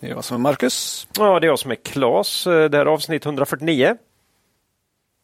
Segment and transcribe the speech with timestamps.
[0.00, 1.08] Det är jag som är Marcus.
[1.16, 2.46] Ja, det är jag som är Klas.
[2.46, 3.96] Eh, det här är avsnitt 149.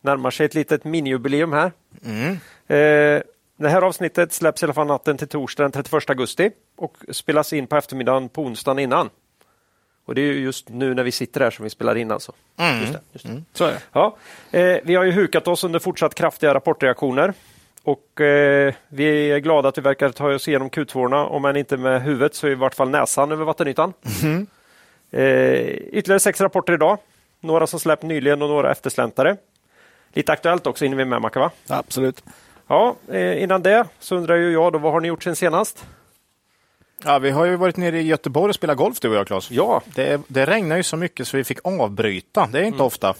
[0.02, 1.72] Närmar sig ett litet minijubileum här.
[2.04, 2.32] Mm.
[2.66, 3.22] Eh,
[3.56, 7.52] det här avsnittet släpps i alla fall natten till torsdag den 31 augusti och spelas
[7.52, 9.10] in på eftermiddagen på onsdagen innan.
[10.04, 12.32] Och det är just nu när vi sitter här som vi spelar in alltså.
[12.56, 12.80] Mm.
[12.80, 13.42] Just det, just det.
[13.52, 13.80] Så är det.
[13.92, 14.16] Ja,
[14.50, 17.34] eh, vi har ju hukat oss under fortsatt kraftiga rapportreaktioner
[17.82, 21.76] och eh, vi är glada att vi verkar ta oss igenom Q2, om än inte
[21.76, 23.92] med huvudet så i vart fall näsan över vattenytan.
[25.12, 26.98] Eh, ytterligare sex rapporter idag.
[27.40, 29.36] Några som släppt nyligen och några eftersläntare.
[30.12, 31.50] Lite aktuellt också innan vi är med Macka, va?
[31.68, 32.24] Absolut.
[32.66, 35.84] Ja, eh, innan det så undrar ju jag då, vad har ni gjort sen senast?
[37.04, 39.50] Ja, vi har ju varit nere i Göteborg och spelat golf du och jag Claes.
[39.50, 42.48] Ja, Det, det regnar ju så mycket så vi fick avbryta.
[42.52, 43.14] Det är inte ofta.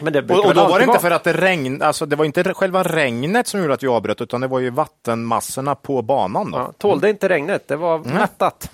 [0.00, 2.24] men det Och, och då var det inte för att det regnade, alltså det var
[2.24, 6.50] inte själva regnet som gjorde att vi avbröt utan det var ju vattenmassorna på banan.
[6.50, 6.58] Då.
[6.58, 8.70] Ja, tålde inte regnet, det var mättat.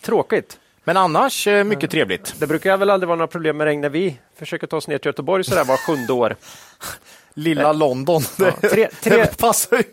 [0.00, 0.58] Tråkigt.
[0.84, 2.34] Men annars eh, mycket trevligt.
[2.38, 4.98] Det brukar väl aldrig vara några problem med regn när vi försöker ta oss ner
[4.98, 6.36] till Göteborg sådär var sjunde år.
[7.34, 8.22] Lilla London.
[8.38, 9.84] Det, tre- tre- det passar ju.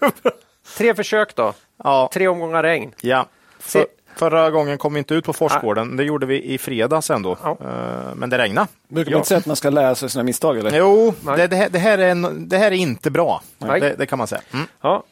[0.78, 2.92] Tre försök då, Ja, tre omgångar regn.
[3.02, 3.26] ja.
[3.60, 5.98] För, förra gången kom vi inte ut på Forsgården.
[5.98, 7.38] Det gjorde vi i fredags ändå.
[7.44, 7.58] Ja.
[7.62, 8.68] Eh, Men det regnade.
[8.88, 9.16] Brukar Ja.
[9.16, 10.58] man inte säga att man ska lära sig sina misstag?
[10.58, 10.78] Eller?
[10.80, 13.42] Jo, det, det, här, det, här är en, det här är inte bra.
[13.58, 13.80] Nej.
[13.80, 14.42] Det, det kan man säga.
[14.54, 14.66] Mm.
[14.82, 15.04] Ja.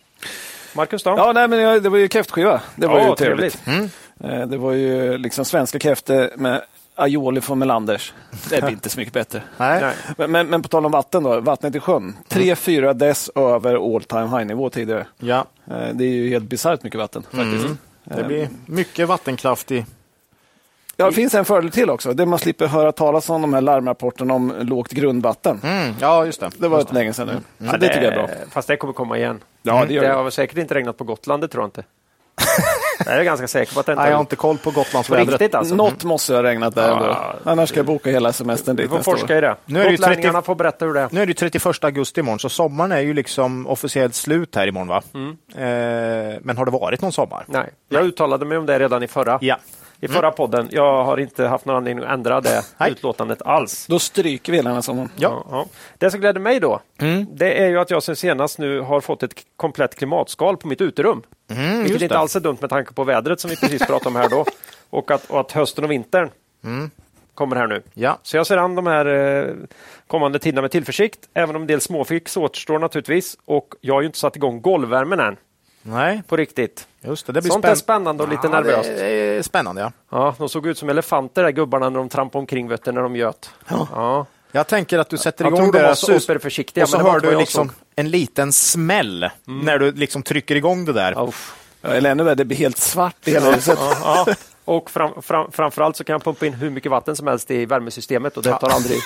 [0.76, 1.10] Marcus då?
[1.18, 2.62] Ja, nej, men det var ju kräftskiva.
[2.76, 3.64] Det var Ja, ju trevligt.
[3.66, 3.84] trevligt.
[3.84, 3.90] Eh,
[4.48, 6.62] Det var ju liksom svenska kräftor med
[6.96, 8.14] aioli från Melanders.
[8.50, 9.42] Det blir inte så mycket bättre.
[9.58, 9.94] Nej.
[10.18, 12.18] Men, men, men på tal om vatten då, vattnet i sjön.
[12.30, 15.08] 3-4 dess över all time high nivå tidigare.
[15.20, 17.66] Ja, Eh, Det är ju helt bisarrt mycket vatten faktiskt.
[18.04, 19.86] det blir mycket vattenkraft i...
[20.98, 22.14] Ja, det finns en fördel till också.
[22.14, 25.60] Det man slipper höra talas om de här larmrapporterna om lågt grundvatten.
[25.64, 25.94] Mm.
[26.02, 26.50] Ja, just det.
[26.58, 27.68] Det var ett länge sedan nu.
[27.72, 28.30] Så det tycker jag är bra.
[28.52, 29.40] Fast det kommer komma igen.
[29.62, 30.14] Ja, det gör det det.
[30.14, 31.84] har väl säkert inte regnat på Gotland, det tror jag inte.
[33.06, 35.30] jag är ganska säker på att det inte Nej, jag har inte koll på Gotlandsvädret.
[35.30, 35.76] riktigt alltså.
[35.76, 36.96] Något måste ha regnat där Ja.
[36.98, 37.16] ändå.
[37.52, 39.56] Annars ska jag boka hela semestern Vi dit får nästa forska i det.
[39.66, 41.08] Nu är det ju Gotlänningarna 30 får berätta hur det är.
[41.12, 44.68] Nu är det ju 31 augusti imorgon, så sommaren är ju liksom officiellt slut här
[44.68, 44.88] imorgon.
[44.88, 45.02] Va?
[45.56, 47.44] Eh, men har det varit någon sommar?
[47.48, 49.58] Nej, jag uttalade mig om det redan i förra, Ja.
[50.06, 50.68] I förra podden.
[50.72, 52.92] Jag har inte haft någon anledning att ändra det Nej.
[52.92, 53.88] utlåtandet alls.
[53.88, 55.10] Då stryker vi hela sommaren.
[55.16, 55.46] Ja.
[55.52, 55.66] Ja.
[55.98, 56.82] Det som gläder mig då,
[57.32, 60.82] det är ju att jag sen senast nu har fått ett komplett klimatskal på mitt
[60.82, 61.24] uterum.
[61.52, 62.20] Mm, Vilket inte det.
[62.20, 64.46] alls är dumt med tanke på vädret som vi precis pratade om här då.
[64.90, 66.30] Och att, och att hösten och vintern
[67.34, 67.82] kommer här nu.
[67.94, 68.18] Ja.
[68.24, 69.54] Så jag ser an de här eh,
[70.08, 73.38] kommande tiderna med tillförsikt, även om en del småfix återstår naturligtvis.
[73.46, 75.36] Och jag har ju inte satt igång golvvärmen än,
[75.88, 76.88] Nej, på riktigt.
[77.02, 77.34] just det.
[77.34, 78.90] det blir Sånt är spännande och lite ja, nervöst.
[78.98, 79.92] Det är spännande, ja.
[80.12, 83.02] Ja, de såg ut som elefanter, där gubbarna, när de trampade omkring vet du, när
[83.02, 83.50] de göt.
[83.68, 84.26] Ja.
[84.52, 86.90] Jag tänker att du sätter Jag igång tror de det var där sus- superförsiktiga, och
[86.90, 87.76] så hör du liksom såg.
[87.96, 91.12] en liten smäll när du liksom trycker igång det där.
[91.12, 91.56] Ja, uff.
[91.82, 93.80] Ja, Eller ännu värre, det blir helt svart i hela huset.
[94.04, 94.26] Ja,
[94.66, 97.66] och fram, fram, framförallt så kan jag pumpa in hur mycket vatten som helst i
[97.66, 99.00] värmesystemet och det tar aldrig,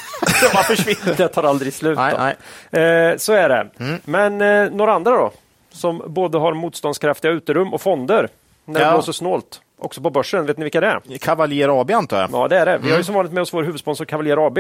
[1.18, 1.98] det tar aldrig slut.
[1.98, 2.36] Nej,
[2.72, 3.12] nej.
[3.12, 3.70] Eh, så är det.
[4.06, 5.32] Men eh, några andra då?
[5.70, 8.30] Som både har motståndskraftiga uterum och fonder
[8.66, 8.94] när det Ja.
[8.94, 9.62] blåser snålt.
[9.78, 10.46] Också på börsen.
[10.46, 11.18] Vet ni vilka det är?
[11.18, 12.30] Cavalier AB antar jag.
[12.34, 12.78] Ja, det är det.
[12.78, 14.60] Vi har ju som vanligt med oss vår huvudsponsor Cavalier AB.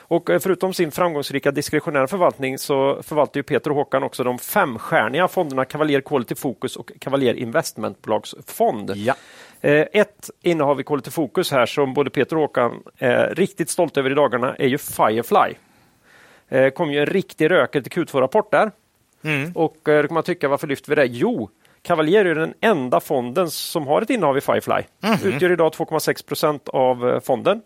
[0.00, 4.38] Och eh, förutom sin framgångsrika diskretionära förvaltning så förvaltar ju Peter och Håkan också de
[4.38, 8.92] femstjärniga fonderna Cavalier Quality Focus och Cavalier Investmentbolagsfond.
[8.96, 9.14] Ja.
[9.60, 14.00] Eh, Ett innehav i Quality Focus här som både Peter och Håkan är riktigt stolta
[14.00, 15.54] över i dagarna är ju Firefly.
[16.48, 18.70] Eh, kom ju en riktig röker till Q2-rapport där.
[19.54, 21.06] Och eh, då kan man tycka, varför lyfter vi det?
[21.06, 21.50] Jo,
[21.82, 24.82] Cavalier är den enda fonden som har ett innehav i Firefly.
[25.24, 27.62] Utgör idag 2,6 procent av eh, fonden.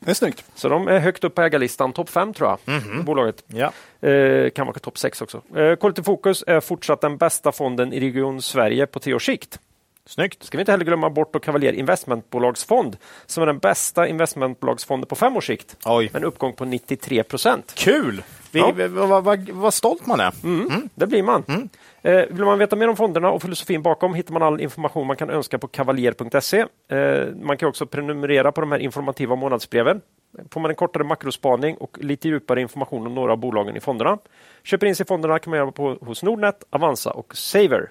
[0.00, 0.44] Det är snyggt.
[0.54, 3.44] Så de är högt upp på ägarlistan, topp 5 tror jag, bolaget.
[3.46, 3.72] Ja.
[4.08, 5.42] Eh, kan vara topp 6 också.
[5.56, 9.58] Eh, Quality Focus är fortsatt den bästa fonden i Region Sverige på tre års sikt.
[10.06, 10.42] Snyggt.
[10.42, 12.96] Ska vi inte heller glömma bort då Cavalier Investmentbolagsfond
[13.26, 15.76] som är den bästa investmentbolagsfonden på fem års sikt.
[15.84, 16.10] Oj.
[16.12, 17.72] Med en uppgång på 93 procent.
[17.76, 18.22] Kul!
[18.52, 18.72] Vi, Ja.
[18.88, 20.34] vad, vad, vad stolt man är.
[20.44, 21.42] Mm, Det blir man.
[22.02, 25.16] Eh, vill man veta mer om fonderna och filosofin bakom hittar man all information man
[25.16, 26.64] kan önska på kavaljer.se.
[26.90, 30.00] Eh, man kan också prenumerera på de här informativa månadsbreven.
[30.50, 34.18] Får man en kortare makrospaning och lite djupare information om några av bolagen i fonderna.
[34.62, 37.90] Köper in sig i fonderna kan man göra på, hos Nordnet, Avanza och Saver.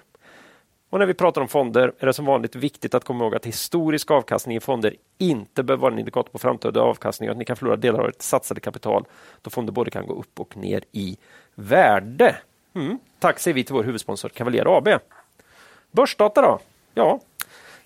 [0.90, 3.46] Och när vi pratar om fonder är det som vanligt viktigt att komma ihåg att
[3.46, 7.44] historisk avkastning i fonder inte behöver vara en indikator på framtida avkastning och att ni
[7.44, 9.04] kan förlora delar av ert satsade kapital
[9.42, 11.16] då fonder både kan gå upp och ner i
[11.54, 12.36] värde.
[12.74, 12.98] Mm.
[13.18, 14.88] Tack säger vi till vår huvudsponsor Cavalier AB.
[15.90, 16.58] Börsdata då?
[16.94, 17.20] Ja,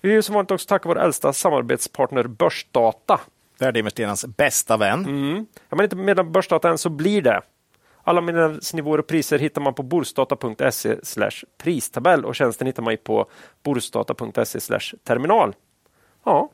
[0.01, 3.19] vi vill som vanligt också tacka vår äldsta samarbetspartner Börsdata.
[3.59, 5.05] Värdeinvesterarnas bästa vän.
[5.05, 5.45] Mm.
[5.69, 7.41] Är man inte medlem på Börsdata än så blir det.
[8.03, 10.95] Alla medlemsnivåer och priser hittar man på borstata.se
[11.57, 13.25] pristabell och tjänsten hittar man på
[13.63, 15.55] borstata.se terminal.
[16.23, 16.49] Ja,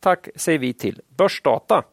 [0.00, 1.84] tack säger vi till Börsdata.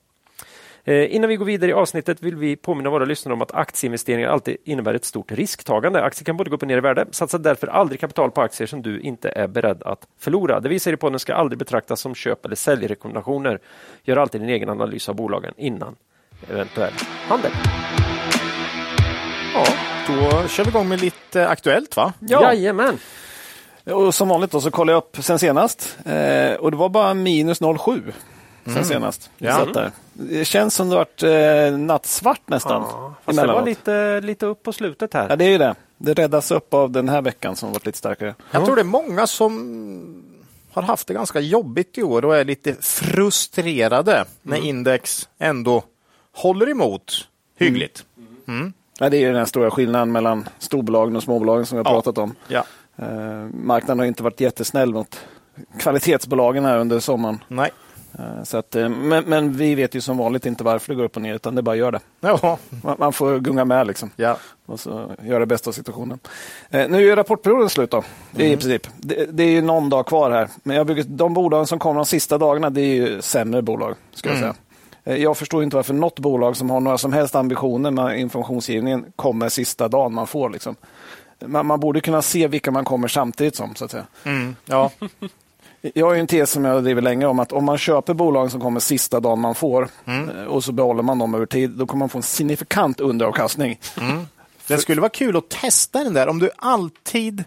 [0.84, 4.30] Eh, innan vi går vidare i avsnittet vill vi påminna våra lyssnare om att aktieinvesteringar
[4.30, 6.04] alltid innebär ett stort risktagande.
[6.04, 7.06] Aktier kan både gå upp och ner i värde.
[7.12, 10.60] Satsa därför aldrig kapital på aktier som du inte är beredd att förlora.
[10.60, 13.60] Det vi säger i podden ska aldrig betraktas som köp eller säljrekommendationer.
[14.04, 15.96] Gör alltid din egen analys av bolagen innan
[16.50, 16.94] eventuell
[17.28, 17.52] handel.
[20.08, 22.14] Då kör vi igång med lite aktuellt va?
[22.20, 22.44] Ja.
[22.44, 23.00] Jajamän.
[23.84, 27.14] Och som vanligt då så kollade jag upp sen senast eh, och det var bara
[27.14, 28.14] minus 0,7
[28.64, 28.86] sen mm.
[28.86, 29.30] senast.
[29.38, 29.66] Ja.
[29.74, 29.92] Där.
[30.14, 32.82] Det känns som det varit eh, nattsvart nästan.
[32.82, 35.30] Ja, fast det var lite, lite upp på slutet här.
[35.30, 35.76] Ja, det är ju det.
[35.98, 38.36] Det räddas upp av den här veckan som varit lite starkare.
[38.52, 40.24] Jag tror det är många som
[40.72, 44.28] har haft det ganska jobbigt i år och är lite frustrerade mm.
[44.42, 45.84] när index ändå
[46.34, 47.28] håller emot
[47.58, 48.06] hyggligt.
[48.48, 48.74] Mm.
[49.00, 51.96] Ja, det är den stora skillnaden mellan storbolagen och småbolagen som vi har ja.
[51.96, 52.36] pratat om.
[52.48, 52.64] Ja.
[52.96, 53.08] Eh,
[53.54, 55.20] marknaden har inte varit jättesnäll mot
[55.80, 57.44] kvalitetsbolagen här under sommaren.
[57.48, 57.72] Nej.
[58.20, 61.04] Eh, så att, eh, men, men, vi vet ju som vanligt inte varför det går
[61.04, 62.00] upp och ner, utan det bara gör det.
[62.20, 62.58] Ja.
[62.84, 64.12] Man, man får gunga med liksom.
[64.16, 64.38] Ja.
[64.66, 66.20] och så göra det bästa av situationen.
[66.70, 68.60] Eh, nu är rapportperioden slut då, det är mm.
[68.60, 68.88] i princip.
[68.98, 71.96] Det, det, är ju någon dag kvar här, men jag brukar, de bolagen som kommer
[71.96, 73.96] de sista dagarna, det är ju sämre bolag.
[74.14, 74.54] Ska jag, mm.
[74.54, 74.67] säga.
[75.08, 79.06] Eh, jag förstår inte varför något bolag som har några som helst ambitioner med informationsgivningen
[79.16, 80.50] kommer sista dagen man får.
[80.50, 80.76] Liksom.
[81.46, 83.76] Man, man, borde kunna se vilka man kommer samtidigt som.
[83.76, 84.06] så att säga.
[84.24, 84.56] Mm.
[84.66, 84.92] Ja.
[85.94, 88.62] Jag har en tes som jag driver länge om att om man köper bolag som
[88.62, 90.30] kommer sista dagen man får mm.
[90.30, 93.80] Eh, och så behåller man dem över tid, då kommer man få en signifikant underavkastning.
[94.02, 94.28] Mm.
[94.68, 96.28] Det skulle vara kul att testa den där.
[96.28, 97.44] Om du alltid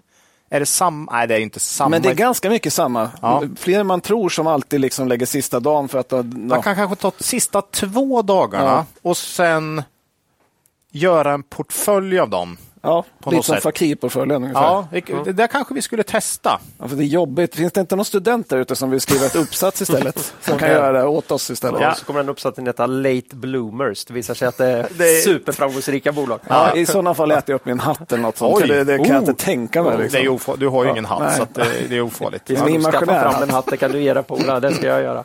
[0.51, 1.13] är det samma?
[1.13, 1.89] Nej, det är inte samma.
[1.89, 3.11] Men det är ganska mycket samma.
[3.23, 3.43] Ja.
[3.57, 6.13] Fler än man tror som alltid liksom lägger sista dagen för att...
[6.13, 6.23] Ja.
[6.23, 8.87] Man kan kanske ta sista två dagarna ja.
[9.03, 9.83] och sen
[10.91, 12.57] göra en portfölj av dem.
[12.83, 14.61] Ja, lite som Fakir-portföljen ungefär.
[14.61, 14.89] Ja,
[15.25, 16.61] det där kanske vi skulle testa.
[16.79, 17.57] Ja, för det är jobbigt.
[17.57, 20.35] Finns det inte någon student där ute som vill skriva ett uppsats istället?
[20.41, 21.81] som kan göra det åt oss istället?
[21.81, 24.05] Ja, så kommer den uppsatsen heta Late Bloomers.
[24.05, 25.21] Det visar sig att det är, det är...
[25.21, 26.41] superframgångsrika bolag.
[26.49, 28.69] Ja, I sådana fall äter jag upp min hatt eller något sånt.
[28.69, 29.13] Det, det, kan oh.
[29.13, 29.99] jag inte tänka mig.
[29.99, 30.57] Liksom.
[30.59, 32.51] du har ju ingen hatt, så det, det, är ofarligt.
[32.51, 34.37] Ja, skaffa fram en hatt, det kan du ge dig på.
[34.37, 35.25] Det ska jag göra.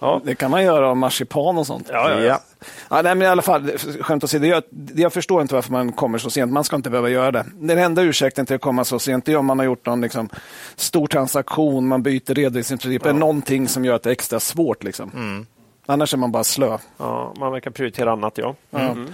[0.00, 0.20] Ja.
[0.24, 1.88] Det kan man göra av marsipan och sånt.
[1.92, 2.40] Ja, ja, ja.
[2.90, 3.70] Ja nej, men i alla fall,
[4.00, 4.62] skämt åsido, jag,
[4.94, 6.52] jag förstår inte varför man kommer så sent.
[6.52, 7.44] Man ska inte behöva göra det.
[7.54, 10.28] Den enda ursäkten till att komma så sent är om man har gjort någon liksom,
[10.76, 13.12] stor transaktion, man byter redovisningsprincip, ja.
[13.12, 14.84] någonting som gör att det är extra svårt.
[14.84, 15.10] Liksom.
[15.14, 15.46] Mm.
[15.86, 16.78] Annars är man bara slö.
[16.96, 18.54] Ja, man verkar prioritera annat, ja.
[18.72, 19.08] Mm.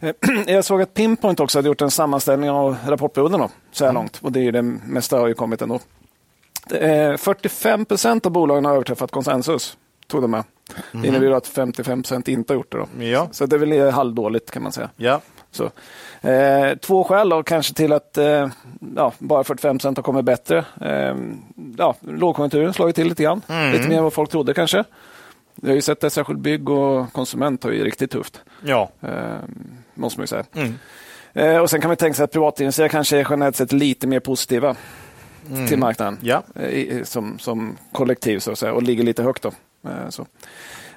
[0.46, 4.00] Jag såg att Pinpoint också hade gjort en sammanställning av rapportperioden så här mm.
[4.00, 4.18] långt.
[4.22, 5.80] Och det är det mesta har ju kommit ändå.
[7.18, 10.44] 45 procent av bolagen har överträffat konsensus tog de med.
[10.92, 11.04] Det mhm.
[11.04, 12.78] innebär att 55 procent inte har gjort det.
[12.78, 13.04] Då.
[13.04, 13.28] Ja.
[13.32, 14.90] Så det är väl halvdåligt kan man säga.
[14.96, 15.20] Ja.
[15.50, 15.70] Så.
[16.28, 18.48] Eh, två skäl då, kanske till att eh,
[18.96, 20.64] ja, bara 45 procent har kommit bättre.
[20.80, 21.16] Eh,
[21.78, 23.42] ja, lågkonjunkturen ju till lite grann.
[23.48, 23.72] Mm.
[23.72, 24.84] Lite mer än vad folk trodde kanske.
[25.54, 28.40] Vi har ju sett det, särskilt bygg och konsument har ju riktigt tufft.
[28.64, 28.90] Ja.
[29.00, 29.10] Eh,
[29.94, 30.44] måste man ju säga.
[30.54, 30.74] Mm.
[31.32, 34.20] Eh, och sen kan man tänka sig att privatinvesterare kanske är generellt sett lite mer
[34.20, 34.76] positiva
[35.50, 35.66] mm.
[35.66, 36.42] till marknaden ja.
[36.54, 39.42] Eh, som, som kollektiv så att säga, och ligger lite högt.
[39.42, 39.52] Då.
[39.86, 40.26] Eh, så.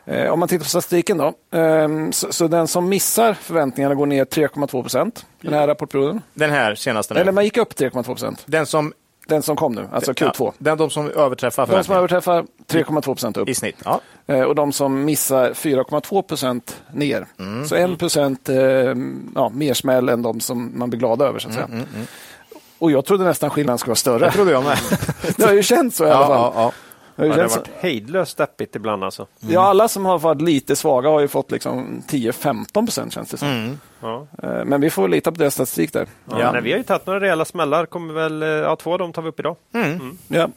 [0.05, 1.33] Eh, om man tittar på statistiken då.
[1.51, 6.21] Ehm, så, så den som missar förväntningarna går ner 3,2 procent den här rapportperioden.
[6.33, 7.13] Den här senaste?
[7.13, 7.19] Nu.
[7.19, 8.43] Eller man gick upp 3,2 procent.
[8.45, 8.93] Den som
[9.27, 10.33] den som kom nu, alltså Q2.
[10.39, 13.49] Ja, den, de som överträffar De som överträffar 3,2 procent upp.
[13.49, 13.75] I snitt.
[13.85, 14.01] Ja.
[14.27, 17.25] Eh, och de som missar 4,2 procent ner.
[17.39, 17.67] Mm.
[17.67, 18.49] Så 1 procent
[19.35, 21.39] ja, mer smäll än de som man blir glad över.
[21.39, 21.65] Så att säga.
[21.65, 22.07] Mm, mm, mm.
[22.79, 24.25] och jag trodde nästan skillnaden skulle vara större.
[24.25, 24.77] Jag trodde jag med.
[25.37, 26.37] det har ju känts så i alla fall.
[26.37, 26.71] Ja, Ja,
[27.27, 29.27] det har varit hejdlöst deppigt ibland alltså.
[29.41, 29.53] Mm.
[29.53, 33.37] Ja, alla som har varit lite svaga har ju fått liksom 10-15 procent känns det
[33.37, 33.47] som.
[33.47, 33.79] Mm.
[34.01, 34.27] Ja.
[34.43, 36.07] Eh, men vi får lita på deras statistik där.
[36.29, 36.51] Ja, ja.
[36.51, 37.85] Nej, vi har ju tagit några rejäla smällar.
[37.85, 39.55] Kommer väl, eh, ja, två av dem tar vi upp idag.
[39.73, 39.91] Mm.
[39.91, 40.17] mm.
[40.27, 40.49] Ja.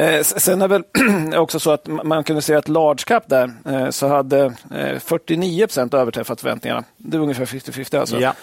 [0.00, 0.82] Eh, sen är väl
[1.36, 3.50] också så att man kunde se att large cap där
[3.90, 4.52] så hade
[5.00, 6.84] 49 procent överträffat förväntningarna.
[6.96, 8.20] Det är ungefär 50-50 alltså.
[8.20, 8.34] Ja.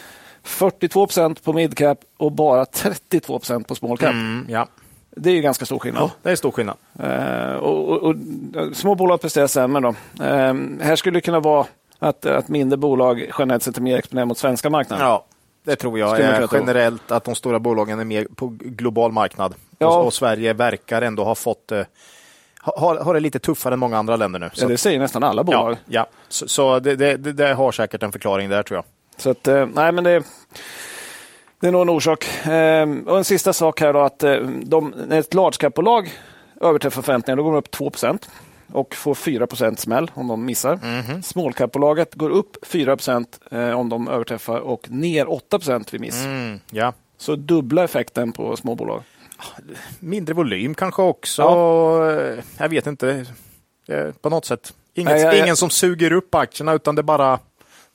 [0.43, 4.11] 42 procent på midcap och bara 32 procent på small cap.
[4.11, 4.67] Mm, ja.
[5.15, 6.03] Det är ju ganska stor skillnad.
[6.03, 6.77] Ja, det är stor skillnad.
[7.03, 8.15] Uh, och, och, och,
[8.73, 9.81] små bolag presterar sämre.
[9.81, 9.89] Då.
[9.89, 11.65] Uh, här skulle det kunna vara
[11.99, 15.07] att, att mindre bolag generellt sett är mer exponerade mot svenska marknaden.
[15.07, 15.25] Ja.
[15.63, 16.47] Det tror jag tro.
[16.59, 19.53] generellt att de stora bolagen är mer på global marknad.
[19.77, 19.99] Ja.
[19.99, 21.83] Och, och Sverige verkar ändå ha fått eh,
[22.61, 24.49] har, har det lite tuffare än många andra länder nu.
[24.53, 25.71] Ja, det säger nästan alla bolag.
[25.71, 26.07] ja, ja.
[26.29, 28.85] Så, så det, det, det, det har säkert en förklaring där tror jag.
[29.17, 30.23] Så att, eh, nej, men det,
[31.61, 32.45] det är nog en orsak.
[32.47, 36.09] Eh, och en sista sak här då, att eh, de, när ett large cap-bolag
[36.61, 38.27] överträffar förväntningarna, då går de upp 2%
[38.73, 40.79] och får 4% smäll om de missar.
[40.83, 41.23] Mhm.
[41.23, 42.97] Small cap-bolaget går upp 4
[43.51, 45.59] eh, om de överträffar och ner 8
[45.91, 46.25] vid miss.
[46.25, 46.93] Mm, ja.
[47.17, 49.03] Så dubbla effekten på småbolag.
[49.99, 51.41] Mindre volym kanske också.
[51.41, 52.35] Ja.
[52.57, 53.25] Jag vet inte.
[53.87, 54.73] Eh, På något sätt.
[54.93, 57.39] Inget, Nej, jag- ingen som suger upp aktierna utan det bara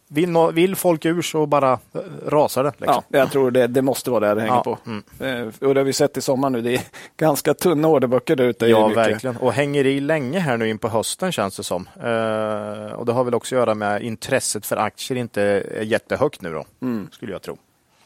[0.08, 2.72] vill, nå- vill folk ur så bara eh, rasar det.
[2.78, 3.02] Liksom.
[3.08, 4.78] Ja, jag tror det, det måste vara det det hänger Ja, på.
[4.86, 5.02] mm.
[5.20, 6.60] Eh, och det har vi sett i sommar nu.
[6.62, 6.80] Det är
[7.16, 8.66] ganska tunna orderböcker där ute.
[8.66, 9.36] Ja, verkligen.
[9.36, 11.88] Och hänger i länge här nu in på hösten känns det som.
[11.96, 16.42] Eh, och det har väl också att göra med intresset för aktier inte är jättehögt
[16.42, 17.08] nu då, Mm.
[17.12, 17.56] skulle jag tro.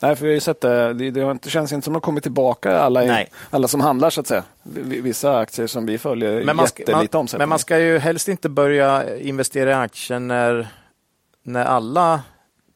[0.02, 0.92] Nej, för vi har ju sett det.
[0.94, 3.80] Det, det har inte, känns inte som att de kommit tillbaka alla, i, alla som
[3.80, 4.42] handlar så att säga.
[4.84, 7.38] Vissa aktier som vi följer Men man, ska, jättelite omsättning.
[7.42, 10.68] men man ska ju helst inte börja investera i aktier när,
[11.42, 12.22] när alla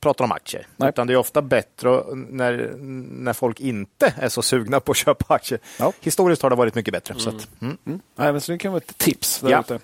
[0.01, 0.67] pratar om aktier.
[0.77, 0.89] Nej.
[0.89, 2.75] Utan det är ofta bättre när,
[3.11, 5.61] när folk inte är så sugna på att köpa aktier.
[5.79, 5.93] Ja.
[6.01, 7.15] Historiskt har det varit mycket bättre.
[7.19, 7.77] Så att, mm.
[7.87, 8.01] Mm.
[8.17, 9.41] Nej, men så det kan vara ett tips.
[9.41, 9.61] Där Ja.
[9.61, 9.79] ute.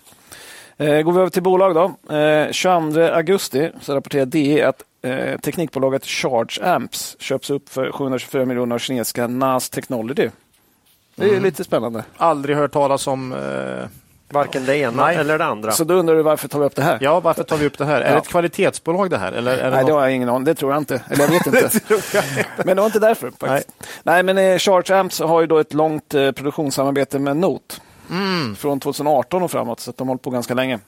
[0.76, 2.14] Eh, går vi över till bolag då.
[2.16, 8.44] Eh, 22 augusti så rapporterar DE att eh, teknikbolaget Charge Amps köps upp för 724
[8.46, 10.30] miljoner av kinesiska NAS Technology.
[11.14, 11.42] Det är Mm.
[11.42, 12.04] lite spännande.
[12.16, 13.32] Aldrig hört talas om...
[13.32, 13.88] Eh,
[14.32, 15.16] Varken det ena Nej.
[15.16, 15.72] eller det andra.
[15.72, 16.99] Så då undrar du varför tar vi upp det här?
[17.00, 18.00] ja, varför tar vi upp det här?
[18.00, 18.12] Är Ja.
[18.12, 19.32] det ett kvalitetsbolag det här?
[19.32, 21.02] Eller är det Nej, det har jag ingen aning Det tror jag inte.
[21.08, 21.80] Eller jag vet inte.
[22.56, 23.30] men det var inte därför.
[23.38, 23.70] Faktiskt.
[24.02, 24.22] Nej.
[24.22, 27.75] men eh, Charge Amps har ju då ett långt eh, produktionssamarbete med Note.
[28.10, 28.56] Mm.
[28.56, 30.78] Från 2018 och framåt, så de har hållit på ganska länge.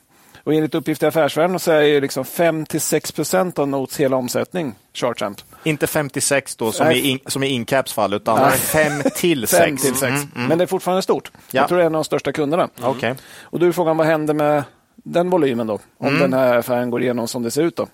[0.44, 4.74] Och enligt uppgifter i Affärsvärlden så är ju liksom 5-6 procent av Notes hela omsättning
[4.94, 5.38] Charge Amp.
[5.64, 6.98] Inte 56 då, som, Nej.
[6.98, 8.52] i, in, som i Incaps fall, utan Nej.
[8.58, 9.62] 5 till 6.
[9.64, 10.14] 5 till 6.
[10.34, 11.30] Men det är fortfarande stort.
[11.34, 11.40] Ja.
[11.60, 12.68] Jag tror det är en av de största kunderna.
[12.82, 13.14] Okej.
[13.42, 14.64] Och då är frågan vad händer med
[14.96, 15.78] den volymen då?
[15.98, 16.20] Om Mm.
[16.20, 17.86] den här affären går igenom som det ser ut då?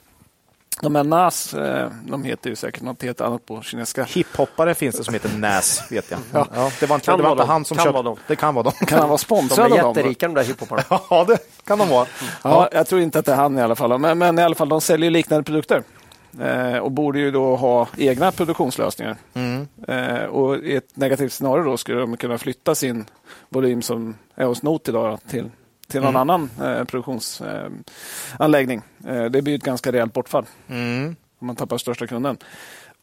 [0.83, 4.05] De här NAS, eh, de heter ju säkert något helt annat på kinesiska.
[4.05, 6.21] Hiphoppare finns det som heter Nas, vet jag.
[6.33, 6.71] Ja.
[6.81, 8.15] det var inte, Kan det var vara inte han som Kan köpte.
[8.27, 8.73] Det kan vara dem.
[8.73, 9.93] Kan han vara De sponsrad är av dem?
[9.95, 10.01] då?
[10.01, 10.83] jätterika de där hiphopparna.
[11.11, 12.07] Ja, det kan de vara.
[12.45, 13.99] Ja, jag tror inte att det är han i alla fall.
[13.99, 15.83] Men, men i alla fall, de säljer liknande produkter.
[16.41, 19.17] Eh, och borde ju då ha egna produktionslösningar.
[19.35, 19.69] Mm.
[19.89, 23.05] Eh, och i ett negativt scenario då skulle de kunna flytta sin
[23.49, 25.51] volym som är hos Note idag till,
[25.89, 28.83] till någon annan eh, produktionsanläggning.
[29.31, 31.17] Det blir ett ganska rejält bortfall Mm.
[31.39, 32.37] om man tappar största kunden.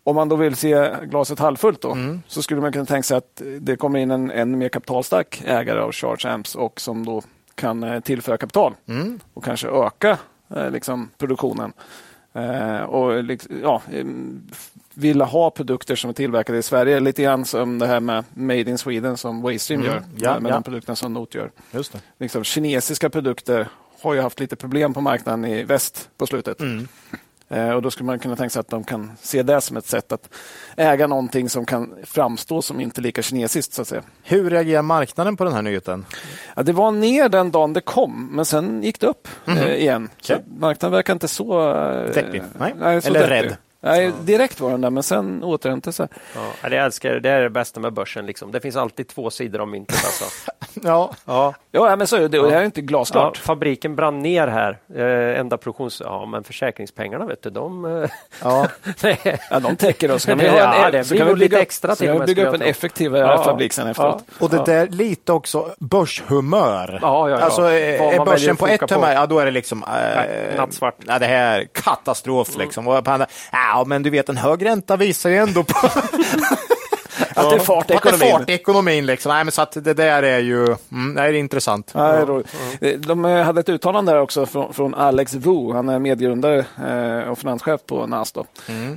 [0.04, 3.42] Om man då vill se glaset halvfullt då, så skulle man kunna tänka sig att
[3.60, 7.22] det kommer in en än mer kapitalstark ägare av Charge Amps och som då
[7.56, 9.20] kan tillföra kapital Mm.
[9.34, 10.18] och kanske öka
[10.56, 11.74] eh, liksom, produktionen.
[12.36, 13.82] Eh, och liksom, ja,
[14.94, 17.00] vilja ha produkter som är tillverkade i Sverige.
[17.00, 19.94] Lite grann som det här med Made in Sweden som Waystream Mm.
[19.94, 20.54] gör Ja, med, ja.
[20.56, 21.52] de produkterna som Note gör.
[21.72, 22.00] Just det.
[22.20, 23.68] Liksom, kinesiska produkter
[24.02, 26.60] har ju haft lite problem på marknaden i väst på slutet.
[26.60, 26.88] Mm.
[27.50, 29.86] Eh, och Då skulle man kunna tänka sig att de kan se det som ett
[29.86, 30.30] sätt att
[30.78, 33.74] äga någonting som kan framstå som inte lika kinesiskt.
[33.74, 34.02] Så att säga.
[34.24, 36.06] Hur reagerar marknaden på den här nyheten?
[36.56, 40.10] Ja, det var ner den dagen det kom, men sen gick det upp eh, igen.
[40.22, 40.46] Så Okej.
[40.58, 41.72] marknaden verkar inte så...
[41.72, 42.44] Eh, Deppig?
[42.60, 43.02] Nej.
[43.02, 43.32] så Eller deppig.
[43.32, 43.56] rädd?
[43.86, 46.08] Nej, direkt var den där, men sen återhämtade sig.
[46.62, 48.26] Ja, det, älskar, det är det bästa med börsen.
[48.26, 48.52] Liksom.
[48.52, 49.96] Det finns alltid två sidor av myntet.
[50.06, 50.26] Alltså.
[50.84, 51.14] Ja.
[51.26, 51.54] Ja.
[51.72, 52.28] Ja, men så är det.
[52.28, 53.38] Det här är inte Ja, glasklart.
[53.38, 54.78] fabriken brann ner här.
[54.96, 56.02] Eh, enda produktions...
[56.06, 57.86] Ja, men försäkringspengarna, vet du, de...
[58.04, 58.10] Eh,
[58.44, 58.68] ja.
[59.50, 60.26] Ja, de täcker oss.
[60.26, 62.28] Kan vi Ja, det så blir kan vi bygga, extra så till kan vi med,
[62.28, 63.44] bygga upp en effektivare Ja.
[63.44, 64.24] fabrik sen efteråt.
[64.40, 67.00] Och det där lite också börshumör.
[67.02, 67.46] Ja, ja, ja.
[67.46, 68.96] Alltså är börsen på ett på.
[68.96, 70.96] humör, ja då är det liksom äh, nattsvart.
[71.08, 72.88] Ja, det här är katastrof liksom.
[72.88, 75.90] Och på andra, ja, men du vet en hög ränta visar ju ändå på
[77.36, 78.32] Att det är fart i ekonomin.
[78.32, 79.06] fart i ekonomin.
[79.06, 79.32] Liksom.
[79.32, 81.92] Nej, men så att det där är ju mm, det är intressant.
[81.94, 85.74] Ja, är De eh, hade ett uttalande där också från, från Alex Wu.
[85.74, 88.32] Han är medgrundare eh, och finanschef på NAS.
[88.32, 88.46] Då.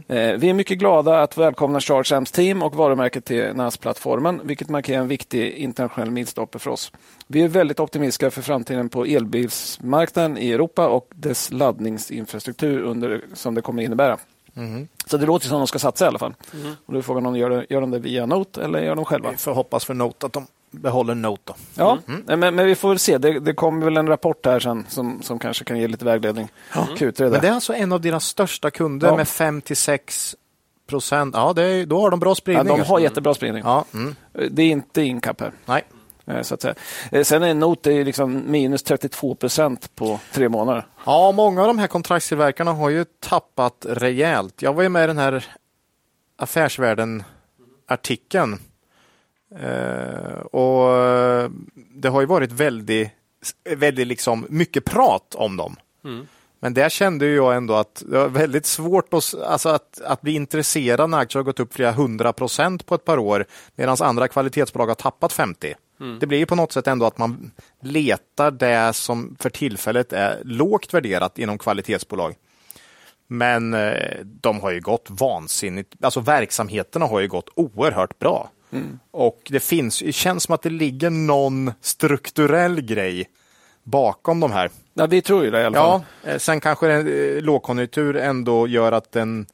[0.08, 4.68] Eh, vi är mycket glada att välkomna Charge Amps team och varumärket till NAS-plattformen, vilket
[4.68, 6.92] markerar en viktig internationell milstolpe för oss.
[7.26, 13.54] Vi är väldigt optimistiska för framtiden på elbilsmarknaden i Europa och dess laddningsinfrastruktur under, som
[13.54, 14.18] det kommer innebära.
[15.06, 16.34] Så det låter som att de ska satsa i alla fall.
[16.86, 19.04] Och då är frågan om de gör, gör de det via Note eller gör de
[19.04, 19.30] själva?
[19.30, 21.42] Vi får hoppas för Note att de behåller Note.
[21.44, 21.54] Då.
[21.74, 23.18] Ja, men, men vi får väl se.
[23.18, 26.48] Det, det kommer väl en rapport här sen som, som kanske kan ge lite vägledning.
[26.72, 29.16] Q3 Men det är alltså en av deras största kunder Ja.
[29.16, 30.36] med 5 till 6
[30.86, 31.34] procent.
[31.34, 32.66] Ja, är, då har de bra Ja, spridning.
[32.66, 33.62] de har jättebra spridning.
[33.66, 34.14] Ja, mm.
[34.50, 35.52] Det är inte Incap här.
[35.66, 35.82] Nej.
[36.30, 36.74] Eh, Så att säga.
[37.12, 40.86] Eh, Sen är Note är liksom minus 32 procent på tre månader.
[41.06, 44.62] Ja, många av de här kontraktstillverkarna har ju tappat rejält.
[44.62, 45.46] Jag var ju med i den här
[46.36, 48.58] Affärsvärlden-artikeln.
[49.60, 50.88] Eh, och
[51.74, 53.10] det har ju varit väldigt,
[53.76, 55.76] väldigt liksom mycket prat om dem.
[56.60, 60.34] Men där kände jag ändå att det var väldigt svårt att, alltså att, att bli
[60.34, 64.28] intresserad när aktier har gått upp flera hundra procent på ett par år medan andra
[64.28, 65.74] kvalitetsbolag har tappat 50.
[66.20, 67.50] Det blir ju på något sätt ändå att man
[67.80, 72.34] letar det som för tillfället är lågt värderat inom kvalitetsbolag.
[73.26, 78.50] Men eh, de har ju gått vansinnigt, alltså verksamheterna har ju gått oerhört bra.
[79.10, 83.28] Och det finns, det känns som att det ligger någon strukturell grej
[83.82, 84.70] bakom de här.
[84.94, 86.02] Ja, vi tror ju det i alla fall.
[86.24, 89.46] Ja, eh, sen kanske en eh, lågkonjunktur ändå gör att den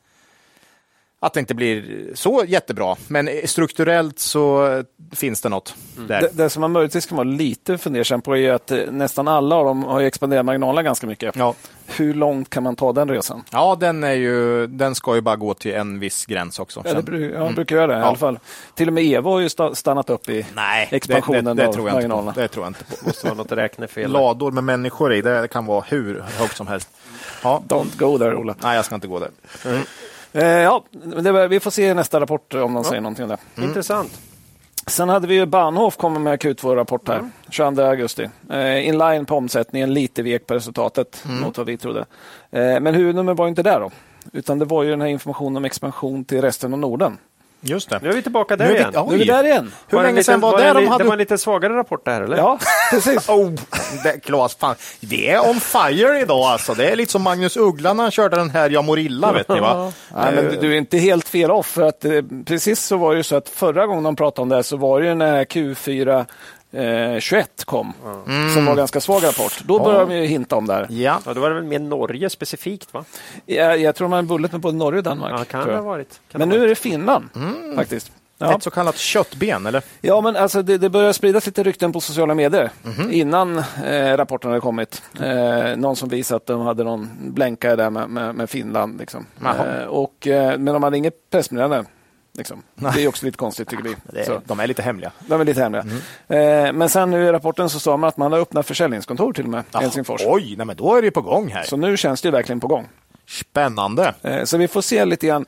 [1.26, 2.96] att det inte blir så jättebra.
[3.08, 5.74] Men strukturellt så finns det något
[6.08, 6.20] där.
[6.20, 9.56] Det, det som man möjligtvis kan vara lite fundersam på är att eh, nästan alla
[9.56, 11.36] av dem har ju expanderat marginalerna ganska mycket.
[11.36, 11.54] Ja.
[11.86, 13.42] Hur långt kan man ta den resan?
[13.50, 16.82] ja, den, är ju, den ska ju bara gå till en viss gräns också.
[16.84, 18.04] Ja, det ja, brukar göra det i Ja.
[18.04, 18.38] alla fall.
[18.74, 21.68] Till och med Evo har ju sta- stannat upp i Nej, expansionen det, det, det,
[21.68, 22.32] av tror jag inte marginalerna.
[22.32, 22.40] på.
[22.40, 23.06] det tror jag inte på.
[23.06, 24.10] Måste vara något räknefel.
[24.12, 26.88] Lador med människor i, det kan vara hur högt som helst.
[27.42, 27.62] Ja.
[27.68, 28.54] Don't go there, Ola.
[28.62, 29.30] Nej, jag ska inte gå där.
[30.34, 30.84] Eh, ja,
[31.22, 33.62] det, vi får se i nästa rapport om de säger någonting om det.
[33.62, 34.20] Intressant.
[34.86, 38.28] Sen hade vi ju Bahnhof kommer med Q2-rapport här, 22 augusti.
[38.50, 42.00] Eh, inline på omsättningen, lite vek på resultatet mot vad vi trodde.
[42.50, 43.90] Eh, men huvudnummer var inte där då,
[44.32, 47.18] utan det var ju den här informationen om expansion till resten av Norden.
[47.66, 47.98] Just det.
[48.02, 48.90] Nu är vi tillbaka där Nu vi- igen.
[48.94, 49.06] ja.
[49.08, 49.72] Nu är vi där igen.
[49.88, 52.04] Hur Var länge sedan var, det det, de hade Det var en lite svagare rapport
[52.04, 52.36] det här, eller?
[52.36, 52.58] Ja,
[52.90, 53.28] precis.
[53.28, 53.50] Oh,
[54.04, 56.74] det, Claes, fan, det är on fire idag alltså.
[56.74, 59.48] Det är lite som Magnus Uggla när han körde den här Jag mår illa, vet
[59.48, 59.92] ni va?
[60.16, 61.66] Nej, men du- du är inte helt fel off.
[61.66, 62.12] För att, eh,
[62.46, 64.76] precis så var det ju så att förra gången de pratade om det här så
[64.76, 66.26] var det ju när Q4
[66.74, 67.92] eh, 21 kom,
[68.54, 69.60] som var en ganska svag rapport.
[69.64, 70.86] Då började de ju hinta om det här.
[70.90, 73.04] Ja, Ja, då var det väl mer Norge specifikt, va?
[73.46, 75.32] Jag, jag tror de har bullet med både Norge och Danmark.
[75.40, 76.20] Ja, kan det ha varit.
[76.32, 76.78] Kan Men ha nu är varit.
[76.78, 77.24] det Finland,
[77.76, 78.12] faktiskt.
[78.38, 78.54] Ja.
[78.56, 79.82] ett så kallat köttben, eller?
[80.00, 82.70] Ja, men alltså det, det börjar spridas lite rykten på sociala medier
[83.10, 85.02] innan eh, rapporten hade kommit.
[85.20, 88.98] Eh, någon som visade att de hade någon blänkare där med, med, med Finland.
[88.98, 89.26] Liksom.
[89.44, 91.84] Eh, och, eh, men de hade inget pressmeddelande.
[92.38, 92.62] Liksom.
[92.74, 93.94] Det är också lite konstigt tycker vi.
[94.12, 95.12] Det, Så, de är lite hemliga.
[95.26, 95.84] de är lite hemliga.
[96.28, 99.44] Eh, men sen nu i rapporten så sa man att man har öppnat försäljningskontor till
[99.44, 100.20] och med i Helsingfors.
[100.26, 101.62] Oj, nej, men då är det på gång här.
[101.62, 102.88] Så nu känns det verkligen på gång.
[103.28, 104.14] Spännande.
[104.22, 105.46] Eh, Så vi får se lite grann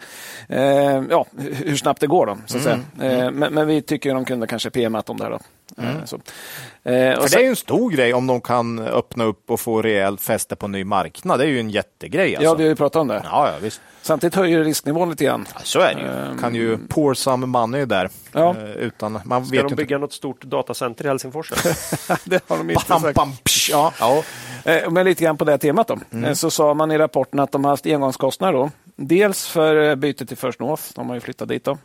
[0.48, 0.62] eh,
[1.10, 2.26] ja, hur snabbt det går.
[2.26, 2.80] Då, så att Mm.
[2.98, 3.24] säga.
[3.26, 5.30] Eh, Men, men vi tycker de kunde kanske PMat om det här.
[5.30, 5.38] Då.
[5.78, 6.16] Eh, Så.
[6.16, 9.50] Eh, och För sen- det är ju en stor grej om de kan öppna upp
[9.50, 11.38] och få rejält fäste på en ny marknad.
[11.40, 12.36] Det är ju en jättegrej.
[12.36, 12.44] Alltså.
[12.44, 13.22] Ja, vi har ju pratat om det.
[13.24, 13.80] ja, ja, visst.
[14.02, 15.46] Samtidigt höjer risknivån lite grann.
[15.54, 16.00] Ja, Så är det
[16.32, 16.38] ju.
[16.38, 18.10] Kan ju pour some money där.
[18.32, 18.56] Ja.
[18.56, 21.50] Eh, Utan, man Ska vet de ju bygga något stort datacenter i Helsingfors?
[22.24, 23.14] det har de inte Bam, sagt.
[23.14, 23.92] bam, psh, ja.
[24.00, 24.22] Ja.
[24.64, 25.98] Eh, Men lite grann på det temat då.
[26.12, 26.24] Mm.
[26.24, 28.70] Eh, Så sa man i rapporten att de har haft engångskostnader då.
[28.96, 31.78] Dels för bytet till First North, de har ju flyttat dit då.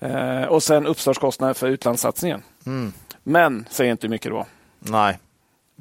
[0.00, 2.42] Eh, Och sen uppstartskostnader för utlandssatsningen.
[2.66, 2.92] Mm.
[3.22, 4.46] Men, säger inte hur mycket var.
[4.78, 5.18] Nej.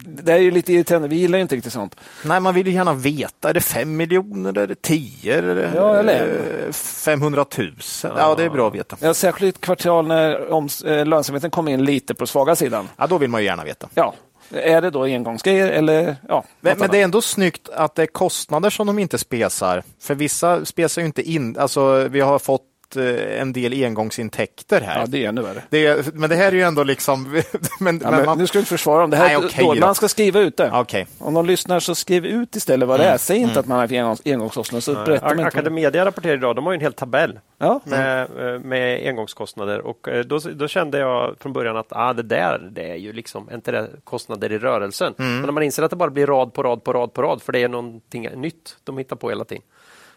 [0.05, 1.95] Det är ju lite irriterande, vi gillar inte riktigt sånt.
[2.25, 3.49] Nej, man vill ju gärna veta.
[3.49, 4.57] Är det fem miljoner?
[4.57, 5.37] Är det tio?
[5.37, 6.25] Är det Ja, eller-
[6.67, 7.73] eh, 500 000?
[8.03, 8.97] Ja, det är bra att veta.
[8.99, 10.51] Ja, särskilt ett kvartal när
[10.99, 12.89] eh, lönsamheten kommer in lite på svaga sidan.
[12.97, 13.89] Ja, då vill man ju gärna veta.
[13.93, 14.13] Ja,
[14.51, 18.07] är det då engångsgrejer eller ja, Men, men det är ändå snyggt att det är
[18.07, 19.83] kostnader som de inte spesar.
[20.01, 21.57] För vissa spesar ju inte in.
[21.57, 22.63] Alltså, vi har fått
[22.97, 24.99] eh, en del engångsintäkter här.
[24.99, 25.63] Ja, det är ännu värre.
[25.69, 27.41] Det är, men det här är ju ändå liksom...
[27.79, 29.09] men, Ja, men man, Nu ska du inte försvara dem.
[29.09, 29.81] Det här Nej, okej dåligt.
[29.81, 29.87] då.
[29.87, 30.71] Man ska skriva ut det.
[30.73, 31.07] Okej.
[31.17, 33.17] Om de lyssnar så skriv ut istället vad det är.
[33.17, 34.81] Säg inte att man har engångs, engångskostnader.
[34.81, 35.47] Så berättar man Ak-.
[35.47, 37.81] Academedia rapporterar idag, de har ju en hel tabell Ja.
[37.83, 38.21] med,
[38.53, 42.69] eh, med engångskostnader och eh, då, då kände jag från början att ah, det där
[42.71, 45.13] det är ju liksom inte det kostnader i rörelsen.
[45.17, 47.41] Men när man inser att det bara blir rad på rad på rad på rad
[47.41, 49.63] för det är någonting nytt de hittar på hela tiden.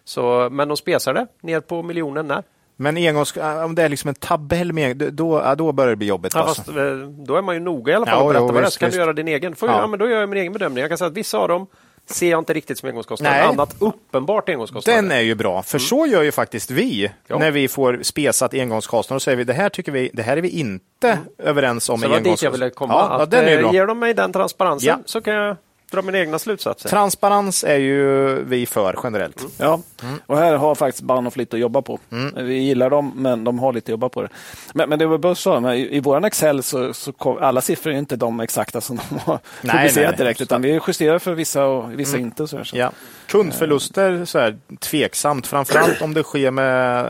[0.04, 2.42] Så, men de spesar det ner på miljonen när.
[2.82, 6.06] Men engångs, om det är liksom en tabell med då, ja, då börjar det bli
[6.06, 6.34] jobbigt.
[6.34, 6.62] Ja, alltså.
[6.62, 6.84] fast, eh,
[7.26, 8.70] då är man ju noga i alla fall Ja, och berätta jo, vad det är,
[8.70, 8.96] så kan visst.
[8.96, 9.56] du göra din egen.
[9.56, 9.80] Får, Ja.
[9.80, 9.86] ja.
[9.86, 10.80] men då gör jag min egen bedömning.
[10.80, 11.66] Jag kan säga att vissa av dem
[12.06, 13.36] ser jag inte riktigt som engångskostnader.
[13.36, 13.46] Nej.
[13.46, 15.02] Annat uppenbart engångskostnader.
[15.02, 17.38] Den är ju bra, för så gör ju faktiskt vi Ja.
[17.38, 19.16] när vi får spesat engångskostnader.
[19.16, 21.98] Och säger vi det här tycker vi, det här är vi inte överens om.
[21.98, 22.94] Så det var dit jag engångskostnader." ville komma.
[22.94, 23.72] Ja, ja, att, den är eh, bra.
[23.72, 24.98] Ger de mig den transparensen Ja.
[25.06, 25.56] så kan jag
[25.92, 26.88] dra mina egna slutsatser.
[26.88, 29.44] Transparens är ju vi för generellt.
[29.59, 30.14] Ja, Mm.
[30.26, 31.98] och här har faktiskt Bahnhof lite att jobba på.
[32.37, 34.28] Vi gillar dem, men de har lite att jobba på det.
[34.74, 37.92] Men, men det var Buss sa, i, i vår Excel så, så kom, alla siffror
[37.92, 40.16] är inte de exakta som de har Nej, publicerat nej, nej.
[40.16, 42.46] direkt, utan vi justerar för vissa och vissa inte.
[42.48, 42.76] Så här, så.
[42.76, 42.90] Ja.
[43.26, 45.46] Kundförluster, så här, tveksamt.
[45.46, 47.07] Framförallt om det sker med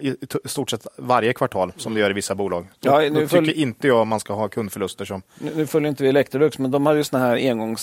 [0.00, 2.66] i stort sett varje kvartal som det gör i vissa bolag.
[2.80, 5.22] Då, Ja, nu följ- tycker inte jag man ska ha kundförluster som...
[5.38, 7.36] Nu, nu följer inte vi Electrolux, men de har ju såna här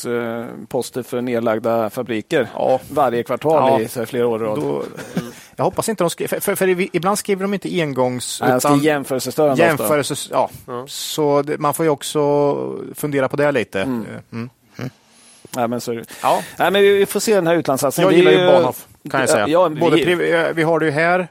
[0.06, 2.80] engångsposter för nedlagda fabriker Ja.
[2.90, 4.02] varje kvartal Ja.
[4.02, 4.60] i flera år i rad.
[4.60, 4.84] Då,
[5.56, 8.42] Jag hoppas inte de skriver, för, för, för ibland skriver de inte engångs...
[8.42, 9.64] Nej, utan jämförelsestörande.
[9.64, 10.50] Jämförelses, ja.
[10.68, 10.88] Mm.
[10.88, 12.20] Så det, man får ju också
[12.96, 13.82] fundera på det lite.
[13.82, 14.06] Mm.
[14.32, 14.50] Mm.
[15.56, 16.42] Nej, men så, ja.
[16.60, 18.12] Nej, men vi får se den här utlandssatsningen.
[18.12, 19.48] Jag gillar ju Bahnhof, kan jag säga.
[19.48, 20.52] Ja, Både vi...
[20.54, 21.28] vi har det ju här,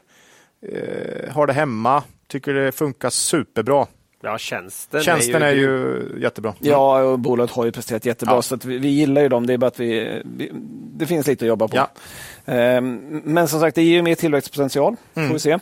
[0.71, 3.85] eh, har det hemma, tycker det funkar superbra.
[4.21, 6.53] Ja, tjänsten, tjänsten är, ju, är ju jättebra.
[6.59, 8.41] Ja, och bolaget har ju presterat jättebra, ja.
[8.41, 9.47] så vi, vi, gillar ju dem.
[9.47, 10.51] Det är bara att vi, vi,
[10.93, 11.77] det finns lite att jobba på.
[11.77, 11.89] Ja.
[12.45, 15.27] Ehm, men som sagt, det ger ju mer tillväxtpotential, mm.
[15.27, 15.59] får vi se.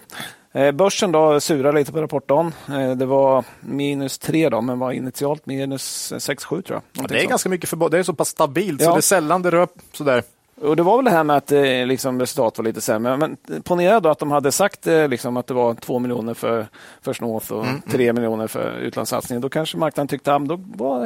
[0.54, 2.54] Ehm, börsen då surar lite på rapportdagen.
[2.70, 6.82] Ehm, det var minus 3 då, men var initialt minus 6-7 tror jag.
[7.04, 7.30] Ja, det är så.
[7.30, 8.88] ganska mycket för Det är så pass stabilt ja.
[8.88, 10.24] så det är sällan det rör sådär.
[10.62, 13.18] Och Det var väl det här med att eh, liksom, resultat var lite sämre.
[13.18, 16.68] Men ponera då att de hade sagt eh, liksom, att det var två miljoner för
[17.02, 18.16] First North och mm, tre mm.
[18.16, 19.42] miljoner för utlandssatsningen.
[19.42, 21.00] Då kanske marknaden tyckte att då var,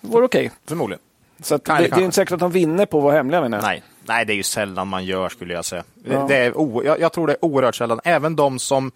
[0.00, 0.46] var det okej.
[0.46, 0.50] Okay.
[0.66, 1.00] Förmodligen.
[1.42, 3.40] Så det, det, är inte säkert att de vinner på att vara hemliga.
[3.40, 3.62] Menar.
[3.62, 3.82] Nej.
[4.06, 5.84] Nej, det är ju sällan man gör skulle jag säga.
[6.04, 6.26] Ja.
[6.28, 8.00] Det är o, jag, jag, tror det är oerhört sällan.
[8.04, 8.92] Även de som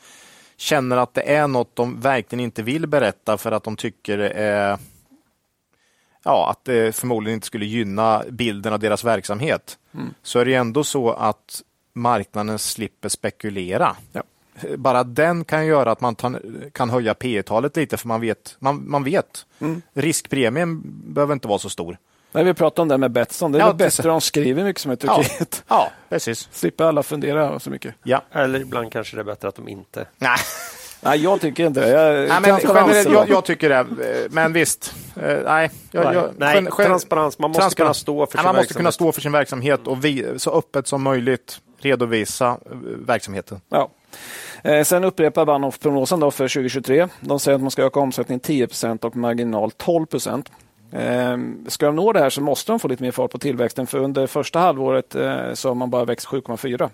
[0.56, 4.30] känner att det är något de verkligen inte vill berätta för att de tycker det
[4.30, 4.78] är
[6.24, 9.78] ja, att det förmodligen inte skulle gynna bilden av deras verksamhet.
[9.94, 10.14] Mm.
[10.22, 13.96] Så är det ändå så att marknaden slipper spekulera.
[14.12, 14.22] Ja.
[14.76, 16.16] Bara den kan göra att man
[16.72, 18.56] kan höja P talet lite för man vet.
[18.58, 19.46] Man, man vet.
[19.58, 19.82] Mm.
[19.94, 21.98] Riskpremien behöver inte vara så stor.
[22.32, 23.52] Nej, vi pratade om det med Betsson.
[23.52, 25.64] Det är ja, bättre om de skriver mycket som är Turkiet.
[25.68, 26.48] Ja, ja precis.
[26.52, 27.94] Slipper alla fundera så mycket.
[28.02, 28.22] Ja.
[28.32, 30.06] Eller ibland kanske det är bättre att de inte.
[30.18, 30.38] Nej.
[31.00, 31.88] Nej, jag tycker inte det.
[31.88, 33.86] Jag, nej, men, jag, jag, tycker det.
[34.30, 34.94] Men visst.
[35.16, 37.38] Eh, nej, jag, jag, nej, transparens.
[37.38, 37.74] Man måste transparens.
[37.74, 40.86] kunna stå för sin Man måste kunna stå för sin verksamhet och vi, så öppet
[40.86, 43.60] som möjligt redovisa eh, verksamheten.
[43.68, 43.90] Ja.
[44.62, 47.08] Eh, sen upprepar Bahnhof prognosen då för 2023.
[47.20, 50.06] De säger att man ska öka omsättningen 10% och marginal 12
[50.92, 53.86] Eh, ska de nå det här så måste de få lite mer fart på tillväxten
[53.86, 56.90] för under första halvåret eh, så har man bara växt 7,4.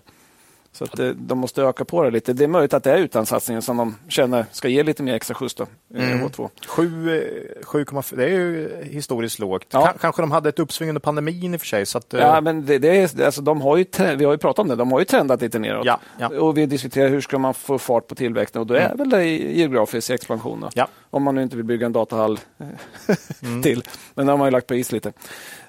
[0.77, 2.33] Så att det, de måste öka på det lite.
[2.33, 5.35] Det är möjligt att det är utlandssatsningen som de känner ska ge lite mer extra
[5.35, 5.55] skjuts.
[5.55, 6.27] Då, mm.
[6.27, 6.51] H2.
[6.67, 9.67] 7,4 det är ju historiskt lågt.
[9.71, 9.95] Ja.
[10.01, 11.87] Kanske de hade ett uppsving under pandemin i och för sig.
[11.87, 13.85] Så att, ja, men det, det är, alltså, de har ju,
[14.17, 15.87] vi har ju pratat om det, de har ju trendat lite neråt.
[15.87, 16.29] Ja, ja.
[16.29, 18.97] Och vi diskuterar hur ska man få fart på tillväxten och då är mm.
[18.97, 20.69] väl det geografisk expansion.
[20.75, 20.89] Ja.
[21.11, 22.41] Om man nu inte vill bygga en datahall
[23.43, 23.63] mm.
[23.63, 23.83] till.
[24.15, 25.13] Men det har man ju lagt på is lite.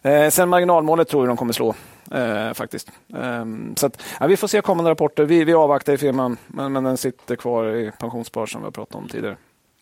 [0.07, 1.75] Eh, sen marginalmålet tror jag de kommer slå.
[2.11, 2.91] Eh, faktiskt.
[3.13, 5.23] Eh, så att, ja, vi får se kommande rapporter.
[5.23, 8.71] Vi, vi avvaktar i firman, men, men den sitter kvar i pensionsspar som vi har
[8.71, 9.37] pratat om tidigare.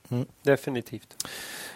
[0.10, 0.26] Mm.
[0.42, 1.28] Definitivt.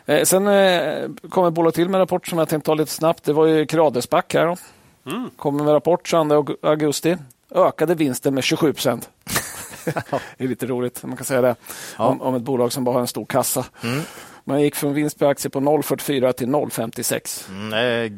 [0.06, 2.92] Eh, sen eh, kom ett bolag till med en rapport som jag tänkte ta lite
[2.92, 3.24] snabbt.
[3.24, 4.58] Det var ju Kradesback här.
[5.06, 5.30] Mm.
[5.36, 7.18] Kommer med rapport 22 augusti.
[7.52, 9.10] Ökade vinsten med 27 procent.
[10.38, 11.56] det är lite roligt, man kan säga det.
[11.98, 12.06] Ja.
[12.06, 13.66] Om, om, ett bolag som bara har en stor kassa.
[13.84, 14.02] Mm.
[14.50, 17.50] Man gick från vinst per aktie på 0,44 till 0,56.
[17.50, 17.70] Mm,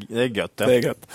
[0.10, 0.58] det, är, gött.
[0.58, 0.66] Det.
[0.66, 1.08] det är gött.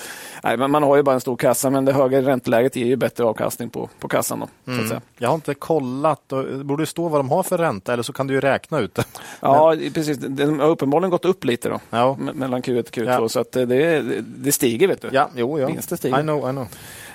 [0.44, 2.96] Nej, men man har ju bara en stor kassa, men det höga ränteläget ger ju
[2.96, 4.40] bättre avkastning på, på kassan.
[4.40, 5.00] Då, mm.
[5.18, 6.28] Jag har inte kollat.
[6.28, 8.94] Det borde stå vad de har för ränta, eller så kan du ju räkna ut
[8.94, 9.04] det.
[9.40, 9.92] Ja, men...
[9.92, 10.18] precis.
[10.18, 12.16] Den har uppenbarligen gått upp lite då, ja.
[12.34, 13.28] mellan Q1 och Q2, ja.
[13.28, 14.88] så att det, det stiger.
[14.88, 15.08] vet du.
[15.12, 15.66] Ja, jo, ja.
[15.66, 16.20] Vinsten stiger.
[16.20, 16.68] I know, I know.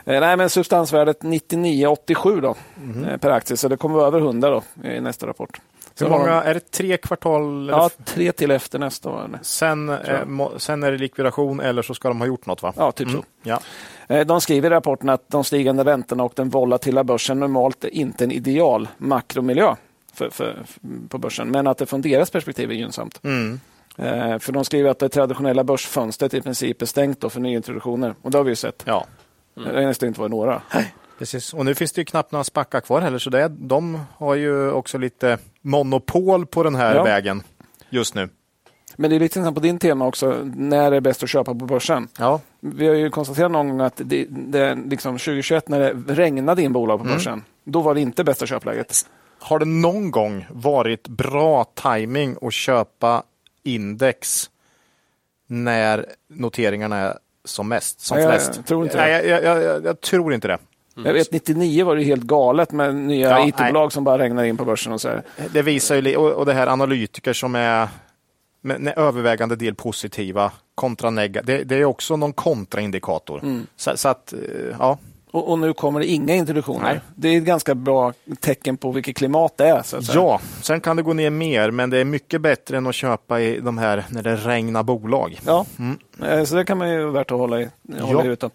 [0.06, 3.20] Eh, nej, men substansvärdet 99,87 då, mm.
[3.20, 5.62] per aktie, så det kommer vara över 100 då, i nästa rapport.
[6.00, 7.70] Hur många, är det tre kvartal?
[7.70, 9.40] Ja, tre till efter nästa år.
[9.42, 10.20] Sen, eh,
[10.58, 12.74] sen är det likvidation eller så ska de ha gjort något va?
[12.78, 13.22] Ja, typ mm.
[13.22, 13.28] så.
[13.44, 13.60] Ja.
[14.08, 17.90] Eh, de skriver i rapporten att de stigande räntorna och den volatila börsen normalt är
[17.90, 19.76] inte en ideal makromiljö
[20.14, 20.64] för, för,
[21.10, 23.20] på börsen, men att det från deras perspektiv är gynnsamt.
[23.24, 23.60] Mm.
[23.98, 28.32] Eh, för de skriver att det traditionella börsfönstret i princip är stängt för nyintroduktioner och
[28.32, 28.84] det har vi ju sett.
[28.86, 29.06] Ja.
[29.58, 29.74] Mm.
[29.74, 30.62] Det har nästan inte varit några.
[31.22, 34.36] Precis, och nu finns det ju knappt några spackar kvar heller, så det, de har
[34.36, 37.04] ju också lite monopol på den här ja.
[37.04, 37.44] vägen
[37.90, 38.30] just nu.
[38.96, 41.56] Men det är lite intressant på din tema också, när det är bäst att köpa
[41.56, 42.08] på börsen.
[42.18, 42.42] Ja.
[42.60, 46.74] Vi har ju konstaterat någon gång att det, det liksom 2021 när det regnade in
[46.74, 47.16] bolag på mm.
[47.16, 49.06] börsen, då var det inte bästa köpläget.
[49.40, 53.24] Har det någon gång varit bra timing att köpa
[53.64, 54.50] index
[55.48, 58.52] när noteringarna är som mest, som Nej, flest?
[58.56, 59.04] Jag tror inte det.
[59.04, 60.58] Nej, jag, jag, jag, tror inte det.
[61.02, 61.08] Mm.
[61.08, 64.58] Jag vet 99 var det helt galet med nya ja, IT-bolag som bara regnar in
[64.58, 64.94] på börsen.
[64.94, 65.24] och så här.
[65.54, 67.88] Det visar ju, och det här analytiker som är
[68.62, 71.58] med övervägande del positiva kontra negativa.
[71.58, 73.40] Det, det, är också någon kontraindikator.
[73.44, 73.68] Mm.
[73.76, 74.40] Så, så, att, eh,
[74.80, 74.98] ja.
[75.32, 76.84] Och, och, nu kommer det inga introduktioner.
[76.84, 77.00] Nej.
[77.16, 79.84] Det är ett ganska bra tecken på vilket klimat det är.
[80.14, 83.42] ja, sen kan det gå ner mer, men det är mycket bättre än att köpa
[83.42, 85.40] i de här när det regnar bolag.
[85.46, 85.98] Ja, mm.
[86.24, 88.50] Eh, Så det kan man ju värt att hålla i, hålla i utan.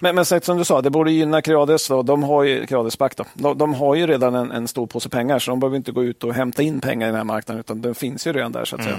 [0.00, 1.88] Men, men sagt som du sa, det borde gynna Creades.
[1.88, 2.02] Då.
[2.02, 3.24] De har ju, Creades Back då.
[3.34, 6.04] De, de har ju redan en, en stor påse pengar så de behöver inte gå
[6.04, 8.64] ut och hämta in pengar i den här marknaden utan den finns ju redan där.
[8.64, 8.98] så att säga.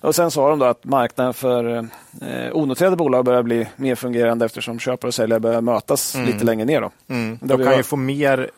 [0.00, 4.44] Och Sen sa de då att marknaden för eh, onoterade bolag börjar bli mer fungerande
[4.44, 6.80] eftersom köpare och säljare börjar mötas lite längre ner.
[6.80, 6.90] Då.
[7.08, 7.38] Mm.
[7.42, 8.50] De vi kan ju få mer,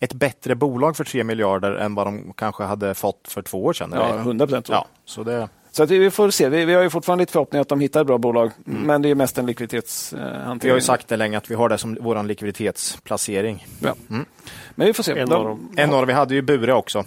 [0.00, 3.72] ett bättre bolag för 3 miljarder än vad de kanske hade fått för två år
[3.72, 3.90] sedan.
[3.94, 4.18] Ja, eller?
[4.18, 4.68] 100 procent.
[4.68, 6.48] ja, så det, Så att vi får se.
[6.48, 9.08] Vi, vi har ju fortfarande lite förhoppning att de hittar ett bra bolag, men det
[9.08, 10.58] är mest en likviditetshantering.
[10.62, 13.66] vi har ju sagt det länge att vi har det som vår likviditetsplacering.
[13.80, 13.94] Ja.
[14.74, 15.18] Men vi får se.
[15.18, 15.44] En av
[15.90, 17.04] dem, vi hade ju Bure också.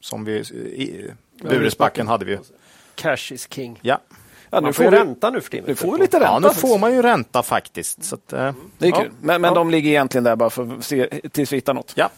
[0.00, 1.10] Som vi, i,
[1.42, 2.38] Buresbacken hade vi ju.
[2.98, 3.78] Cash is king.
[3.82, 3.98] Ja.
[4.50, 5.64] Ja, nu får ju ränta nu för tiden.
[5.68, 6.32] nu får lite ränta.
[6.32, 8.04] ja, nu får man ju ränta faktiskt.
[8.04, 9.00] Så att, eh, Det är ja.
[9.00, 9.10] kul.
[9.20, 11.92] Men, men de ligger egentligen där bara för att se tills vi hittar något.
[11.94, 12.10] Ja.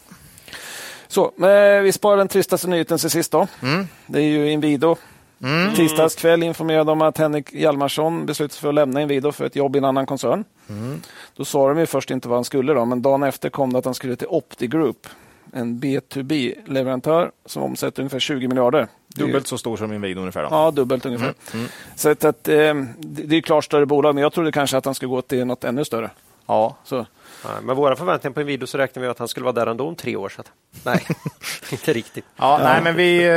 [1.07, 3.31] Så, eh, vi sparar den tristaste nyheten till sist.
[3.31, 3.47] Då.
[3.61, 3.87] Mm.
[4.05, 4.95] Det är ju Inwido.
[5.75, 9.55] Tisdags kväll informerade om att Henrik Hjalmarsson beslutat sig för att lämna Inwido för ett
[9.55, 10.43] jobb i en annan koncern.
[10.69, 11.01] Mm.
[11.35, 13.79] Då sa de ju först inte vad han skulle, då, men dagen efter kom det
[13.79, 15.07] att han skulle till Opti Group.
[15.53, 18.87] En B2B-leverantör som omsätter ungefär 20 miljarder.
[19.15, 20.43] Dubbelt så stor som Inwido ungefär.
[20.43, 20.47] Då.
[20.51, 21.33] Ja, dubbelt ungefär.
[21.53, 21.67] Mm.
[21.95, 24.95] Så att, att, eh, det är klart större bolag, men jag trodde kanske att han
[24.95, 26.09] skulle gå till något ännu större.
[26.45, 26.77] Ja.
[26.83, 27.05] Så.
[27.45, 29.67] Nej, med våra förväntningar på en video så räknar vi att han skulle vara där
[29.67, 30.29] ändå om tre år.
[30.29, 30.51] Så att,
[30.85, 31.05] nej,
[31.71, 32.25] inte riktigt.
[32.35, 33.31] Ja, Nej, men vi, eh,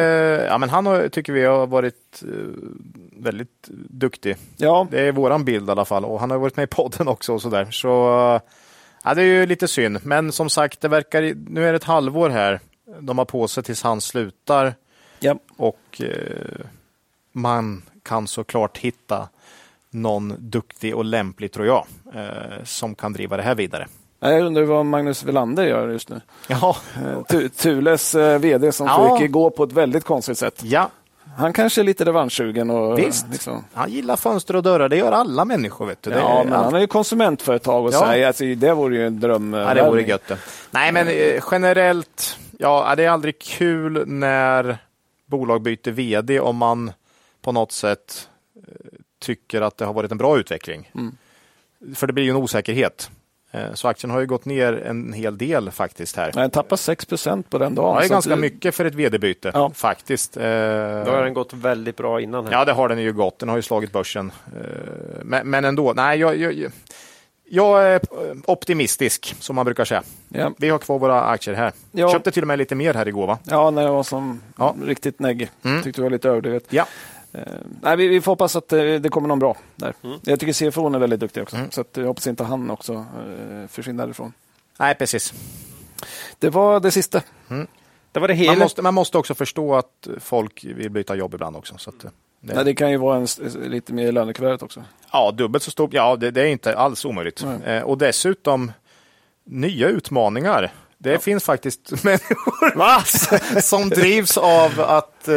[0.46, 2.28] ja, men han tycker vi har varit eh,
[3.18, 4.36] väldigt duktig.
[4.56, 7.08] Ja, Det är våran bild i alla fall och han har varit med i podden
[7.08, 7.68] också och sådär.
[7.70, 7.88] Så
[8.34, 8.40] eh,
[9.04, 9.98] ja, det är ju lite synd.
[10.02, 12.60] Men som sagt, det verkar, nu är det ett halvår här
[13.00, 14.74] de har på sig tills han slutar
[15.24, 15.34] ja.
[15.56, 16.66] och eh,
[17.32, 19.28] man kan såklart hitta
[19.90, 23.86] någon duktig och lämplig, tror jag, eh, som kan driva det här vidare.
[24.20, 26.20] Jag undrar vad Magnus Welander gör just nu.
[26.48, 29.18] Ja, Eh, Tu- Thules eh, vd som Ja.
[29.20, 30.60] fick gå på ett väldigt konstigt sätt.
[30.64, 30.90] ja.
[31.36, 32.70] Han kanske är lite revanschsugen.
[32.70, 33.26] Och, Visst.
[33.32, 33.64] Liksom.
[33.72, 34.88] han gillar fönster och dörrar.
[34.88, 35.86] Det gör alla människor.
[35.86, 36.10] Vet du.
[36.10, 37.98] Det Ja, är men allt- han är ju konsumentföretag och Ja.
[37.98, 39.52] så här, alltså, det vore ju en dröm.
[39.52, 40.32] Ja, det vore gött.
[40.70, 44.78] Nej, men eh, generellt, ja, det är aldrig kul när
[45.26, 46.92] bolag byter vd om man
[47.42, 48.62] på något sätt eh,
[49.20, 50.90] tycker att det har varit en bra utveckling.
[50.94, 51.16] Mm.
[51.94, 53.10] För det blir ju en osäkerhet.
[53.50, 56.32] Eh, Så aktien har ju gått ner en hel del faktiskt här.
[56.34, 57.94] Han tappar 6 procent på den dagen.
[57.94, 59.70] Ja, det är ganska att, mycket för ett vd-byte Ja.
[59.74, 60.36] faktiskt.
[60.36, 62.44] Eh, Då har den gått väldigt bra innan.
[62.46, 62.52] Här.
[62.52, 63.38] Ja, det har den ju gått.
[63.38, 64.32] Den har ju slagit börsen.
[65.22, 66.72] Men, men ändå, nej, jag, jag,
[67.48, 68.00] jag är
[68.46, 70.02] optimistisk som man brukar säga.
[70.28, 71.72] Ja, Vi har kvar våra aktier här.
[71.92, 72.12] Ja.
[72.12, 73.38] Köpte till och med lite mer här igår va?
[73.44, 74.74] ja när jag var som Ja.
[74.84, 75.50] riktigt neggig.
[75.62, 75.82] Mm.
[75.82, 76.64] Tyckte det var lite överdrivet.
[76.70, 76.86] Ja.
[77.32, 77.40] Eh,
[77.80, 79.94] nej, vi, vi får hoppas att eh, det kommer någon bra där.
[80.04, 80.18] Mm.
[80.22, 81.56] Jag tycker CFO är väldigt duktig också.
[81.70, 84.32] Så att jag hoppas inte han också eh, försvinner därifrån.
[84.78, 85.34] Nej, precis.
[86.38, 87.22] Det var det sista.
[88.12, 88.58] Det var det Man hela.
[88.64, 91.74] måste, man måste också förstå att folk vill byta jobb ibland också.
[91.78, 92.10] Så att, eh,
[92.44, 93.26] det, Nej, det kan ju vara en,
[93.70, 94.82] lite mer i lönekuvertet också.
[95.12, 95.92] Ja, dubbelt så stort.
[95.92, 97.44] Ja, det, det är inte alls omöjligt.
[97.66, 98.72] Eh, och dessutom
[99.44, 100.72] nya utmaningar.
[100.98, 105.34] Det finns faktiskt människor som drivs av att eh,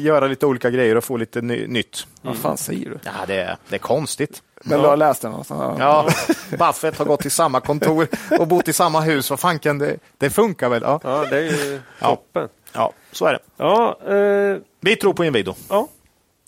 [0.00, 2.06] göra lite olika grejer och få lite ny, nytt.
[2.22, 2.98] Vad fan säger du?
[3.04, 4.42] Ja, det, är- det är konstigt.
[4.64, 5.34] Men du har läst den?
[5.34, 5.76] Alltså.
[5.78, 6.08] Ja,
[6.50, 8.06] Buffett har gått till samma kontor
[8.38, 9.30] och bott i samma hus.
[9.30, 9.96] Vad fan kan det?
[10.18, 10.82] Det funkar väl?
[10.82, 12.06] Ja, Ja, det är ju Ja.
[12.08, 12.48] toppen.
[12.72, 13.38] ja så är det.
[13.56, 15.54] Ja, eh, Vi tror på Inwido.
[15.68, 15.88] ja,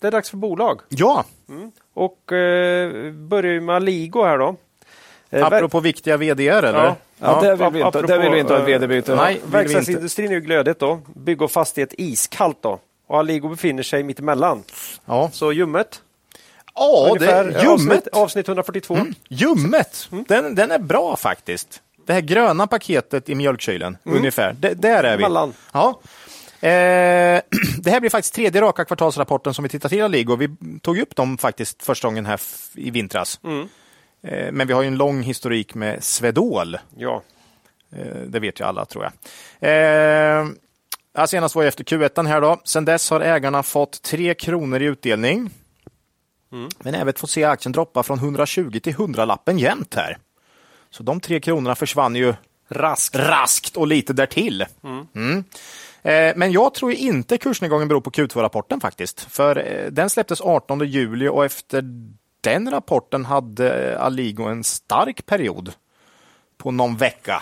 [0.03, 0.81] det är dags för bolag.
[0.89, 1.23] Ja,
[1.93, 4.55] Och eh, börjar med Aligo här då.
[5.29, 6.73] Eh, apropå viktiga VDR eller?
[6.85, 6.95] Ja.
[7.19, 9.15] Ja, där vill vi inte, apropå, där vill vi inte ha ett eh, vd-byte.
[9.15, 9.33] nej.
[9.33, 10.99] vill vi Verkstadsindustrin är ju glödigt då.
[11.15, 12.79] Bygg och fastighet iskallt då.
[13.07, 14.63] Och Aligo befinner sig mitt emellan.
[15.05, 16.01] Ja, Så ljummet.
[16.75, 17.91] ja Ungefär, det, eh, ljummet.
[17.97, 18.97] Avsnitt, avsnitt 142.
[19.29, 21.81] Ljummet, den, den är bra faktiskt.
[22.05, 24.53] Det här gröna paketet i mjölkkylen, ungefär.
[24.53, 25.23] D- där är vi.
[25.23, 25.53] Mellan.
[25.73, 25.99] Ja.
[26.63, 27.41] Eh,
[27.77, 30.35] det här blir faktiskt tredje raka kvartalsrapporten som vi tittar till Aligo.
[30.35, 30.49] Vi
[30.81, 32.39] tog upp dem faktiskt första gången här
[32.75, 33.39] i vintras.
[34.23, 36.77] Eh, men vi har ju en lång historik med Swedol.
[36.97, 37.21] Ja.
[37.95, 39.09] Eh, det vet ju alla tror
[39.59, 40.43] jag.
[41.17, 42.61] Eh, senast var ju efter Q1 här då.
[42.63, 45.49] Sen dess har ägarna fått 3 kronor i utdelning.
[46.79, 50.17] Men även fått se aktien droppa från 120 till 100-lappen jämt här.
[50.89, 52.33] Så de tre kronorna försvann ju
[52.69, 53.15] Rask.
[53.15, 54.65] raskt och lite därtill.
[54.83, 55.43] Mm.
[56.03, 59.19] Eh, Men jag tror inte kursnedgången beror på Q2-rapporten faktiskt.
[59.21, 61.83] För eh, den släpptes 18 juli och efter
[62.41, 65.73] den rapporten hade Aligo en stark period
[66.57, 67.41] på någon vecka.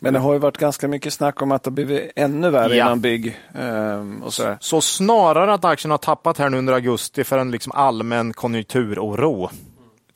[0.00, 2.76] Men det har ju varit ganska mycket snack om att det har blivit ännu värre
[2.76, 2.84] Ja.
[2.86, 3.38] innan bygg.
[3.54, 7.50] ehm, och så Så snarare att aktien har tappat här nu under augusti för en
[7.50, 9.50] liksom allmän konjunkturoro,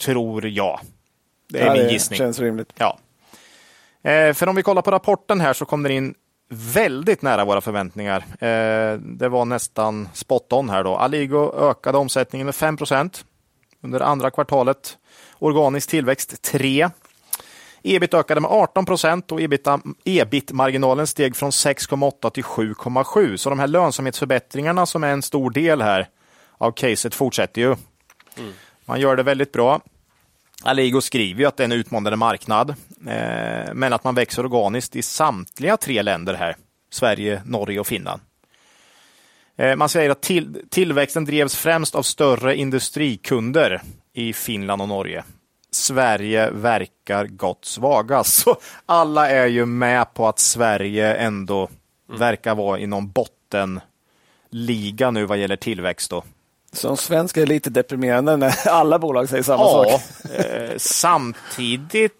[0.00, 0.80] tror jag.
[1.48, 2.18] Det är Ja, min gissning.
[2.18, 2.72] känns rimligt.
[2.76, 2.98] Ja.
[4.10, 6.14] Eh, för om vi kollar på rapporten här så kom den in
[6.48, 8.24] väldigt nära våra förväntningar.
[8.30, 10.96] Eh, det var nästan spot on här då.
[10.96, 13.24] Aligo ökade omsättningen med 5%
[13.82, 14.98] under andra kvartalet.
[15.38, 16.88] Organisk tillväxt 3.
[17.82, 19.40] Ebit ökade med 18 procent och
[20.04, 23.36] ebit-marginalen steg från 6,8 till 7,7.
[23.36, 26.08] Så de här lönsamhetsförbättringarna som är en stor del här
[26.58, 27.76] av caset fortsätter ju.
[28.38, 28.52] Mm.
[28.84, 29.80] Man gör det väldigt bra.
[30.66, 32.70] Aligo skriver ju att det är en utmanande marknad,
[33.06, 36.56] eh, men att man växer organiskt i samtliga tre länder här.
[36.90, 38.20] Sverige, Norge och Finland.
[39.56, 45.24] Eh, man säger att till, tillväxten drevs främst av större industrikunder i Finland och Norge.
[45.70, 48.34] Sverige verkar gott svagast.
[48.42, 51.68] Så alla är ju med på att Sverige ändå
[52.08, 52.20] mm.
[52.20, 56.10] verkar vara i någon bottenliga nu vad gäller tillväxt.
[56.10, 56.24] Då.
[56.76, 60.30] Som svensk är det lite deprimerande när alla bolag säger samma ja, sak.
[60.30, 62.12] Eh, samtidigt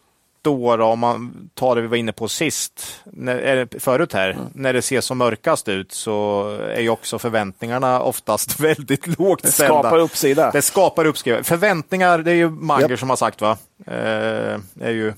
[0.43, 4.45] då, då, om man tar det vi var inne på sist, när, förut här, mm.
[4.55, 9.53] när det ser som mörkast ut så är ju också förväntningarna oftast väldigt lågt det
[9.53, 9.75] ställda.
[9.75, 10.51] Det skapar uppsida.
[10.51, 11.43] Det skapar uppsida.
[11.43, 13.01] Förväntningar, det är ju Manger yep.
[13.01, 13.59] som har sagt, va?
[13.87, 15.13] Eh, är ju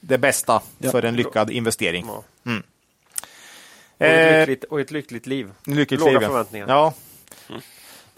[0.00, 0.92] det bästa yep.
[0.92, 2.06] för en lyckad investering.
[2.46, 2.62] Mm.
[3.98, 5.50] Och, ett lyckligt, och ett lyckligt liv.
[5.64, 6.66] Lyckligt Låga liv, förväntningar.
[6.68, 6.92] Ja.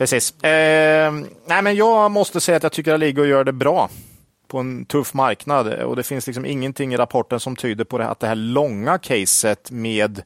[0.01, 0.45] Precis.
[0.45, 1.13] Eh,
[1.47, 3.91] nej, men jag måste säga att jag tycker att Aligo gör det bra
[4.49, 8.07] på en tuff marknad och det finns liksom ingenting i rapporten som tyder på det,
[8.07, 10.23] att det här långa caset med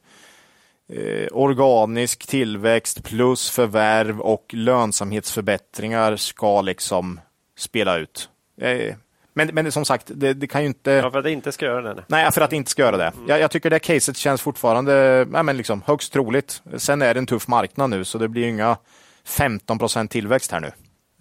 [0.93, 7.19] eh, organisk tillväxt plus förvärv och lönsamhetsförbättringar ska liksom
[7.57, 8.29] spela ut.
[8.61, 8.95] Eh,
[9.33, 10.91] men, men som sagt, det, det, kan ju inte...
[10.91, 12.03] Ja, för att det inte ska göra det.
[12.07, 13.07] Nej, för att det inte ska göra det.
[13.15, 13.27] Mm.
[13.27, 16.61] Jag, jag, tycker det caset känns fortfarande ja, men liksom, högst troligt.
[16.77, 18.77] Sen är det en tuff marknad nu, så det blir inga
[19.25, 20.71] 15 procent tillväxt här nu.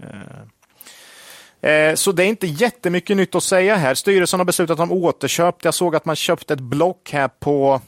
[0.03, 3.95] Eh, eh, så det är inte jättemycket nytt att säga här.
[3.95, 5.65] Styrelsen har beslutat om återköp.
[5.65, 7.81] Jag såg att man köpte ett block här på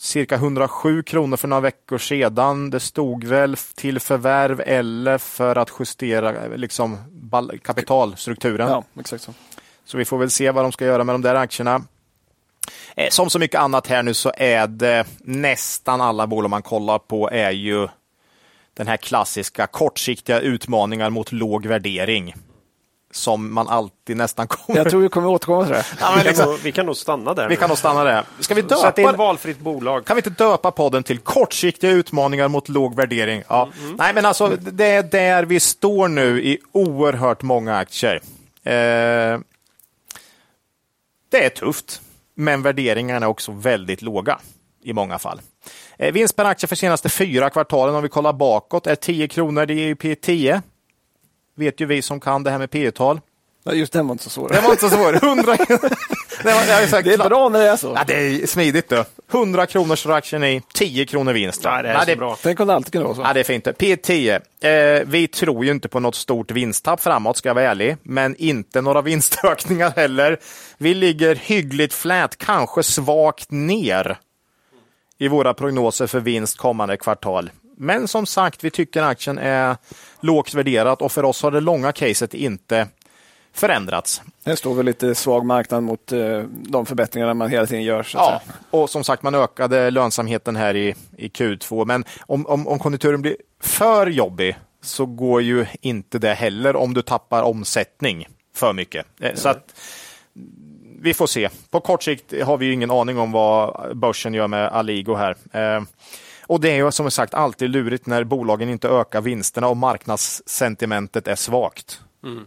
[0.00, 2.70] cirka 107 kronor för några veckor sedan.
[2.70, 6.98] Det stod väl till förvärv eller för att justera liksom,
[7.62, 8.68] kapitalstrukturen.
[8.68, 9.34] Ja, exakt så.
[9.84, 11.82] så vi får väl se vad de ska göra med de där aktierna.
[12.96, 16.98] Eh, som så mycket annat här nu så är det nästan alla bolag man kollar
[16.98, 17.88] på är ju
[18.80, 22.34] den här klassiska kortsiktiga utmaningar mot låg värdering
[23.12, 24.78] som man alltid nästan kommer...
[24.78, 25.84] Jag tror vi kommer återkomma till det.
[26.00, 27.48] Ja, vi, kan liksom- nog, vi kan nog stanna där.
[27.48, 28.24] Vi kan nog stanna där.
[28.40, 28.76] Ska vi döpa...
[28.76, 30.04] Så att det är ett valfritt bolag.
[30.04, 33.42] Kan vi inte döpa podden till kortsiktiga utmaningar mot låg värdering?
[33.48, 33.68] Ja.
[33.72, 33.96] Mm, mm.
[33.98, 38.20] Nej, men alltså det är där vi står nu i oerhört många aktier.
[38.64, 39.40] Eh,
[41.30, 42.00] det är tufft,
[42.34, 44.38] men värderingarna är också väldigt låga
[44.82, 45.40] i många fall.
[46.00, 49.66] Eh, vinst per aktie för senaste fyra kvartalen om vi kollar bakåt är 10 kronor.
[49.66, 50.62] Det är ju P10.
[51.56, 53.20] Vet ju vi som kan det här med P tal
[53.64, 54.48] Ja, just den var inte så svår.
[54.48, 55.24] Den var inte så svår.
[55.24, 55.56] 100...
[55.56, 55.74] det,
[56.44, 57.92] var, det är bra när det är så.
[57.96, 58.88] Ja, det är smidigt.
[58.88, 59.04] Då.
[59.32, 61.60] 100 kronors för aktien i 10 kronor vinst.
[61.64, 62.16] Ja, det är ja, det...
[62.16, 62.36] bra.
[62.42, 63.22] Tänk om det alltid kunde vara så.
[63.22, 63.66] Ja, det är fint.
[63.66, 64.40] P10.
[64.60, 67.96] Eh, vi tror ju inte på något stort vinsttapp framåt, ska jag vara ärlig.
[68.02, 70.38] Men inte några vinstökningar heller.
[70.78, 74.18] Vi ligger hyggligt flät, kanske svagt ner
[75.20, 77.50] i våra prognoser för vinst kommande kvartal.
[77.76, 79.76] Men som sagt, vi tycker aktien är
[80.20, 82.88] lågt värderat och för oss har det långa caset inte
[83.52, 84.22] förändrats.
[84.44, 88.06] Det står väl lite svag marknad mot eh, de förbättringar man hela tiden gör.
[88.14, 91.84] ja, och som sagt, man ökade lönsamheten här i, i Q2.
[91.84, 96.94] Men om, om, om konjunkturen blir för jobbig så går ju inte det heller om
[96.94, 99.06] du tappar omsättning för mycket.
[99.20, 99.80] Eh, så att
[101.02, 101.48] vi får se.
[101.70, 105.36] På kort sikt har vi ingen aning om vad börsen gör med Aligo här.
[105.52, 105.82] Eh,
[106.46, 111.28] och det är ju som sagt alltid lurigt när bolagen inte ökar vinsterna och marknadssentimentet
[111.28, 112.00] är svagt.
[112.24, 112.44] Mm.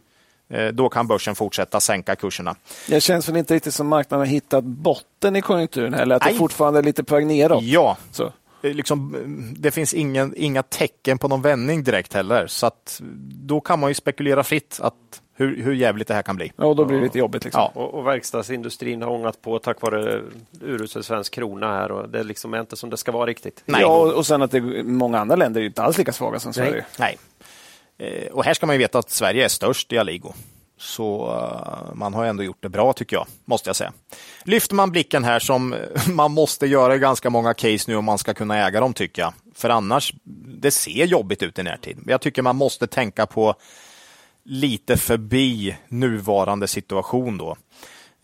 [0.50, 2.56] Eh, då kan börsen fortsätta sänka kurserna.
[2.88, 6.34] Det känns väl inte riktigt som marknaden har hittat botten i konjunkturen eller att Nej.
[6.34, 7.63] det fortfarande är lite på väg neråt.
[7.63, 8.32] Ja, Så.
[8.62, 9.16] Liksom,
[9.58, 12.48] det finns ingen, inga tecken på någon vändning direkt heller.
[12.48, 13.02] Så att,
[13.46, 16.52] då kan man ju spekulera fritt att hur, hur jävligt det här kan bli.
[16.58, 17.43] Ja, och då blir det lite jobbigt.
[17.43, 17.62] Liksom.
[17.62, 17.82] Ja.
[17.82, 20.22] Och, och verkstadsindustrin har ångat på tack vare
[20.62, 23.63] urusel svensk krona här och det liksom är inte som det ska vara riktigt.
[23.65, 23.82] Nej.
[23.82, 26.86] Ja, och sen att det, många andra länder är inte alls lika svaga som Sverige.
[27.00, 27.17] Nej.
[27.98, 30.34] Eh, och här ska man ju veta att Sverige är störst i Aligo.
[30.78, 33.93] Så uh, man har ändå gjort det bra tycker jag, måste jag säga.
[34.43, 35.76] Lyfter man blicken här som
[36.08, 39.22] man måste göra i ganska många case nu om man ska kunna äga dem tycker
[39.22, 39.34] jag.
[39.56, 40.13] För annars,
[40.62, 41.98] det ser jobbigt ut i närtid.
[42.08, 43.56] Jag tycker man måste tänka på
[44.45, 47.58] lite förbi nuvarande situation då.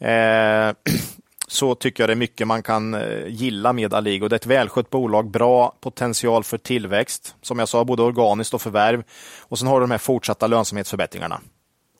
[0.08, 0.74] Eh,
[1.48, 4.28] så tycker jag det är mycket man kan eh, gilla med Aligo.
[4.28, 7.36] Det är ett välskött bolag, bra potential för tillväxt.
[7.42, 9.04] Som jag sa, både organiskt och förvärv.
[9.40, 11.42] Och sen har du de här fortsatta lönsamhetsförbättringarna.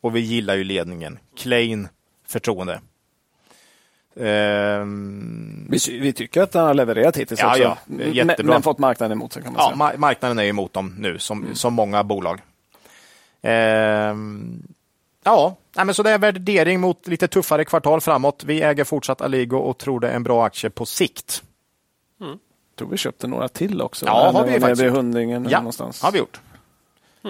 [0.02, 1.20] Och vi gillar ju ledningen.
[1.38, 1.88] Klein
[2.28, 2.82] förtroende.
[4.16, 7.62] Um, vi, vi, tycker att den har levererat hittills ja, också.
[7.62, 8.36] Ja, jättebra.
[8.38, 9.98] Men, men fått marknaden emot sig kan man ja, säga.
[10.00, 11.56] Marknaden är emot dem nu, som, mm.
[11.56, 12.42] som många bolag.
[13.42, 14.64] Ehm,
[15.24, 18.44] ja, nej, men så det är värdering mot lite tuffare kvartal framåt.
[18.46, 21.44] Vi äger fortsatt Aligo och tror det är en bra aktie på sikt.
[22.20, 22.38] Jag
[22.76, 24.06] tror vi köpte några till också.
[24.06, 26.02] Ja, När har det vi var faktiskt vid hundringen Ja, någonstans.
[26.04, 26.40] har vi gjort.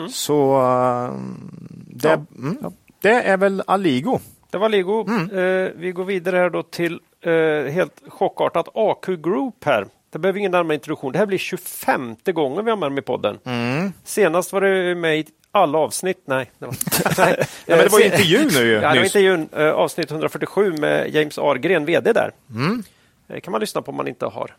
[0.10, 1.50] Så ehm,
[1.88, 2.14] det, Ja.
[2.38, 2.72] mm, Ja.
[3.02, 4.20] det är väl Aligo.
[4.52, 5.06] Det var Lego.
[5.08, 5.30] Mm.
[5.30, 9.88] Eh, vi går vidare här då till eh, helt chockartat AQ Group här.
[10.12, 11.12] Det behöver ingen närmare introduktion.
[11.12, 13.40] Det här blir 25 gången vi har med dem i podden.
[13.44, 13.94] Mm.
[14.04, 16.22] Senast var det med i alla avsnitt.
[16.26, 16.76] Nej, det var,
[17.26, 17.36] nej.
[17.66, 18.74] Ja, men det var Eh, intervju nu ju.
[18.82, 22.32] Ja, det var intervjun, eh, avsnitt 147 med James Argren, VD där.
[22.50, 22.84] Mm.
[23.28, 24.56] Det kan man lyssna på om man inte har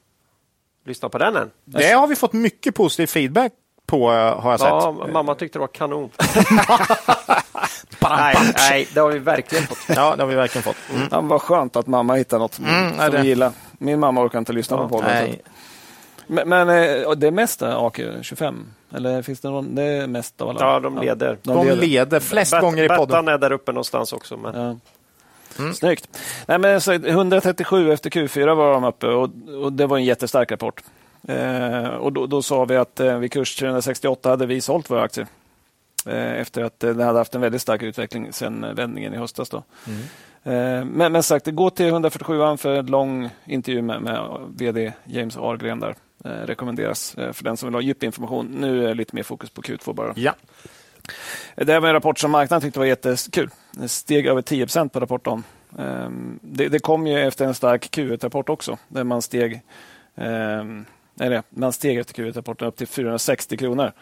[0.85, 1.51] lyssnat på den än.
[1.65, 3.53] Det har vi fått mycket positiv feedback
[3.87, 4.69] på eh, har jag sett.
[4.69, 6.11] Ja, mamma tyckte det var kanon.
[8.01, 9.79] nej, nej, det har vi verkligen fått.
[9.89, 10.77] Ja, det har vi verkligen fått.
[10.95, 11.09] Mm.
[11.11, 13.53] Ja, vad skönt att mamma hittar något som, Mm, som vi gillar.
[13.79, 15.11] Min mamma orkar inte lyssna Ja, på podden.
[15.11, 15.41] Nej.
[16.27, 18.65] Men, men eh, det är mest eh, AQ25?
[18.95, 19.75] Eller finns det någon?
[19.75, 20.61] Det är mest av alla?
[20.61, 21.39] Ja, de leder.
[21.43, 23.07] De leder flest Bet- gånger i podden.
[23.07, 24.37] Bettan är där uppe någonstans också.
[24.37, 24.55] Men...
[24.55, 24.77] Ja.
[25.75, 26.19] Snyggt.
[26.47, 29.31] Nej, men så 137 efter Q4 var de uppe och,
[29.63, 30.83] och det var en jättestark rapport.
[31.29, 35.03] Eh, och då, då sa vi att eh, vid kurs 368 hade vi sålt våra
[35.03, 35.27] aktier.
[36.07, 39.49] Eh, efter att eh, den hade haft en väldigt stark utveckling sedan vändningen i höstas.
[39.49, 39.57] Då.
[40.43, 44.21] Eh, men, men sagt, gå till 147 för en lång intervju med, med
[44.57, 45.95] VD James Argren där.
[46.25, 48.47] Eh, rekommenderas eh, för den som vill ha djup information.
[48.47, 50.13] Nu är det lite mer fokus på Q2 bara.
[50.17, 50.35] Ja.
[51.57, 53.51] Det här var en rapport som marknaden tyckte var jättekul.
[53.73, 55.45] Det steg över 10% på rapporten.
[55.79, 59.61] Ehm, Det, det kom ju efter en stark Q1-rapport också, där man steg,
[60.17, 63.93] ehm, nej, man steg efter Q1-rapporten upp till 460 kronor.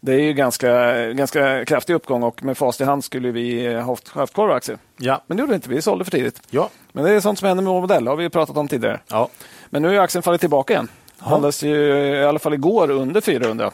[0.00, 4.08] Det är ju ganska, ganska kraftig uppgång och med fast i hand skulle vi haft,
[4.08, 4.78] haft kvar aktier.
[4.98, 5.22] Ja.
[5.26, 6.42] Men det gjorde inte vi, sålde för tidigt.
[6.50, 6.70] Ja.
[6.92, 9.00] Men det är sånt som händer med vår modell, det har vi pratat om tidigare.
[9.08, 9.28] ja.
[9.70, 10.88] Men nu har aktien fallit tillbaka igen.
[11.18, 13.70] Handlas ju i alla fall igår under 400.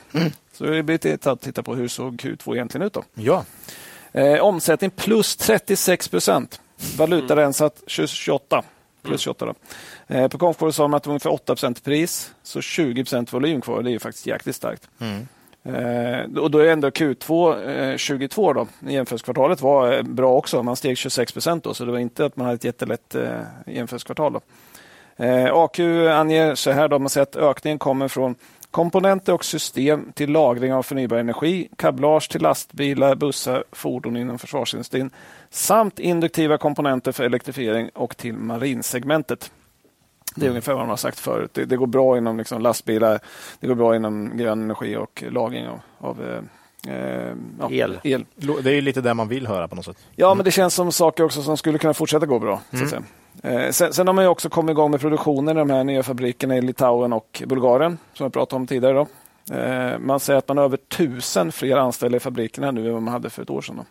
[0.53, 3.05] Så det blir lite att titta på hur såg Q2 egentligen ut då.
[3.15, 3.45] Ja.
[4.13, 6.61] Eh, omsättning plus 36 procent.
[6.99, 8.63] Valutarensat 28.
[9.03, 9.55] Plus 28 då.
[10.15, 12.35] Eh, på konfkåret sa de att det var ungefär 8 procent pris.
[12.43, 13.83] Så 20 procent volym kvar.
[13.83, 14.89] Det är ju faktiskt jäkligt starkt.
[15.65, 18.67] Eh, och då är ändå Q2 eh, 22 då.
[18.89, 20.63] Jämförelsekvartalet var eh, bra också.
[20.63, 21.75] Man steg 26 procent då.
[21.75, 24.33] Så det var inte att man hade ett jättelätt eh, jämförelsekvartal.
[24.33, 24.41] Då.
[25.17, 28.35] Eh, AQ anger så här, då, man säger att ökningen kommer från
[28.73, 35.11] komponenter och system till lagring av förnybar energi, kablage till lastbilar, bussar, fordon inom försvarsindustrin
[35.51, 39.53] samt induktiva komponenter för elektrifiering och till marinsegmentet.
[40.37, 41.51] Det är ungefär vad man har sagt förut.
[41.55, 43.21] Det, det går bra inom liksom lastbilar,
[43.61, 48.01] det går bra inom grön energi och lagring av, av eh, eh, ja, El.
[48.03, 48.25] el.
[48.37, 49.97] Det är ju lite det man vill höra på något sätt.
[50.17, 52.61] Ja, men det känns som saker också som skulle kunna fortsätta gå bra.
[52.71, 53.03] Så att säga.
[53.43, 56.03] Eh, sen, sen har man ju också kommit igång med produktionen i de här nya
[56.03, 58.93] fabrikerna i Litauen och Bulgarien, som jag pratade om tidigare.
[58.95, 59.07] Då.
[59.57, 63.03] Eh, man säger att man har över tusen fler anställda i fabrikerna nu än vad
[63.03, 63.77] man hade för ett år sedan.
[63.77, 63.85] Då.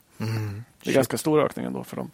[0.84, 2.12] Det är ganska stor ökning ändå för dem.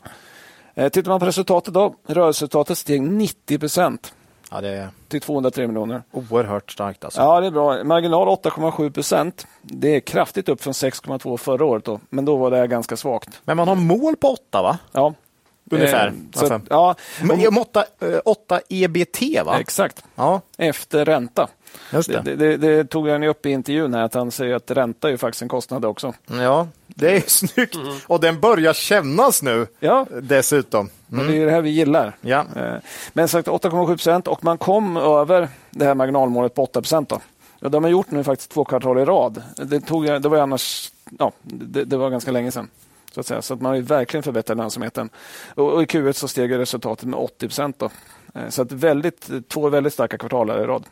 [0.76, 4.14] Eh, tittar man på resultatet då, rörelseresultatet steg 90 procent
[4.52, 6.04] Ja, det är till 203 miljoner.
[6.12, 7.22] oerhört starkt alltså.
[7.22, 7.84] Ja, det är bra.
[7.84, 9.48] Marginal 8,7 procent.
[9.62, 12.00] Det är kraftigt upp från 6,2 förra året, då.
[12.10, 13.42] men då var det ganska svagt.
[13.46, 14.78] Men man har mål på 8 va?
[14.92, 15.14] Ja.
[15.72, 16.08] Ungefär.
[16.08, 16.62] Eh, så, Alltså.
[16.70, 17.86] ja, Men, 8,
[18.26, 19.60] 8 EBT va?
[19.60, 20.04] exakt.
[20.16, 21.48] Ja, Efter ränta.
[21.94, 22.36] just Det, det.
[22.36, 25.12] det, det, det tog han upp i intervjun här, att han säger att ränta är
[25.12, 26.14] ju faktiskt en kostnad också.
[26.28, 27.76] Ja, det är snyggt.
[28.08, 30.90] Och den börjar kännas nu Ja, dessutom.
[31.12, 32.16] och det är det här vi gillar.
[32.22, 32.46] Ja.
[32.56, 32.74] Eh,
[33.14, 37.14] Men sagt 8,7 procent och man kom över det här marginalmålet på 8 procent.
[37.60, 39.44] Ja, de har gjort nu faktiskt två kvartal i rad.
[39.56, 42.70] Det, tog, det var annars, ja, det, det var ganska länge sedan.
[43.12, 43.42] Så att, säga.
[43.42, 45.10] så att man har verkligen förbättrat lönsamheten.
[45.56, 47.84] Och, och i Q1 så steg resultatet med 80 procent.
[48.50, 50.86] Så att väldigt, två väldigt starka kvartal i rad.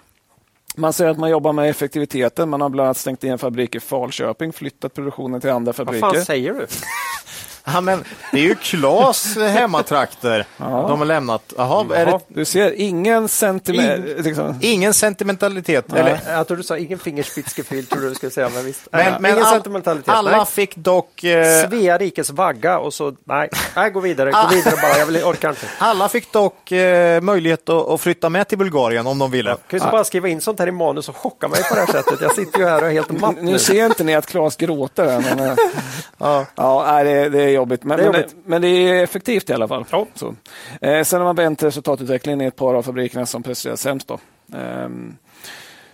[0.76, 2.50] Man säger att man jobbar med effektiviteten.
[2.50, 6.10] Man har bland annat stängt en fabrik i Falköping, flyttat produktionen till andra Vad fabriker.
[6.10, 6.68] fan säger du?
[7.66, 11.54] Ja, men det är ju Klas hemmatrakter de har lämnat.
[11.58, 14.24] Jaha, är det Du ser, ingen centimeter...
[14.24, 14.60] Liksom.
[14.62, 15.94] ingen sentimentalitet?
[15.94, 18.50] Eller, Jag tror du sa ingen fingerspitzgefühl, tror du du skulle säga.
[18.50, 18.88] Men visst.
[18.92, 20.10] men Nej, men ingen all, sentimentalitet.
[20.10, 20.46] alla nej.
[20.46, 24.98] fick dock eh, Svea rikes vagga och så, nej, nej gå vidare, gå vidare bara,
[25.00, 25.66] jag vill, orkar inte.
[25.78, 29.50] alla fick dock eh, möjlighet att, att flytta med till Bulgarien om de ville.
[29.50, 31.80] Kan du inte bara skriva in sånt här i manus och chocka mig på det
[31.82, 32.22] här sättet?
[32.22, 33.52] Jag sitter ju här och är helt matt nu.
[33.52, 35.22] Nu ser inte ni att Claes gråter.
[35.36, 35.56] Men, eh,
[36.18, 36.46] Ja.
[36.56, 37.84] ja, nej, det, det är jobbigt.
[37.84, 38.36] Men Det är men, jobbigt.
[38.46, 39.86] men det är effektivt i alla fall.
[39.92, 40.06] Ja.
[40.14, 40.36] Så.
[40.82, 44.08] Eh, sen har man vänt resultatutvecklingen i ett par av fabrikerna som presterar sämst.
[44.08, 44.20] Då.
[44.58, 45.18] Ehm,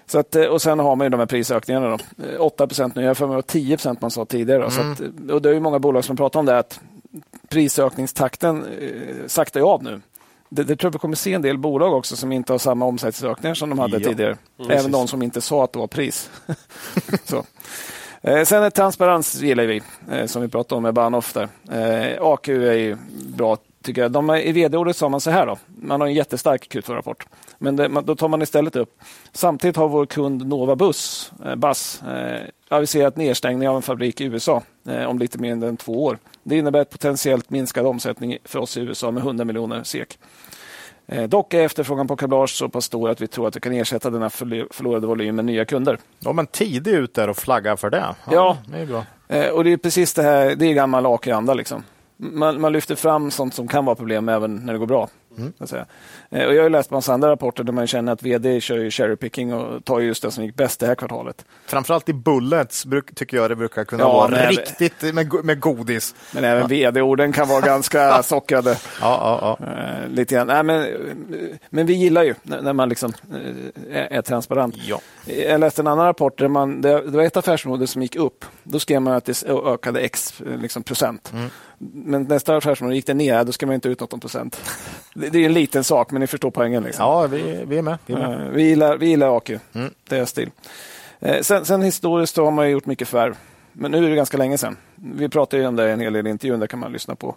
[0.06, 1.88] så att, eh, och sen har man ju de här prisökningarna.
[1.90, 2.24] Då.
[2.26, 4.64] Eh, 8 procent nu, jag för mig var 10 procent man sa tidigare.
[4.64, 4.70] Då.
[4.70, 6.80] Så att, eh, och det är ju många bolag som pratar om det, att
[7.50, 10.02] prisökningstakten eh, saktar ju av nu.
[10.50, 12.86] Det, det tror jag vi kommer se en del bolag också som inte har samma
[12.86, 14.38] omsättningsökningar som de hade Ja, tidigare.
[14.70, 16.30] Även de som inte sa att det var pris.
[17.26, 17.44] så.
[18.22, 21.34] Eh, sen är transparens gillar vi, eh, som vi pratade om med Bahnhof.
[21.34, 21.48] Där.
[21.72, 22.98] Eh, AQ är ju
[23.36, 24.12] bra tycker jag.
[24.12, 25.58] De är, I vd-ordet sa man så här då.
[25.82, 27.26] Man har en jättestark Q2-rapport.
[27.58, 29.00] Men det, man, då tar man istället upp.
[29.32, 34.24] Samtidigt har vår kund Nova Bus, eh, Bus eh, aviserat nedstängning av en fabrik i
[34.24, 36.18] USA eh, om lite mer än två år.
[36.44, 40.20] Det innebär ett potentiellt minskad omsättning för oss i USA med 100 miljoner SEK.
[41.12, 43.74] Eh, dock är efterfrågan på kablage så pass stor att vi tror att vi kan
[43.74, 45.98] ersätta denna förlorade volym med nya kunder.
[46.20, 47.98] Ja, men tidigt ut där och flagga för det.
[47.98, 48.58] Ja, ja.
[48.66, 49.06] det är bra.
[49.28, 51.84] Eh, och det är precis det här, det är gammal AK-anda liksom
[52.22, 55.10] man, man, lyfter fram sånt som kan vara problem även när det går bra.
[55.38, 55.54] Mm.
[56.32, 58.92] Eh, och jag har läst massa andra rapporter där man känner att vd kör ju
[58.92, 61.46] cherry picking och tar just det som gick bäst det här kvartalet.
[61.66, 66.16] Framförallt i bullets bruk, tycker jag det brukar kunna ja, vara riktigt med, med godis.
[66.32, 66.68] Men även ja.
[66.68, 68.78] vd-orden kan vara ganska sockrade.
[69.02, 69.66] Ja, ja, ja.
[69.66, 70.48] Uh, lite grann.
[70.48, 70.88] Nej, men,
[71.70, 74.76] men vi gillar ju när, man liksom, uh, är, transparent.
[74.78, 75.02] Ja.
[75.26, 78.46] Jag läste en annan rapport där man, det, var ett affärsområde som gick upp.
[78.64, 81.32] Då skrev man att det ökade x liksom, procent.
[81.34, 81.50] Mm.
[81.94, 84.62] Men nästa affärsområde gick det ner, då ska man inte ut något om procent.
[85.14, 86.84] Det, det är en liten sak, men ni förstår poängen.
[86.84, 87.06] Liksom.
[87.06, 87.98] Ja, vi, vi är med.
[88.06, 88.48] Vi, är med.
[88.48, 89.50] Uh, vi, gillar, vi gillar AQ.
[89.50, 89.94] Mm.
[90.10, 90.50] Det är stil.
[91.26, 93.38] Uh, sen, sen historiskt har man gjort mycket förvärv.
[93.74, 94.78] Men nu är det ganska länge sedan.
[94.96, 97.36] Vi pratade ju om det en hel del i intervjun, där kan man lyssna på.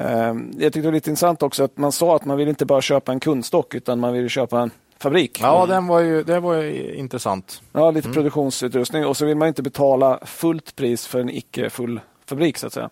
[0.00, 2.66] Uh, jag tyckte det var lite intressant också att man sa att man vill inte
[2.66, 5.40] bara köpa en kundstock utan man vill köpa en fabrik.
[5.42, 7.62] Ja, den var ju, det var ju intressant.
[7.72, 8.14] Ja, lite mm.
[8.14, 12.66] produktionsutrustning och så vill man inte betala fullt pris för en icke full fabrik så
[12.66, 12.90] att säga.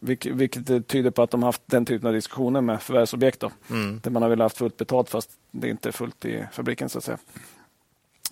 [0.00, 3.40] Vilket, vilket tyder på att de haft den typen av diskussioner med förvärvsobjekt.
[3.40, 4.00] Då, mm.
[4.02, 6.88] Där man har velat haft fullt betalt fast det inte är fullt i fabriken.
[6.88, 7.18] så att säga.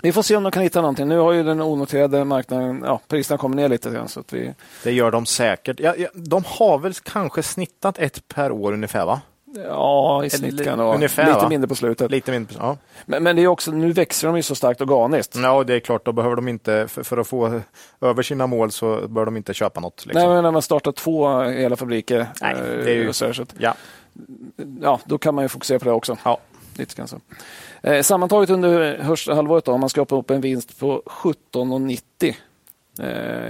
[0.02, 1.08] Vi får se om de kan hitta någonting.
[1.08, 4.08] Nu har ju den onoterade marknaden, ja, priserna kommit ner lite grann.
[4.08, 4.54] Så att vi...
[4.84, 5.80] Det gör de säkert.
[5.80, 9.20] Ja, ja, de har väl kanske snittat ett per år ungefär va?
[9.64, 10.94] Ja, i snitt kan det vara.
[10.94, 11.48] Ungefär, lite va?
[11.48, 12.10] mindre på slutet.
[12.10, 12.76] Lite mindre, ja.
[13.06, 15.36] men, men det är också, nu växer de ju så starkt organiskt.
[15.36, 16.04] Ja, det är klart.
[16.04, 17.60] Då behöver de inte, för, för att få
[18.00, 20.06] över sina mål så bör de inte köpa något.
[20.06, 20.22] Liksom.
[20.22, 22.26] Nej, men när man startar två hela fabriker.
[22.40, 22.54] Nej,
[22.84, 23.74] det är ju, så, så, ja.
[24.80, 26.16] ja, då kan man ju fokusera på det också.
[26.24, 26.38] Ja.
[26.78, 27.20] Lite grann så.
[27.82, 32.34] Eh, sammantaget under första halvåret, om man skapar upp en vinst på 17,90 Eh,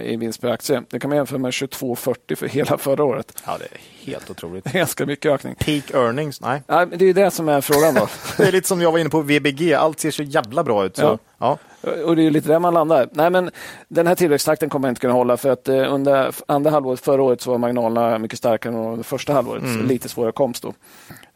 [0.04, 0.82] i vinst per aktie.
[0.90, 3.42] Det kan man jämföra med 22,40 för hela förra året.
[3.46, 4.64] Ja, det är helt otroligt.
[4.72, 5.54] Ganska mycket ökning.
[5.54, 6.40] Peak earnings?
[6.40, 6.62] Nej.
[6.66, 7.94] Nej det är det som är frågan.
[7.94, 8.08] Då.
[8.36, 9.74] det är lite som jag var inne på VBG.
[9.74, 10.96] Allt ser så jävla bra ut.
[10.96, 11.02] Så.
[11.02, 11.18] Ja.
[11.38, 11.58] ja.
[12.04, 13.08] Och det är lite där man landar.
[13.12, 13.50] Nej, men
[13.88, 17.40] den här tillväxttakten kommer inte kunna hålla för att eh, under andra halvåret förra året
[17.40, 19.62] så var marginalerna mycket starkare än under första halvåret.
[19.62, 19.86] Mm.
[19.86, 20.68] Lite svårare komst då.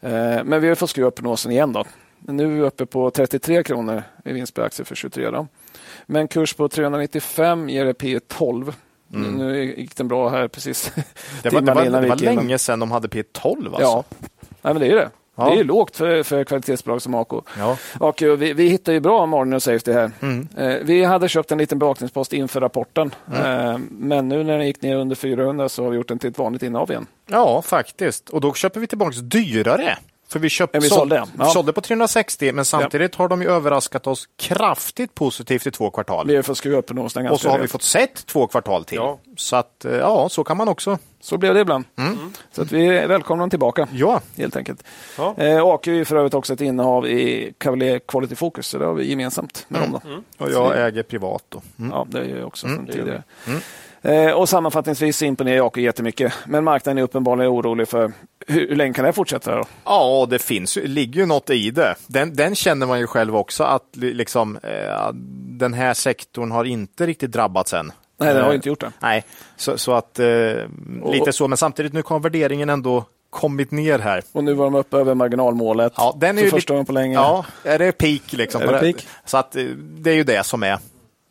[0.08, 1.84] Eh, men vi har fått skruva upp prognosen igen då.
[2.18, 5.30] Nu är vi uppe på 33 kronor i vinst per aktie för 23.
[5.30, 5.46] Då.
[6.06, 8.74] Men kurs på 395 ger det P 12.
[9.14, 9.34] Mm.
[9.34, 10.92] Nu gick den bra här precis.
[11.42, 13.82] Det var, det var, det var länge sedan de hade P 12 alltså.
[13.82, 14.04] Ja,
[14.62, 15.10] Nej, men det är det.
[15.40, 15.50] Ja.
[15.50, 17.32] Det är lågt för, för kvalitetsbolag som AK.
[17.58, 17.76] Ja.
[17.98, 20.10] Och eh, vi, vi hittar ju bra margin och safety här.
[20.20, 20.48] Mm.
[20.56, 23.14] Eh, vi hade köpt en liten bevakningspost inför rapporten.
[23.32, 23.68] Mm.
[23.68, 26.30] Eh, men nu när den gick ner under 400 så har vi gjort den till
[26.30, 27.06] ett vanligt innehav igen.
[27.26, 28.28] Ja, faktiskt.
[28.28, 29.98] Och då köper vi tillbaka dyrare.
[30.32, 31.44] För vi, köpt, vi sålde, ja.
[31.44, 33.22] sålde på 360 men samtidigt ja.
[33.22, 36.26] har de ju överraskat oss kraftigt positivt i två kvartal.
[36.26, 38.96] Vi har fått skruva upp prognosen Och så har vi fått sett två kvartal till.
[38.96, 39.18] Ja.
[39.36, 40.98] Så att, eh, ja, så kan man också.
[41.20, 41.84] Så blev det ibland.
[41.98, 42.12] Mm.
[42.12, 42.32] Mm.
[42.52, 43.88] Så att vi välkomnar dem tillbaka.
[43.92, 44.20] Ja.
[44.36, 44.84] Helt enkelt.
[45.18, 45.34] Ja.
[45.38, 48.94] Eh, AQ är för övrigt också ett innehav i Cavalier Quality Focus, så det har
[48.94, 49.92] vi gemensamt med mm.
[49.92, 50.00] dem.
[50.04, 50.08] Då.
[50.10, 50.24] Mm.
[50.38, 51.44] Och jag äger privat.
[51.48, 51.62] Då.
[51.78, 51.90] Mm.
[51.90, 52.86] Ja, det gör jag också mm.
[52.86, 53.22] tidigare.
[54.02, 56.32] Eh, och sammanfattningsvis imponerar Jakob jättemycket.
[56.46, 58.12] Men marknaden är uppenbarligen orolig för
[58.46, 59.56] hur, hur länge kan det fortsätta?
[59.56, 59.64] Då?
[59.84, 61.94] Ja, det finns, ligger ju något i det.
[62.06, 65.12] Den, den känner man ju själv också att liksom, eh,
[65.58, 67.92] den här sektorn har inte riktigt drabbats än.
[68.20, 68.92] Nej, den har inte gjort det.
[69.00, 69.24] Nej,
[69.56, 70.26] så, så att eh,
[71.12, 71.48] lite så.
[71.48, 74.22] Men samtidigt nu kommer värderingen ändå kommit ner här.
[74.32, 75.92] Och nu var de uppe över marginalmålet.
[75.96, 77.14] Ja, den är för första gången på länge.
[77.14, 78.62] Ja, är det peak liksom?
[78.62, 79.06] Är det peak?
[79.24, 80.78] Så att eh, det är ju det som är.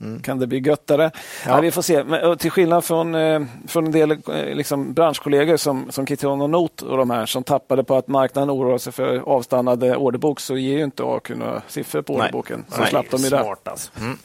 [0.02, 0.22] Mm.
[0.22, 1.12] Kan det bli göttare?
[1.46, 1.52] Ja.
[1.52, 1.62] ja.
[1.62, 2.04] vi får se.
[2.04, 4.18] Men, till skillnad från, eh, från en del eh,
[4.56, 8.50] liksom, branschkollegor som, som Kitron och Not och de här som tappade på att marknaden
[8.50, 12.66] oroar sig för avstannade orderbok så ger ju inte AQ några siffror på orderboken.
[12.70, 13.92] Så Nej, slapp de ju smart alltså.
[14.00, 14.18] Mm.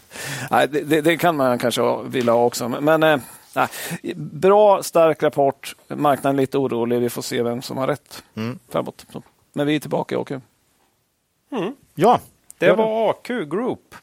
[0.50, 2.68] Nej, det, det, det, kan man kanske vilja ha också.
[2.68, 3.18] Men eh,
[3.54, 3.68] nej,
[4.16, 5.76] bra, stark rapport.
[5.88, 7.00] Marknaden är lite orolig.
[7.00, 8.58] Vi får se vem som har rätt mm.
[8.68, 9.06] framåt.
[9.52, 10.30] Men vi är tillbaka i AQ.
[10.30, 11.72] Mm.
[11.94, 12.20] Ja,
[12.58, 13.94] det var AQ Group.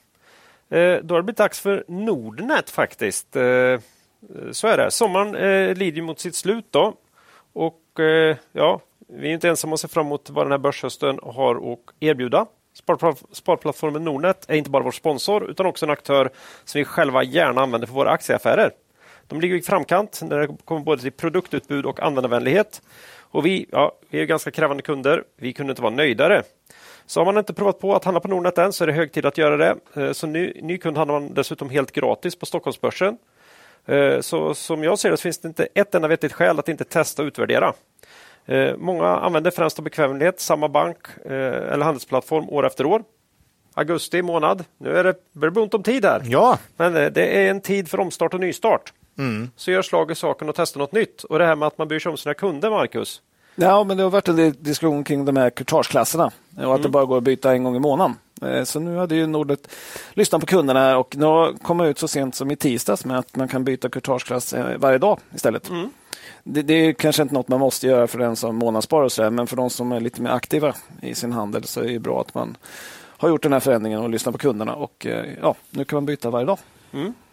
[0.72, 3.36] Eh, då har det blivit dags för Nordnet faktiskt.
[3.36, 3.80] Eh, eh,
[4.52, 4.92] så är det.
[4.92, 6.94] Sommaren lider mot sitt slut då.
[7.54, 7.82] Och
[8.52, 11.80] ja, vi är inte ensamma att se fram emot vad den här börshösten har att
[12.00, 12.46] erbjuda.
[13.32, 16.30] Sparplattformen Nordnet är inte bara vår sponsor utan också en aktör
[16.66, 18.72] som vi själva gärna använder för våra aktieaffärer.
[19.28, 22.82] De ligger i framkant när det kommer både till produktutbud och användarvänlighet.
[23.20, 25.24] Och vi, ja, vi är ganska krävande kunder.
[25.36, 26.44] Vi kunde inte vara nöjdare.
[27.06, 29.12] Så har man inte provat på att handla på Nordnet än så är det hög
[29.12, 29.76] tid att göra det.
[29.96, 33.18] Eh, så ny, ny kund handlar man dessutom helt gratis på Stockholmsbörsen.
[33.86, 36.70] Eh, så som jag ser det så finns det inte ett enda vettigt skäl att
[36.70, 37.74] inte testa och utvärdera.
[38.46, 43.04] Eh, många använder främst av bekvämlighet samma bank eller handelsplattform år efter år.
[43.74, 44.66] Augusti månad.
[44.78, 46.22] Nu är det, börjar det ont om tid här.
[46.26, 48.94] Ja, Men det är en tid för omstart och nystart.
[49.56, 51.24] Så gör slag i saken och testa något nytt.
[51.24, 53.22] Och det här med att man bryr sig om sina kunder, Marcus.
[53.56, 57.06] Ja, men det har varit en diskussion kring de här courtageklasserna och att det bara
[57.06, 58.16] går att byta en gång i månaden.
[58.42, 59.68] Eh, Så nu hade ju Nordnet
[60.14, 63.48] lyssnat på kunderna och nu kommit ut så sent som i tisdags med att man
[63.48, 65.70] kan byta courtageklass eh, varje dag istället.
[66.44, 69.22] Det, det är kanske inte något man måste göra för den som månadssparar och så
[69.22, 72.00] där, men för de som är lite mer aktiva i sin handel så är det
[72.00, 72.58] bra att man
[73.18, 76.06] har gjort den här förändringen och lyssnat på kunderna och eh, ja, nu kan man
[76.06, 76.58] byta varje dag.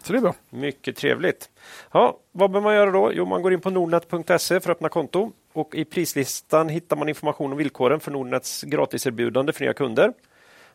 [0.03, 0.35] Så det är bra.
[0.51, 1.49] Mycket trevligt.
[1.93, 3.13] Ja, vad behöver man göra då?
[3.15, 7.09] Jo, man går in på nordnet.se för att öppna konto och i prislistan hittar man
[7.09, 10.13] information om villkoren för Nordnets gratiserbjudande för nya kunder.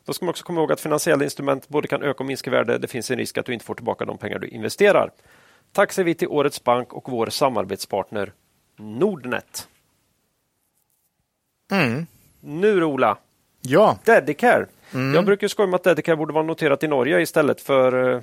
[0.05, 2.77] Då ska man också komma ihåg att finansiella instrument både kan öka och minska värde.
[2.77, 5.11] Det finns en risk att du inte får tillbaka de pengar du investerar.
[5.71, 8.31] Tack säger vi till årets bank och vår samarbetspartner
[8.77, 9.67] Nordnet.
[12.39, 13.17] Nu då, Ola,
[13.61, 13.97] ja.
[14.05, 14.65] Dedicare.
[15.13, 18.21] Jag brukar skoja med att Dedicare borde vara noterat i Norge istället för eh,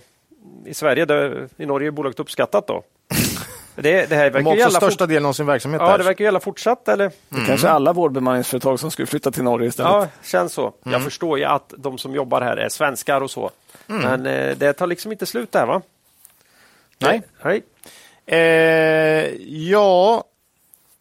[0.65, 1.05] i Sverige.
[1.05, 2.83] Där, I Norge är bolaget uppskattat då.
[3.83, 5.89] Det, det här De verkar har ju också gälla största delen av sin verksamhet Ja,
[5.91, 5.99] där.
[5.99, 7.11] det verkar gälla fortsatt eller?
[7.29, 9.93] Det kanske är alla vårdbemanningsföretag som skulle flytta till Norge istället.
[9.93, 10.73] Ja, känns så.
[10.83, 13.51] Jag förstår ju att de som jobbar här är svenskar och så.
[13.87, 15.83] Men eh, det tar liksom inte slut där va?
[16.99, 17.23] Nej.
[17.45, 17.63] Nej.
[18.27, 18.39] Eh,
[19.71, 20.25] ja,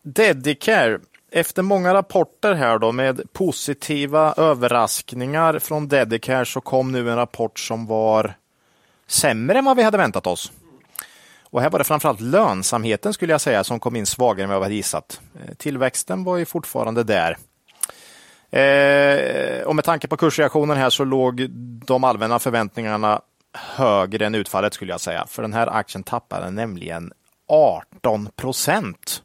[0.02, 1.00] Dedicare.
[1.32, 7.60] Efter många rapporter här då med positiva överraskningar från Dedicare så kom nu en rapport
[7.60, 8.34] som var
[9.08, 10.52] sämre än vad vi hade väntat oss.
[11.52, 14.60] Och här var det framförallt lönsamheten skulle jag säga som kom in svagare än vad
[14.60, 15.22] vi hade gissat.
[15.36, 17.38] Eh, Tillväxten var ju fortfarande där.
[18.52, 21.50] Eh, och med tanke på kursreaktionen här så låg
[21.86, 23.22] de allmänna förväntningarna
[23.54, 25.26] högre än utfallet skulle jag säga.
[25.28, 27.12] För den här aktien tappade nämligen
[27.48, 29.24] 18 procent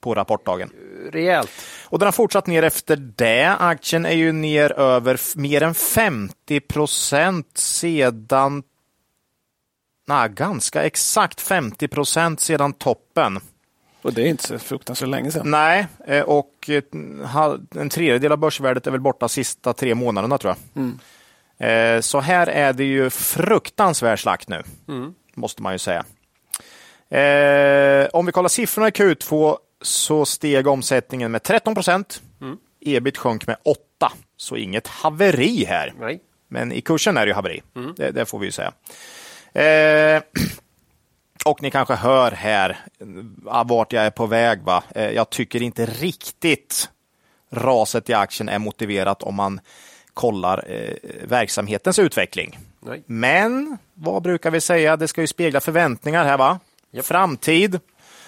[0.00, 0.70] på rapportdagen.
[1.12, 1.50] Rejält.
[1.84, 3.56] Och den har fortsatt ner efter det.
[3.58, 8.62] Aktien är ju ner över mer än 50 procent sedan
[10.08, 13.40] Nej, ganska exakt 50 procent sedan toppen.
[14.02, 15.50] Och det är inte så fruktansvärt länge sedan.
[15.50, 16.82] Nej, eh, och eh,
[17.74, 21.96] en tredjedel av börsvärdet är väl borta sista tre månaderna tror jag.
[21.96, 24.62] Eh, Så här är det ju fruktansvärd slakt nu,
[25.34, 26.04] måste man ju säga.
[28.12, 32.22] Om vi kollar siffrorna i Q2 så steg omsättningen med 13 procent.
[32.80, 35.92] Ebit sjönk med 8, så inget haveri här.
[36.00, 36.20] Nej.
[36.48, 37.62] Men i kursen är det ju haveri.
[37.96, 38.72] Det, det får vi ju säga.
[39.52, 40.22] Eh,
[41.44, 42.70] och ni kanske hör här
[43.00, 44.62] eh, vart jag är på väg.
[44.62, 44.84] Va?
[44.94, 46.90] Eh, jag tycker inte riktigt
[47.50, 49.60] raset i aktien är motiverat om man
[50.14, 50.94] kollar eh,
[51.24, 52.58] verksamhetens utveckling.
[52.80, 53.02] Nej.
[53.06, 54.96] Men vad brukar vi säga?
[54.96, 56.60] Det ska ju spegla förväntningar här va?
[57.02, 57.80] Framtid.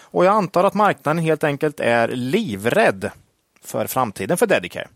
[0.02, 3.10] Och jag antar att marknaden helt enkelt är livrädd
[3.64, 4.88] för framtiden för Dedicare.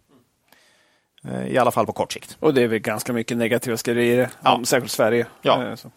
[1.28, 2.36] Eh, I alla fall på kort sikt.
[2.40, 4.54] Och det är väl ganska mycket negativa skriverier, Ja.
[4.54, 5.26] om särskilt Sverige.
[5.42, 5.64] Ja.
[5.66, 5.90] Eh, så.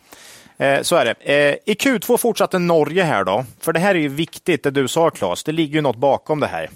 [0.64, 1.60] Eh, Så är det.
[1.66, 3.46] I Q2 fortsatte Norge här då.
[3.60, 5.44] För det här är ju viktigt, det du sa Claes.
[5.44, 6.70] Det ligger ju något bakom det här.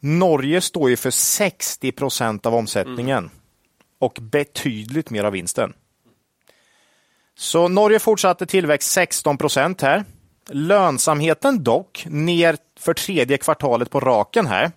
[0.00, 3.30] Norge står ju för 60 procent av omsättningen
[3.98, 5.72] och betydligt mer av vinsten.
[7.38, 10.04] Så Norge fortsatte tillväxt 16 procent här.
[10.50, 14.70] Lönsamheten dock ner för tredje kvartalet på raken här.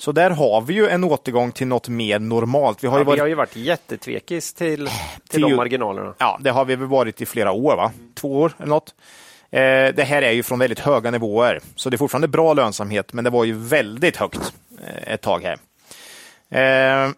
[0.00, 2.84] Så där har vi ju en återgång till något mer normalt.
[2.84, 4.90] Vi har ju Ja, vi varit har ju varit jättetvekis till, till
[5.28, 6.14] till de ju- marginalerna.
[6.18, 7.92] Ja, det har vi väl varit i flera år, va?
[8.14, 8.94] Två år eller något.
[9.50, 9.60] Eh,
[9.94, 13.24] det här är ju från väldigt höga nivåer, så det är fortfarande bra lönsamhet, men
[13.24, 14.52] det var ju väldigt högt
[14.86, 15.58] eh, ett tag här.
[16.50, 17.10] Eh,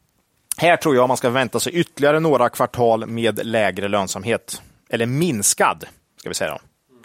[0.58, 5.84] här tror jag man ska vänta sig ytterligare några kvartal med lägre lönsamhet, eller minskad,
[6.20, 6.58] ska vi säga då,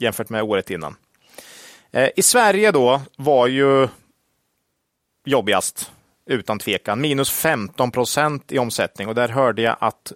[0.06, 0.96] jämfört med året innan.
[1.92, 3.88] Eh, I Sverige då var ju
[5.26, 5.92] jobbigast,
[6.26, 7.02] utan tvekan.
[7.02, 10.12] Minus 15 procent i omsättning och där hörde jag att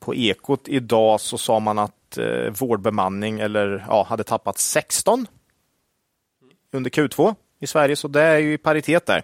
[0.00, 5.26] på Ekot idag så sa man att eh, vårdbemanning eller, ja, hade tappat 16
[6.72, 9.22] under Q2 i Sverige, så det är ju i paritet där.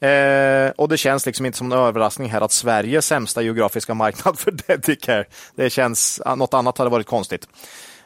[0.00, 3.94] Eh, och det känns liksom inte som en överraskning här att Sverige är sämsta geografiska
[3.94, 5.24] marknad för Dedicare.
[5.54, 7.48] Det känns, något annat hade varit konstigt.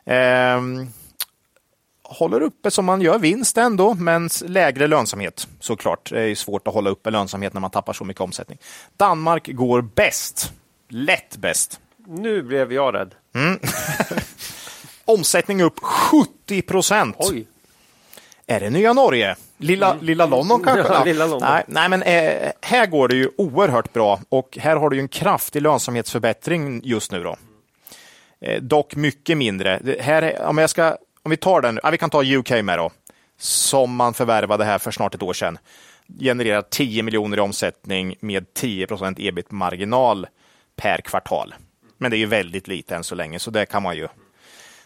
[0.05, 0.61] Eh,
[2.11, 6.11] håller uppe som man gör vinst ändå, men lägre lönsamhet såklart.
[6.11, 8.58] Det är svårt att hålla uppe lönsamhet när man tappar så mycket omsättning.
[8.96, 10.52] Danmark går bäst.
[10.88, 11.80] Lätt bäst.
[12.06, 13.14] Nu blev jag rädd.
[15.04, 17.16] Omsättning upp 70 procent.
[18.46, 19.36] Är det nya Norge?
[19.58, 20.92] Lilla, lilla London kanske?
[20.92, 21.48] Ja, lilla London.
[21.52, 25.00] Nej, nej, men eh, här går det ju oerhört bra och här har du ju
[25.00, 27.22] en kraftig lönsamhetsförbättring just nu.
[27.22, 27.36] då.
[28.40, 29.78] Eh, dock mycket mindre.
[29.84, 32.50] Det här, är- om, jag ska, om vi tar den, ja, vi kan ta UK
[32.50, 32.90] med då,
[33.38, 35.58] som man förvärvade här för snart ett år sedan.
[36.20, 40.26] Genererar 10 miljoner i omsättning med 10 procent ebit-marginal
[40.76, 41.54] per kvartal.
[41.98, 44.08] Men det är ju väldigt lite än så länge, så det kan man ju.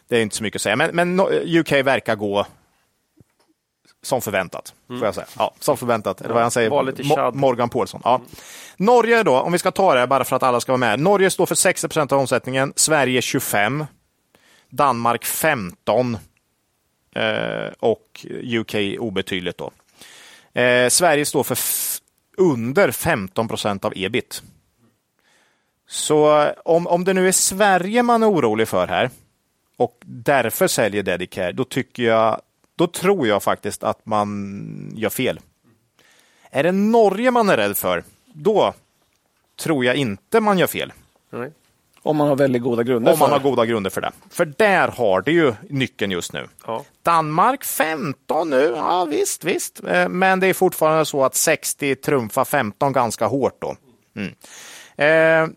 [0.09, 0.77] Det är inte så mycket att säga.
[0.77, 1.21] Men, men
[1.59, 2.47] UK verkar gå
[4.03, 4.75] som förväntat.
[4.89, 5.27] Får jag säga.
[5.39, 6.21] Ja, som förväntat.
[6.21, 6.71] Eller vad han säger.
[6.71, 7.35] Mo-.
[7.35, 8.01] Morgan Paulsson.
[8.05, 8.21] Ja.
[8.77, 11.01] Norge då, om vi ska ta det bara för att alla ska vara med.
[11.01, 13.85] Norge står för 60 procent av omsättningen, Sverige 25,
[14.77, 16.17] Danmark 15
[17.15, 19.71] eh, och UK obetydligt då.
[20.61, 21.59] Eh, Sverige står för
[22.37, 24.43] under 15 procent av ebit.
[25.87, 29.11] Så eh, om, om det nu är Sverige man är orolig för här
[29.77, 32.41] och därför säljer Dedicare, då tycker jag,
[32.77, 35.41] då tror jag faktiskt att man gör fel.
[36.51, 38.75] Är det Norge man är rädd för, då
[39.57, 40.93] tror jag inte man gör fel.
[41.31, 41.53] Nej.
[42.05, 44.13] Om man har väldigt goda grunder Om man har goda grunder för det.
[44.31, 46.49] För där har det ju nyckeln just nu.
[46.67, 46.85] Ja.
[47.03, 49.81] Danmark 15 nu, ja visst, visst.
[49.89, 53.77] Eh, Men det är fortfarande så att 60 trumfar 15 ganska hårt då.
[54.17, 54.35] Mm.
[54.97, 55.55] Eh,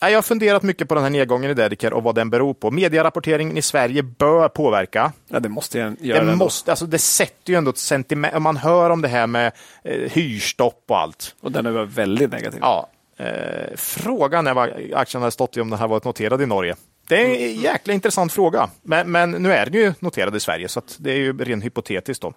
[0.00, 2.54] ja, jag har funderat mycket på den här nedgången i Dedicare och vad den beror
[2.54, 2.70] på.
[2.70, 5.12] Medierapporteringen i Sverige bör påverka.
[5.28, 6.24] Ja, det måste jag göra.
[6.24, 8.42] Det, måste, alltså det sätter ju ändå ett sentiment.
[8.42, 11.34] Man hör om det här med eh, hyrstopp och allt.
[11.40, 12.60] Och den är väldigt negativ.
[12.62, 16.46] Ja, eh, frågan är vad aktien hade stått i om den här varit noterad i
[16.46, 16.76] Norge.
[17.08, 18.70] Det är en jäkla intressant fråga.
[18.82, 22.22] Men, men nu är den ju noterad i Sverige, så det är ju rent hypotetiskt.
[22.22, 22.32] Då.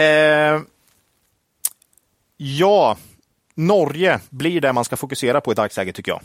[0.00, 0.60] Eh,
[2.36, 2.96] ja,
[3.54, 6.20] Norge blir det man ska fokusera på i dagsläget tycker jag.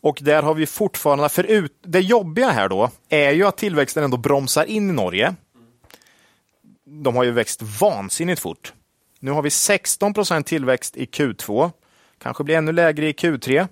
[0.00, 4.16] Och där har vi fortfarande, förut, det jobbiga här då är ju att tillväxten ändå
[4.16, 5.34] bromsar in i Norge.
[6.86, 8.72] De har ju växt vansinnigt fort.
[9.20, 11.70] Nu har vi 16 procent tillväxt i Q2,
[12.24, 13.68] kanske blir ännu lägre i Q3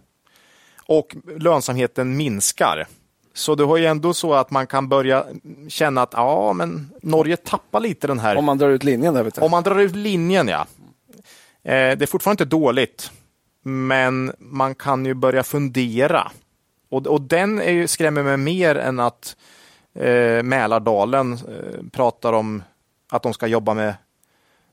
[0.86, 2.86] och lönsamheten minskar.
[3.34, 5.26] Så det har ju ändå så att man kan börja
[5.68, 9.22] känna att ja, men Norge tappar lite den här Om man drar ut linjen där.
[9.22, 9.40] Vet du.
[9.40, 10.66] om man drar ut linjen, ja.
[11.62, 13.10] Eh, det är fortfarande inte dåligt,
[13.62, 16.32] men man kan ju börja fundera.
[16.90, 19.36] Och, och den är ju, skrämmer mig mer än att
[19.94, 21.38] eh, Mälardalen eh,
[21.92, 22.62] pratar om
[23.10, 23.94] att de ska jobba med,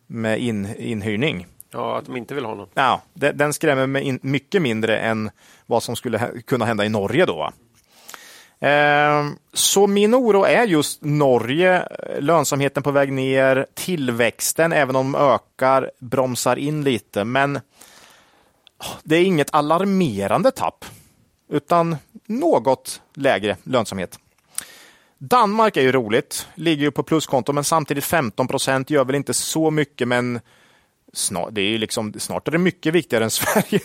[0.08, 2.70] med in, inhyrning ja, att de inte vill ha någon.
[2.74, 5.32] Ja, den, den skrämmer mig in, mycket mindre än
[5.66, 7.52] vad som skulle kunna hända i Norge då.
[8.60, 11.88] Ehm, så min oro är just Norge,
[12.20, 17.24] lönsamheten på väg ner, tillväxten, även om de ökar, bromsar in lite.
[17.24, 17.60] Men
[19.04, 20.86] det är inget alarmerande tapp,
[21.50, 24.20] utan något lägre lönsamhet.
[25.18, 29.34] Danmark är ju roligt, ligger ju på pluskonto, men samtidigt 15 procent gör väl inte
[29.34, 30.40] så mycket, men
[31.14, 33.80] snart, det är ju liksom, snart är det mycket viktigare än Sverige.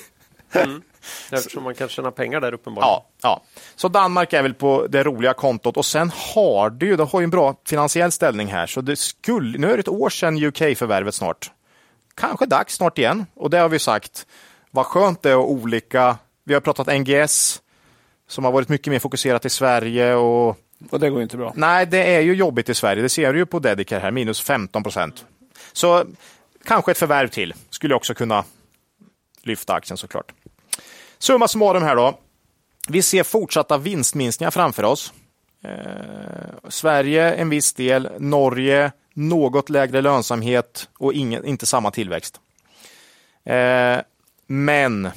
[1.33, 2.91] Eftersom man kan tjäna pengar där uppenbarligen.
[2.91, 3.43] Ja, ja.
[3.77, 7.20] Så Danmark är väl på det roliga kontot och sen har du ju, det har
[7.20, 10.45] ju en bra finansiell ställning här, så det skulle, nu är det ett år sedan
[10.45, 11.51] UK-förvärvet snart.
[12.14, 14.27] Kanske dags snart igen och det har vi sagt.
[14.70, 16.16] Vad skönt det är och olika.
[16.45, 17.62] Vi har pratat NGS
[18.29, 20.59] som har varit mycket mer fokuserat i Sverige och
[20.91, 21.53] Och det går inte bra.
[21.57, 23.03] Nej, det är ju jobbigt i Sverige.
[23.03, 25.25] Det ser du ju på Dedicare här, minus 15 procent.
[25.72, 26.05] Så
[26.64, 28.44] kanske ett förvärv till skulle också kunna
[29.42, 30.32] lyfta aktien såklart.
[31.18, 32.18] Summa summarum här då.
[32.88, 35.12] Vi ser fortsatta vinstminskningar framför oss.
[35.64, 42.40] Eh, Sverige en viss del, Norge något lägre lönsamhet och ingen, inte samma tillväxt.
[43.44, 43.98] Eh,
[44.46, 45.10] men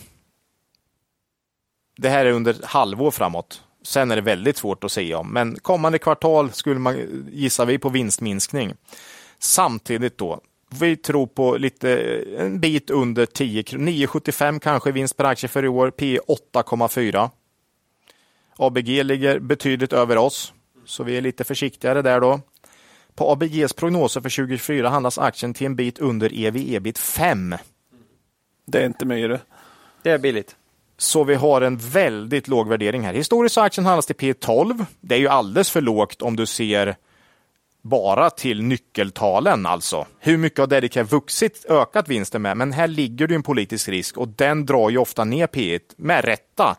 [1.98, 3.62] det här är under ett halvår framåt.
[3.84, 7.78] Sen är det väldigt svårt att säga om, men kommande kvartal skulle man gissar vi
[7.78, 8.74] på vinstminskning.
[9.40, 13.78] Samtidigt då, vi tror på lite, en bit under 10 kr.
[13.78, 16.20] 9,75 kanske vinst per aktie för i år, P
[16.54, 17.30] 8,4.
[18.58, 20.54] ABG ligger betydligt över oss,
[20.86, 22.40] så vi är lite försiktigare där då.
[23.16, 27.56] På ABGs prognoser för 2024 handlas aktien till en bit under EV-ebit 5.
[28.66, 29.42] Det är inte mycket
[30.02, 30.12] det.
[30.12, 30.56] Är billigt.
[30.98, 33.14] Så vi har en väldigt låg värdering här.
[33.14, 34.86] Historiskt har aktien handlats till P12.
[35.00, 36.96] Det är ju alldeles för lågt om du ser
[37.90, 40.06] bara till nyckeltalen alltså.
[40.20, 42.58] Hur mycket har Dedicare vuxit, ökat vinsten med?
[42.58, 45.82] Men här ligger det ju en politisk risk och den drar ju ofta ner P1
[45.98, 46.78] med rätta.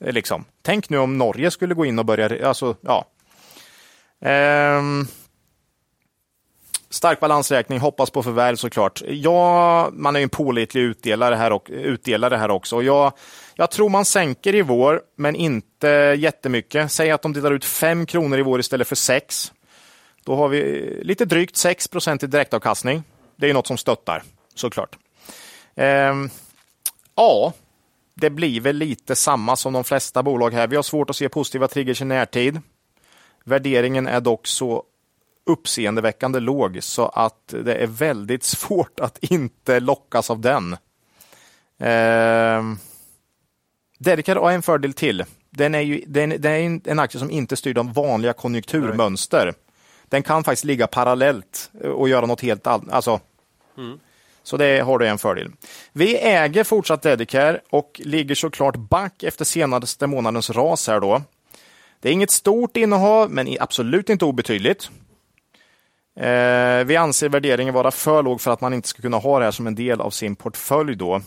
[0.00, 0.44] Liksom.
[0.62, 3.04] Tänk nu om Norge skulle gå in och börja, alltså ja.
[4.24, 5.06] Ehm.
[6.90, 9.02] Stark balansräkning, hoppas på förvärv såklart.
[9.08, 12.76] Ja, man är ju en pålitlig utdelare här, och, utdelare här också.
[12.76, 13.12] Och jag,
[13.54, 15.88] jag tror man sänker i vår, men inte
[16.18, 16.92] jättemycket.
[16.92, 19.52] Säg att de delar ut 5 kronor i vår istället för 6.
[20.24, 23.02] Då har vi lite drygt 6 procent i direktavkastning.
[23.36, 24.22] Det är något som stöttar,
[24.54, 24.98] såklart.
[25.74, 26.14] Eh,
[27.14, 27.52] ja,
[28.14, 30.66] det blir väl lite samma som de flesta bolag här.
[30.66, 32.60] Vi har svårt att se positiva triggers i närtid.
[33.44, 34.84] Värderingen är dock så
[35.46, 40.76] uppseendeväckande låg så att det är väldigt svårt att inte lockas av den.
[41.78, 42.62] Eh,
[43.98, 45.24] Dedicare har en fördel till.
[45.50, 49.54] Den är, ju, den, den är en aktie som inte styr de vanliga konjunkturmönster.
[50.08, 52.92] Den kan faktiskt ligga parallellt och göra något helt annat.
[52.92, 53.20] Alltså,
[53.78, 53.98] mm.
[54.42, 55.50] Så det har du en fördel.
[55.92, 61.22] Vi äger fortsatt Dedicare och ligger såklart back efter senaste månadens ras här då.
[62.00, 64.90] Det är inget stort innehav, men absolut inte obetydligt.
[66.16, 69.44] Eh, vi anser värderingen vara för låg för att man inte ska kunna ha det
[69.44, 71.20] här som en del av sin portfölj då.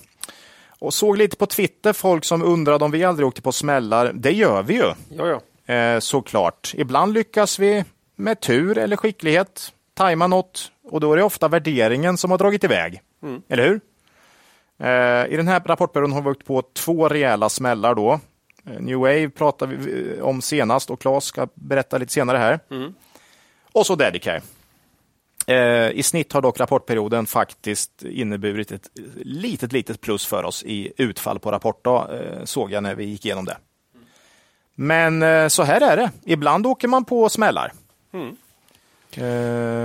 [0.80, 4.11] Och såg lite på Twitter folk som undrade om vi aldrig åkte på smällar.
[4.13, 4.93] Det gör vi ju.
[5.09, 5.73] Ja, ja.
[5.73, 6.73] Eh, såklart.
[6.73, 7.84] Ibland lyckas vi
[8.18, 12.63] med tur eller skicklighet tajma något och då är det ofta värderingen som har dragit
[12.63, 13.01] iväg.
[13.24, 13.41] Mm.
[13.49, 13.82] Eller hur?
[14.80, 18.20] Eh, I den här rapportperioden har vi åkt på två rejäla smällar då.
[18.65, 22.59] Eh, New Wave pratade vi om senast och Claes ska berätta lite senare här.
[22.72, 22.93] Mm.
[23.72, 24.41] Och så Dedicare.
[25.47, 30.93] Eh, I snitt har dock rapportperioden faktiskt inneburit ett litet, litet plus för oss i
[30.97, 33.57] utfall på rapport, då, eh, såg jag när vi gick igenom det.
[34.80, 36.11] Men så här är det.
[36.26, 37.72] Ibland åker man på smällar.
[38.12, 38.36] Mm.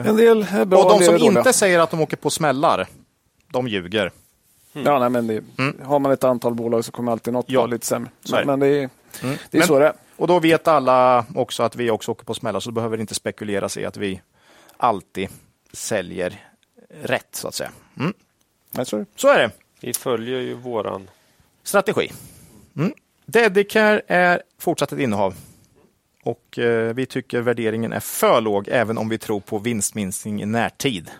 [0.06, 2.88] En del är bra, och de som inte säger att de åker på smällar,
[3.48, 4.10] de ljuger.
[4.74, 4.86] Mm.
[4.86, 5.80] Ja, nej, men det, mm.
[5.84, 7.60] Har man ett antal bolag så kommer alltid något ja.
[7.60, 8.10] vara lite sämre.
[8.24, 8.90] Så, men det är, mm.
[9.22, 9.92] det är men, så det är.
[10.16, 13.00] Och då vet alla också att vi också åker på smällar, så då behöver det
[13.00, 14.20] inte spekuleras i att vi
[14.76, 15.28] alltid
[15.72, 16.40] säljer
[17.02, 17.70] rätt, så att säga.
[17.98, 18.14] Mm.
[18.84, 19.50] Så, så är det.
[19.80, 21.10] Vi följer ju våran
[21.62, 22.12] strategi.
[22.76, 22.92] Mm.
[23.26, 25.34] Dedicare är fortsatt ett innehav.
[26.24, 30.46] Och eh, vi tycker värderingen är för låg, även om vi tror på vinstminskning i
[30.46, 31.10] närtid.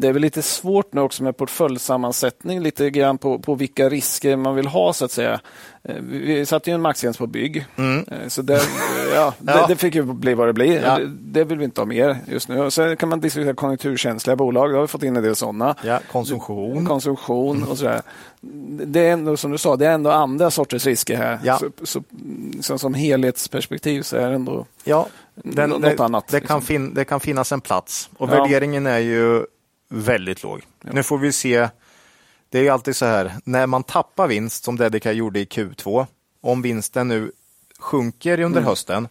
[0.00, 4.36] Det är väl lite svårt nu också med portföljsammansättning, lite grann på, på vilka risker
[4.36, 5.40] man vill ha så att säga.
[5.82, 8.04] Eh, vi satte ju en maxgräns på bygg, mm.
[8.10, 8.60] Eh, så det,
[9.14, 10.82] ja, det, det, fick ju bli vad det blir.
[10.82, 10.98] Ja.
[10.98, 12.70] Det, det, vill vi inte ha mer just nu.
[12.70, 15.74] Sen kan man diskutera konjunkturkänsliga bolag, då har vi fått in en del sådana.
[15.84, 16.86] Ja, konsumtion.
[16.86, 18.02] Konsumtion och sådär.
[18.86, 21.38] Det är ändå, som du sa, det är ändå andra sorters risker här.
[21.44, 21.58] Ja.
[21.58, 22.02] Så, så,
[22.60, 26.28] så, som helhetsperspektiv så är det ändå ja, den, något det, annat.
[26.28, 26.54] Det, liksom.
[26.54, 29.44] kan fin, det kan finnas en plats och värderingen är ju
[29.90, 30.62] väldigt låg.
[30.82, 30.90] Ja.
[30.92, 31.68] Nu får vi se.
[32.48, 36.06] Det är alltid så här, när man tappar vinst som Dedica gjorde i Q2,
[36.40, 37.32] om vinsten nu
[37.78, 38.68] sjunker under mm.
[38.68, 39.08] hösten,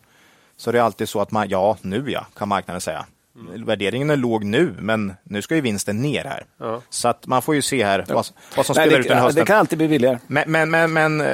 [0.57, 3.05] så är det alltid så att man, ja, nu ja, kan marknaden säga.
[3.35, 3.65] Mm.
[3.65, 6.45] Värderingen är låg nu, men nu ska ju vinsten ner här.
[6.57, 6.81] Ja.
[6.89, 8.15] Så att man får ju se här ja.
[8.15, 9.41] vad, vad, som spelar det, ut under hösten.
[9.41, 10.19] Det kan alltid bli billigare.
[10.27, 11.27] Men, men, men, men eh,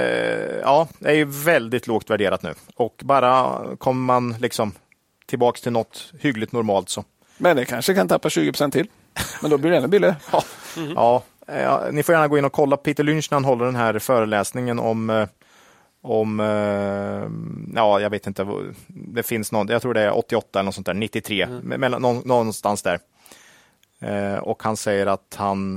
[0.61, 2.53] ja, det är ju väldigt lågt värderat nu.
[2.75, 4.71] Och bara kommer man liksom
[5.25, 7.03] tillbaks till något hyggligt normalt så.
[7.37, 8.87] Men det kanske kan tappa 20 procent till.
[9.41, 10.15] Men då blir det ännu billigare.
[10.31, 10.43] ja.
[10.77, 10.93] Mm.
[10.95, 11.23] ja.
[11.47, 13.99] Ja, ni får gärna gå in och kolla Peter Lynch när han håller den här
[13.99, 15.27] föreläsningen om eh,
[16.01, 17.29] om, eh,
[17.75, 18.47] ja jag vet inte,
[18.87, 21.81] det finns någon, jag tror det är 88 eller något sånt där, 93, mm.
[21.81, 22.99] mellan, någonstans där.
[23.99, 25.75] Eh, och han säger att han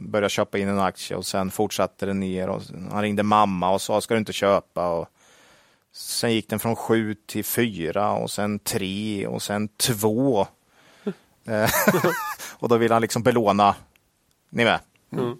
[0.00, 3.82] började köpa in en aktie och sen fortsatte den ner och han ringde mamma och
[3.82, 5.08] sa ska du inte köpa och
[5.92, 10.46] sen gick den från 7 till 4 och sen 3 och sen 2
[11.46, 11.70] Eh,
[12.60, 13.74] och då vill han liksom belåna.
[14.50, 14.80] Ni med?
[15.12, 15.36] Mm.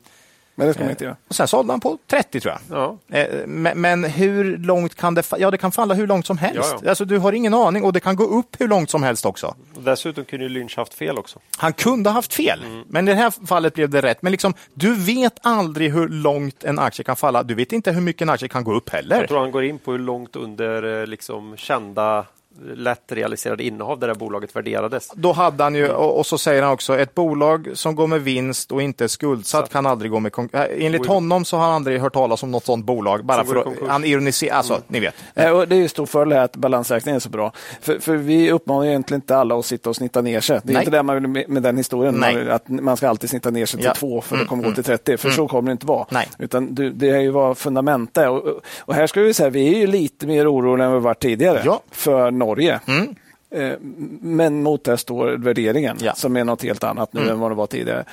[0.61, 1.17] Men det ska man inte göra.
[1.29, 2.79] Och sen sålde han på 30 tror jag.
[2.79, 3.19] Ja.
[3.19, 5.43] Eh, men, men, hur långt kan det falla?
[5.43, 6.71] Ja, det kan falla hur långt som helst.
[6.73, 6.89] Ja, ja.
[6.89, 9.55] Alltså, du har ingen aning och det kan gå upp hur långt som helst också.
[9.79, 11.39] Dessutom kunde Lynch haft fel också.
[11.57, 12.85] Han kunde haft fel, mm.
[12.89, 14.23] men i det här fallet blev det rätt.
[14.23, 17.43] Men liksom, du vet aldrig hur långt en aktie kan falla.
[17.43, 19.21] Du vet inte hur mycket en aktie kan gå upp heller.
[19.21, 22.27] Jag tror han går in på hur långt under eh, liksom, kända
[22.75, 25.11] lätt realiserade innehav där det bolaget värderades.
[25.15, 28.73] Då hade han ju, och, så säger han också, ett bolag som går med vinst
[28.73, 29.73] och inte är skuldsatt så.
[29.73, 30.61] kan aldrig gå med konkurs.
[30.61, 33.25] Äh, enligt honom så har han aldrig hört talas om något sånt bolag.
[33.25, 34.85] Bara för att, han ironiserar, alltså mm.
[34.87, 35.15] ni vet.
[35.35, 37.53] Eh, och det är ju stor fördel att balansräkningen är så bra.
[37.81, 40.61] För, för vi uppmanar egentligen inte alla att sitta och snitta ner sig.
[40.65, 40.81] Det är Nej.
[40.83, 42.51] inte det man vill med, den historien, Nej.
[42.51, 43.95] att man ska alltid snitta ner sig till ja.
[43.95, 44.45] två för mm.
[44.45, 44.71] det kommer mm.
[44.71, 45.17] gå till 30.
[45.17, 45.37] För mm.
[45.37, 46.07] så kommer det inte vara.
[46.11, 46.29] Nej.
[46.39, 48.43] Utan du, det är ju vad fundamentet och,
[48.79, 51.63] och här ska vi säga, vi är ju lite mer oroliga än vi varit tidigare
[51.65, 51.81] ja.
[51.91, 52.81] för Norge.
[52.87, 53.15] Mm.
[53.51, 53.79] Eh,
[54.21, 56.15] men mot det står värderingen ja.
[56.15, 57.33] som är något helt annat nu mm.
[57.33, 58.05] än vad det var tidigare.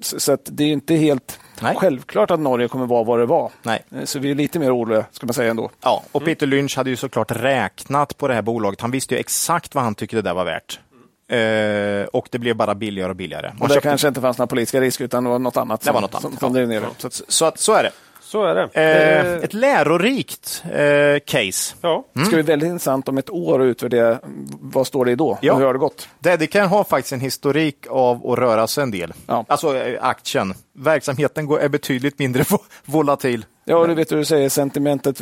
[0.00, 1.76] Så det är inte helt Nej.
[1.76, 3.50] självklart att Norge kommer vara vad det var.
[3.62, 3.82] Nej.
[3.94, 5.70] Eh, så vi är lite mer oroliga, ska man säga ändå.
[5.82, 6.34] Ja, och mm.
[6.34, 8.80] Peter Lynch hade ju såklart räknat på det här bolaget.
[8.80, 10.80] Han visste ju exakt vad han tyckte det där var värt.
[11.32, 13.48] Uh, och det blev bara billigare och billigare.
[13.52, 13.88] Man och det köpte...
[13.88, 16.22] kanske inte fanns några politiska risker utan det var något annat det var något annat.
[16.22, 16.66] som, som ja.
[16.66, 16.86] ner det.
[16.98, 17.90] Så, så, att, så är det.
[18.26, 18.68] Så är det.
[18.72, 21.76] Eh, ett lärorikt eh, case.
[21.80, 21.92] Ja.
[21.94, 22.04] Mm.
[22.12, 24.18] Det ska bli väldigt intressant om ett år att utvärdera
[24.60, 25.52] vad står det då ja.
[25.52, 26.08] och hur har det gått?
[26.18, 29.12] Dedican har faktiskt en historik av att röra sig en del.
[29.26, 29.44] Ja.
[29.48, 30.54] Alltså eh, aktien.
[30.72, 32.44] Verksamheten är betydligt mindre
[32.84, 35.20] volatil Ja, du vet hur du säger, sentimentet,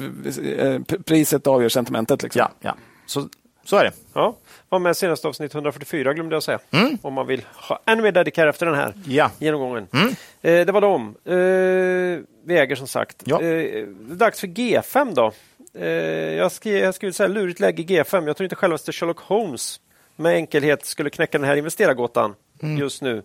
[0.59, 2.23] eh, priset avgör sentimentet.
[2.23, 2.41] Liksom.
[2.41, 2.77] Ja, ja.
[3.07, 3.29] Så,
[3.65, 3.93] så är det.
[4.13, 4.37] Ja,
[4.69, 6.59] var med senaste avsnitt 144 glömde jag säga.
[7.03, 9.31] Om man vill ha ännu mer dedikär efter den här Ja.
[9.39, 9.89] genomgången.
[10.43, 11.15] Eh, det var de.
[11.25, 13.23] Eh, vi äger som sagt.
[13.25, 13.37] Ja.
[13.37, 15.33] Eh, det är dags för G5 då.
[15.81, 15.89] Eh,
[16.35, 18.27] jag skrev, jag skrev så här, lurigt läge G5.
[18.27, 19.81] Jag tror inte självaste Sherlock Holmes
[20.17, 22.35] med enkelhet skulle knäcka den här investerargåtan
[22.79, 23.23] just nu.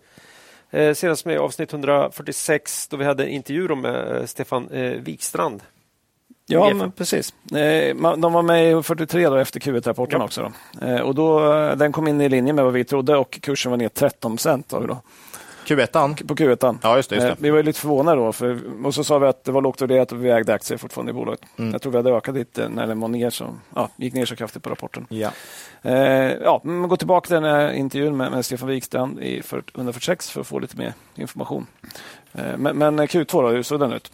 [0.71, 5.61] Eh, senast med avsnitt 146 då vi hade en intervju med eh, Stefan eh, Wikstrand.
[6.51, 7.33] Ja, men precis.
[7.51, 10.25] Eh, De var med i 43 då efter Q1-rapporten Ja.
[10.25, 10.51] också.
[10.81, 10.87] Då.
[10.87, 13.69] Eh, Och då, eh, den kom in i linje med vad vi trodde och kursen
[13.71, 15.01] var ner 13 procent då,
[15.65, 16.27] Q1.
[16.27, 16.77] på Q1.
[16.83, 17.15] Ja, just det.
[17.15, 17.35] Just det.
[17.39, 20.11] Vi var lite förvånade då, för, och så sa vi att det var lågt värderat
[20.11, 21.41] och vi ägde aktier fortfarande i bolaget.
[21.57, 21.71] Mm.
[21.71, 24.35] Jag tror vi hade ökat lite när den var ner så, ja, gick ner så
[24.35, 25.05] kraftigt på rapporten.
[25.09, 25.31] Ja.
[25.81, 25.93] Eh,
[26.33, 30.41] ja, gå tillbaka till den här intervjun med, med Stefan Wikstrand i 40 146 för
[30.41, 31.67] att få lite mer information.
[32.33, 34.11] Eh, men, men Q2 då, hur såg den ut?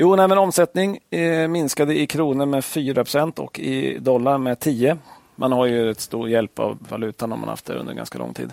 [0.00, 4.98] Jo, nej, men omsättning eh, minskade i kronor med 4% och i dollar med 10
[5.34, 8.34] Man har ju ett stor hjälp av valutan om man haft det under ganska lång
[8.34, 8.52] tid.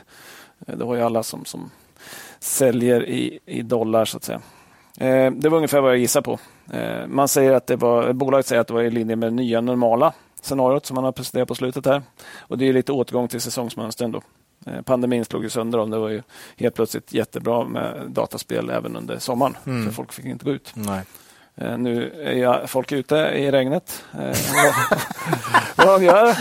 [0.68, 1.72] Eh, det har ju alla som, som
[2.40, 4.42] säljer i, i dollar så att säga.
[4.98, 6.40] Eh, det var ungefär vad jag gissar på.
[6.74, 9.36] Eh, man säger att det var, bolaget säger att det var i linje med det
[9.36, 12.02] nya normala scenariot som man har presenterat på slutet här.
[12.38, 14.22] Och det är lite återgång till säsongsmönstren då.
[14.66, 15.90] Eh, Pandemin slog ju sönder dem.
[15.90, 16.22] Det var ju
[16.58, 19.54] helt plötsligt jättebra med dataspel även under sommaren.
[19.64, 20.72] För folk fick inte gå ut.
[20.76, 21.04] Nej.
[21.62, 24.04] Eh, Nu är jag, folk ute i regnet.
[24.20, 24.38] Eh,
[25.76, 26.38] vad, de gör?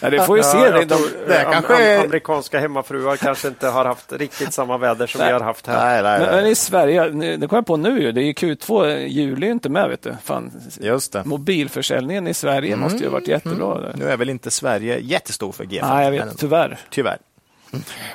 [0.00, 0.58] Ja, det får vi se.
[0.58, 5.26] Ja, de, am- kanske am- Amerikanska hemmafruar kanske inte har haft riktigt samma väder som
[5.26, 5.84] vi har haft här.
[5.84, 6.52] Nej, nej, men, men nej.
[6.52, 9.68] i Sverige, nu- det kom jag på nu, ju, det är Q2, juli är inte
[9.68, 9.88] med.
[9.88, 10.16] Vet du.
[10.24, 11.24] Fan, Just det.
[11.24, 13.78] mobilförsäljningen i Sverige måste ju ha varit jättebra.
[13.94, 15.88] Nu är väl inte Sverige jättestor för G5?
[15.94, 16.38] Nej, jag vet.
[16.38, 16.78] Tyvärr.
[16.90, 17.18] Tyvärr.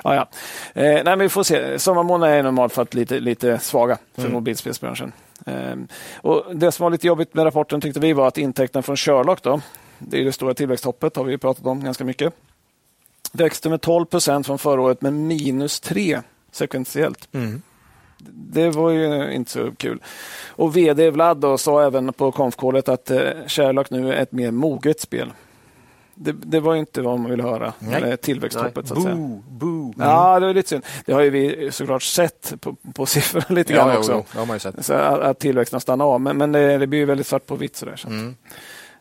[0.03, 0.27] Ja, ja.
[0.73, 1.79] Eh, nej, men vi får se.
[1.79, 4.33] Sommarmånaderna är normalt för att lite, lite svaga för Mm.
[4.33, 5.11] mobilspelsbranschen.
[5.45, 5.75] Eh,
[6.17, 9.43] och det som var lite jobbigt med rapporten tyckte vi var att intäkterna från Sherlock,
[9.43, 9.61] då,
[9.99, 12.33] det är det stora tillväxthoppet, har vi pratat om ganska mycket,
[13.31, 16.21] växte med 12 procent från förra året, men minus 3
[16.51, 17.29] sekventiellt.
[17.31, 17.61] Mm.
[18.27, 20.01] Det var ju inte så kul.
[20.47, 24.51] Och VD Vlad då sa även på konfkålet att eh, Sherlock nu är ett mer
[24.51, 25.31] moget spel.
[26.15, 27.73] Det, det var inte vad man ville höra.
[27.79, 28.01] Nej.
[28.01, 29.03] med Tillväxthoppet så att.
[29.03, 29.93] Boo, boo.
[29.97, 30.85] Ja, det är lite synd.
[31.05, 34.23] Det har ju vi såklart sett på, på siffrorna lite grann Ja, jo, också.
[34.37, 34.85] jo, det sett.
[34.85, 36.21] Så att, att tillväxten stannar av.
[36.21, 37.75] Men, men det, det blir ju väldigt svart på vitt.
[37.75, 38.35] Sådär, så Mm.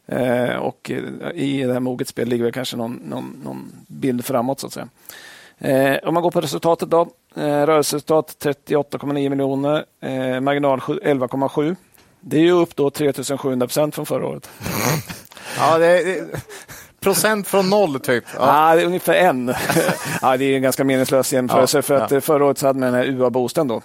[0.07, 4.25] eh, och eh, i det här moget spel ligger väl kanske någon, någon, någon bild
[4.25, 4.89] framåt så att säga.
[5.59, 7.01] Eh, om man går på resultatet då.
[7.37, 9.85] Eh, rörelseresultat 38,9 miljoner.
[10.01, 11.77] Eh, marginal sju- 11,7.
[12.21, 14.51] Det är ju upp då 3700 procent från förra året.
[15.59, 16.25] Ja, det är,
[17.05, 18.25] procent från noll typ.
[18.39, 18.69] Ja.
[18.71, 18.75] Ja.
[18.75, 19.55] det är ungefär en.
[20.23, 22.17] ja, det är en ganska meningslös jämförelse Ja, för att ja.
[22.17, 23.83] eh, förra året så hade man den här UA-boosten då.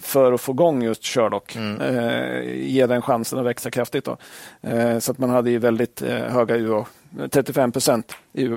[0.00, 1.56] För att få igång just Sherlock.
[1.56, 1.80] Mm.
[1.80, 4.04] Eh, ge den chansen att växa kraftigt.
[4.04, 4.16] Då.
[4.62, 6.86] Eh, så att man hade ju väldigt eh, höga UA,
[7.30, 8.48] 35 procent i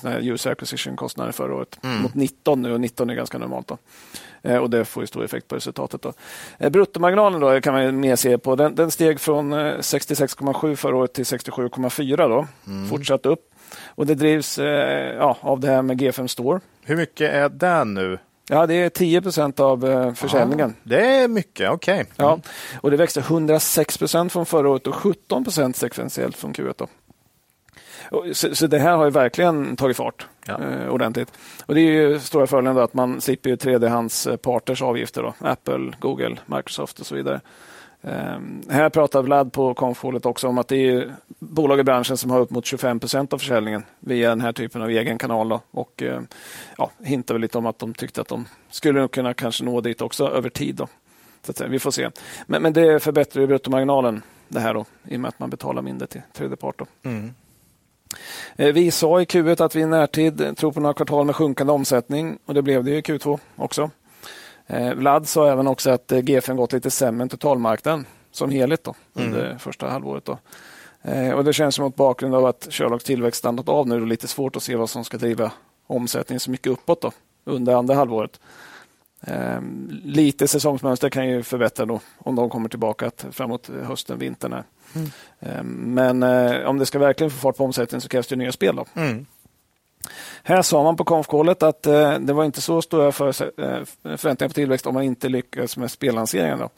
[0.00, 1.78] såna här user acquisition-kostnader förra året.
[1.84, 2.02] Mm.
[2.02, 3.68] Mot 19 nu och 19 är ganska normalt.
[3.68, 3.78] Då.
[4.42, 6.02] Eh, och det får ju stor effekt på resultatet.
[6.02, 6.12] Då.
[6.58, 8.56] Eh, bruttomarginalen då kan man mer se på.
[8.56, 12.46] Den, den steg från eh, 66,7 förra året till 67,4 då.
[12.66, 12.88] Mm.
[12.88, 13.54] Fortsatt upp.
[13.86, 16.60] Och det drivs eh, ja, av det här med G5 Store.
[16.84, 18.18] Hur mycket är det nu?
[18.50, 20.74] Ja, det är 10 procent av eh, försäljningen.
[20.82, 22.04] Det är mycket, okej.
[22.16, 22.40] Ja,
[22.80, 26.74] och det växte 106 procent från förra året och 17 procent sekventiellt från Q1.
[26.76, 26.86] Då.
[28.32, 30.58] Så, så det här har ju verkligen tagit fart Ja.
[30.62, 31.32] eh, ordentligt.
[31.66, 35.22] Och det är ju stora fördelen att man slipper ju tredjehandsparters avgifter.
[35.22, 35.34] Då.
[35.38, 37.40] Apple, Google, Microsoft och så vidare.
[38.00, 42.30] Um, här pratar Vlad på konfhålet också om att det är bolag i branschen som
[42.30, 45.48] har upp mot 25 procent av försäljningen via den här typen av egen kanal.
[45.48, 45.60] Då.
[45.70, 46.20] Och eh,
[46.78, 50.00] ja, hintar väl lite om att de tyckte att de skulle kunna kanske nå dit
[50.02, 50.74] också över tid.
[50.74, 50.88] Då.
[51.42, 52.10] Så att vi får se.
[52.46, 55.82] Men, men det förbättrar ju bruttomarginalen det här då, i och med att man betalar
[55.82, 56.78] mindre till tredje part.
[56.78, 56.86] Då.
[57.02, 57.34] Mm.
[58.56, 61.72] Eh, Vi sa i Q1 att vi i närtid tror på några kvartal med sjunkande
[61.72, 63.90] omsättning och det blev det i Q2 också.
[64.66, 68.84] Eh, Vlad sa även också att eh, G5 gått lite sämre än totalmarknaden som helhet
[68.84, 70.24] då, under första halvåret.
[70.24, 70.38] Då.
[71.34, 74.06] Och det känns som mot bakgrund av att Sherlocks tillväxt stannat av nu är det
[74.06, 75.52] lite svårt att se vad som ska driva
[75.86, 77.12] omsättningen så mycket uppåt då,
[77.44, 78.40] under andra halvåret.
[80.04, 84.52] Lite säsongsmönster kan ju förbättra då om de kommer tillbaka framåt hösten, vintern.
[84.52, 84.64] Här.
[85.40, 88.52] Eh, men eh, om det ska verkligen få fart på omsättningen så krävs det nya
[88.52, 88.76] spel.
[88.76, 88.84] Då.
[88.94, 89.26] Mm.
[90.42, 94.48] Här sa man på konfkålet att eh, det var inte så stora för, eh, förväntningar
[94.48, 96.58] på tillväxt om man inte lyckas med spellanseringen.
[96.58, 96.68] Då.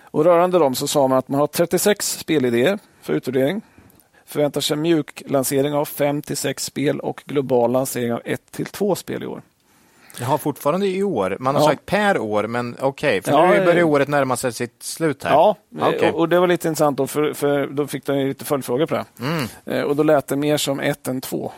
[0.00, 3.62] Och rörande dem så sa man att man har 36 spelidéer för utvärdering.
[4.26, 8.66] Förväntar sig mjuk lansering av 5 till 6 spel och global lansering av 1 till
[8.66, 9.42] 2 spel i år.
[10.20, 11.36] Jag har fortfarande i år.
[11.40, 11.68] Man har Ja.
[11.68, 15.24] sagt per år, men okej, för Ja, nu börjar eh, året närma sig sitt slut
[15.24, 15.30] här.
[15.32, 16.10] Ja, Okej.
[16.10, 18.94] och, och det var lite intressant då, för, för då fick de lite följdfrågor på
[18.94, 19.04] det.
[19.20, 19.44] Mm.
[19.66, 21.52] Eh, Och då lät det mer som ett än två,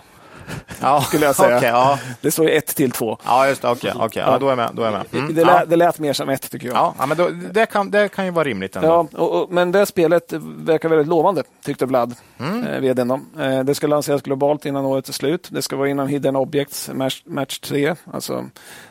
[0.81, 1.03] ja.
[1.07, 1.57] skulle jag säga.
[1.57, 1.99] Okej, ja.
[2.21, 3.19] Det står ju ett till två.
[3.25, 3.69] ja, just det.
[3.71, 4.23] Okej, okej.
[4.27, 4.71] Ja, då är jag med.
[4.73, 5.05] Då är med.
[5.13, 5.35] Mm.
[5.35, 5.47] Det, ja.
[5.47, 6.77] lät, det lät mer som ett, tycker jag.
[6.77, 8.89] Ja, ja, men då, det, kan, det kan ju vara rimligt ändå.
[8.89, 12.65] Ja, och, och, men det spelet verkar väldigt lovande, tyckte Vlad, Mm.
[12.67, 13.11] eh, vdn.
[13.11, 15.49] Eh, det ska lanseras globalt innan året är slut.
[15.51, 18.45] Det ska vara inom Hidden Objects Match, match 3, alltså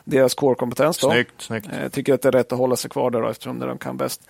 [0.03, 0.97] deras core-kompetens.
[0.97, 1.67] Snyggt, snyggt.
[1.81, 3.77] Eh, tycker att det är rätt att hålla sig kvar där då, eftersom det de
[3.77, 4.21] kan bäst.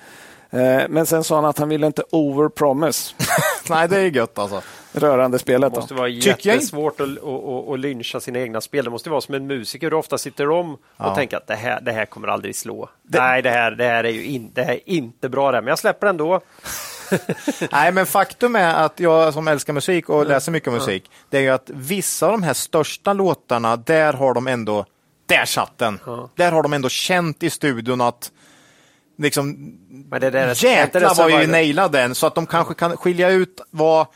[0.49, 3.13] Eh, men sen sa han att han ville inte overpromise
[3.69, 4.61] Nej, det är gött alltså.
[4.93, 5.71] rörande spelet.
[5.71, 5.81] Det Då.
[5.81, 8.85] måste vara Tycker jag jättesvårt att, att, att, lyncha sina egna spel.
[8.85, 9.89] Det måste vara som en musiker.
[9.89, 11.15] Du ofta sitter om och Ja.
[11.15, 12.89] tänker att det här, det här kommer aldrig slå.
[13.03, 15.51] Nej, det här, det här är ju in, det här är inte bra.
[15.51, 15.61] Det här.
[15.61, 16.41] Men jag släpper ändå.
[17.71, 21.41] Nej, men faktum är att jag som älskar musik och läser mycket musik, det är
[21.41, 24.85] ju att vissa av de här största låtarna, där har de ändå,
[25.25, 25.99] där satt den.
[26.35, 28.31] Där har de ändå känt i studion att
[29.17, 29.73] liksom,
[30.09, 33.61] Men det där jäklar vad vi nailade den, så att de kanske kan skilja ut
[33.69, 34.07] vad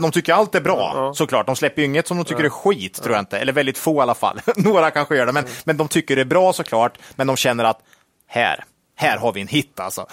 [0.00, 1.14] de tycker allt är bra, Ja.
[1.14, 1.46] såklart.
[1.46, 3.38] De släpper ju inget som de tycker är skit, tror jag inte.
[3.38, 4.40] Eller väldigt få i alla fall.
[4.56, 6.98] Några kanske gör det, men, men de tycker det är bra såklart.
[7.16, 7.78] Men de känner att
[8.28, 8.64] här,
[8.98, 10.06] här har vi en hit alltså.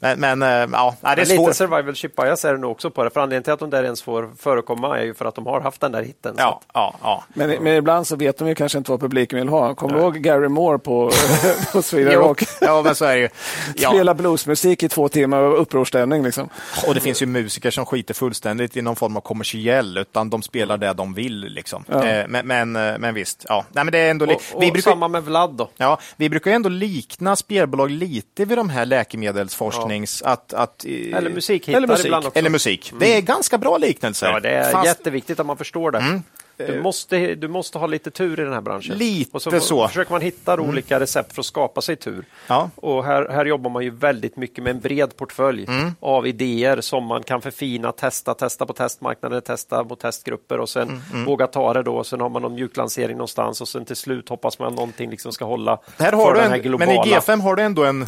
[0.00, 1.54] Men, men eh, ja, det är Men lite svårt.
[1.56, 3.10] survival ship bias är det nog också på det.
[3.10, 5.60] För anledningen till att de där ens får förekomma är ju för att de har
[5.60, 6.34] haft den där hitten.
[6.34, 7.24] Så Ja, ja, ja.
[7.34, 9.74] Men, men ibland så vet de ju kanske inte vad publiken vill ha.
[9.74, 11.10] Kommer du ihåg Gary Moore på,
[11.72, 12.42] på Sweden Rock?
[12.60, 13.28] ja, men så är det ju.
[13.76, 13.90] Ja.
[13.90, 16.22] Spela bluesmusik i två timmar och upprorstämning.
[16.22, 16.48] Liksom.
[16.86, 20.42] Och det finns ju musiker som skiter fullständigt i någon form av kommersiell, utan de
[20.42, 21.40] spelar det de vill.
[21.40, 21.84] Liksom.
[21.88, 22.04] Ja.
[22.06, 23.64] Eh, Men, men, eh, men visst, ja.
[23.72, 25.68] Nej, men det är ändå Och, och vi, brukar, samma med Vlad då.
[25.76, 30.22] ja, vi brukar ju ändå likna spelbolag lite vid de här läkemedelsforsknings...
[30.22, 32.12] Att, att, eh, Eller musikhittar eller musik.
[32.34, 32.92] Eller musik.
[33.00, 34.26] Det är ganska bra liknelser.
[34.26, 36.20] Ja, det är Fast- jätteviktigt att man förstår det.
[36.56, 38.98] Du, måste, du måste ha lite tur i den här branschen.
[38.98, 39.88] Lite och så, så.
[39.88, 42.24] försöker man hitta olika recept för att skapa sig tur.
[42.46, 42.70] Ja.
[42.76, 45.66] Och här, här jobbar man ju väldigt mycket med en bred portfölj
[46.00, 51.02] av idéer som man kan förfina, testa, testa på testmarknaden, testa mot testgrupper och sen
[51.26, 52.04] våga ta det då.
[52.04, 55.32] Sen har man någon mjuklansering någonstans och sen till slut hoppas man att någonting liksom
[55.32, 56.92] ska hålla Här har du en, globala.
[56.92, 58.06] men i G5 har du ändå en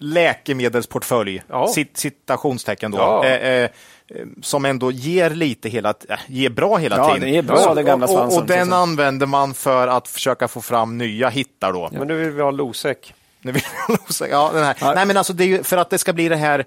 [0.00, 1.68] läkemedelsportfölj, Ja.
[1.68, 3.24] cit, citationstecken då, Ja.
[3.24, 3.70] eh, eh,
[4.08, 7.20] eh, som ändå ger lite hela, äh, ger bra hela Ja, tiden.
[7.20, 9.88] det ger bra, och, den gamla och, och, svansen, och den så använder man för
[9.88, 11.88] att försöka få fram nya hittar då.
[11.92, 12.96] Men nu vill vi ha Losec.
[13.42, 14.76] Nu vill jag nog säga- ja, den här.
[14.80, 14.92] Ja.
[14.94, 16.64] Nej, men alltså det är ju för att det ska bli det här eh,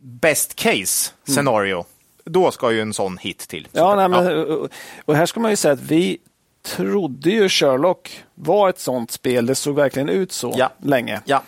[0.00, 1.84] best case scenario.
[2.24, 3.68] Då ska ju en sån hit till.
[3.72, 4.68] Ja, nej, men, och-
[5.04, 6.18] och här ska man ju säga att vi
[6.62, 9.46] trodde ju Sherlock var ett sånt spel.
[9.46, 10.70] Det såg verkligen ut så Ja.
[10.82, 11.20] länge.
[11.24, 11.42] ja.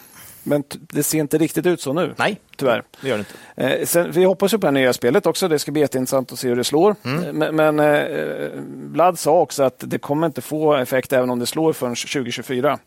[0.45, 2.14] Men det ser inte riktigt ut så nu.
[2.18, 2.82] Nej, Tyvärr.
[3.01, 3.24] det gör det
[3.57, 3.74] inte.
[3.80, 5.49] Eh, sen, vi hoppas ju på det nya spelet också.
[5.49, 6.97] Det ska bli jätteintressant att se hur det slår.
[7.05, 7.24] Mm.
[7.24, 8.51] Eh, Men, men eh,
[8.92, 12.78] Vlad sa också att det kommer inte få effekt även om det slår förrän 2024.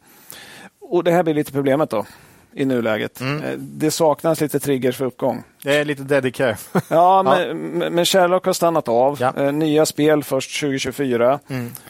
[0.82, 2.06] Och Det här blir lite problemet då
[2.54, 3.22] i nuläget.
[3.22, 3.44] Mm.
[3.44, 5.44] Eh, Det saknas lite triggers för uppgång.
[5.68, 6.58] Det är lite dedicare.
[6.90, 9.18] Ja, men, men men Sherlock har stannat av.
[9.20, 9.34] Ja.
[9.38, 11.40] Eh, Nya spel först 2024.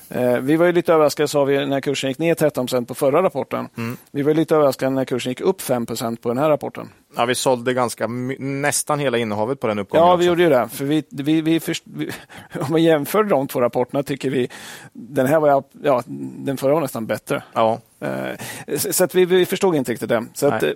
[0.10, 3.24] Eh, Vi var ju lite överraskade sa vi när kursen gick ner 13 på förra
[3.24, 3.68] rapporten.
[4.12, 6.90] Vi var lite överraskade när kursen gick upp 5% på den här rapporten.
[7.16, 8.08] Ja, vi sålde ganska
[8.40, 10.06] nästan hela innehavet på den uppgången.
[10.08, 10.20] Ja, också.
[10.20, 10.70] vi gjorde ju det.
[10.72, 12.10] För vi, vi, vi, först, vi,
[12.60, 14.50] om man jämför de två rapporterna tycker vi
[14.94, 16.04] den här var, ja,
[16.38, 17.44] den förra var nästan bättre.
[17.54, 17.80] Ja.
[18.00, 20.26] Eh, Så att vi, vi förstod inte riktigt det.
[20.34, 20.76] Så att, Nej.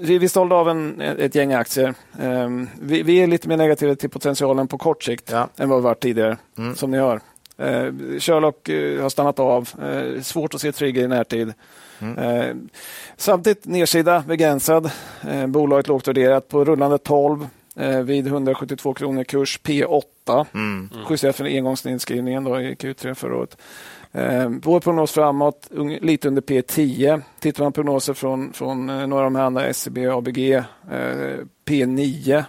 [0.00, 1.94] Vi, vi sålde av en, ett gäng aktier.
[2.20, 2.48] Eh,
[2.80, 5.48] Vi, vi är lite mer negativa till potentialen på kort sikt Ja.
[5.56, 6.36] än vad vi varit tidigare,
[6.76, 7.20] som ni hör.
[7.58, 9.68] Eh, Sherlock eh, har stannat av.
[9.82, 11.52] Eh, svårt att se trigger i närtid.
[12.18, 12.54] Eh,
[13.16, 14.90] samtidigt nedsida begränsad.
[15.46, 20.46] Bolaget lågt värderat på rullande 12 eh, vid 172 kronor kurs P8.
[20.54, 20.90] Mm.
[21.10, 23.56] Justerat för engångsnedskrivningen då i Q3 förra året.
[24.14, 25.68] Eh, vår prognos framåt,
[26.00, 27.22] lite under P10.
[27.40, 30.62] Tittar man på prognoser från, från eh, några av de här andra, SCB, ABG, eh,
[31.64, 32.44] P9.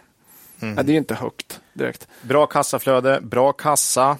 [0.61, 0.77] Mm.
[0.77, 2.07] Ja, det är inte högt direkt.
[2.22, 4.18] Bra kassaflöde, bra kassa.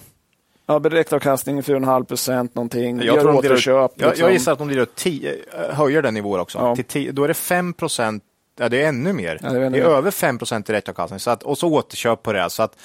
[0.66, 2.96] Ja, direktavkastning 4,5 procent någonting.
[2.96, 3.92] Jag, Gör tror återköp.
[3.96, 4.24] jag, liksom.
[4.24, 6.58] jag gissar att de ut 10, eh, höjer den nivån också.
[6.58, 6.76] Ja.
[6.76, 8.22] Till 10, då är det 5 procent,
[8.58, 9.38] ja det är ännu mer.
[9.42, 9.96] Ja, det är ännu det är mer.
[9.96, 11.20] över 5 procent direktavkastning.
[11.20, 12.50] Så att, och så återköp på det.
[12.50, 12.76] Så att,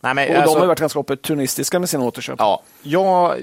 [0.00, 2.36] nej, men, Och alltså, de har ju varit ganska opportunistiska med sina återköp.
[2.38, 3.36] Ja, ja,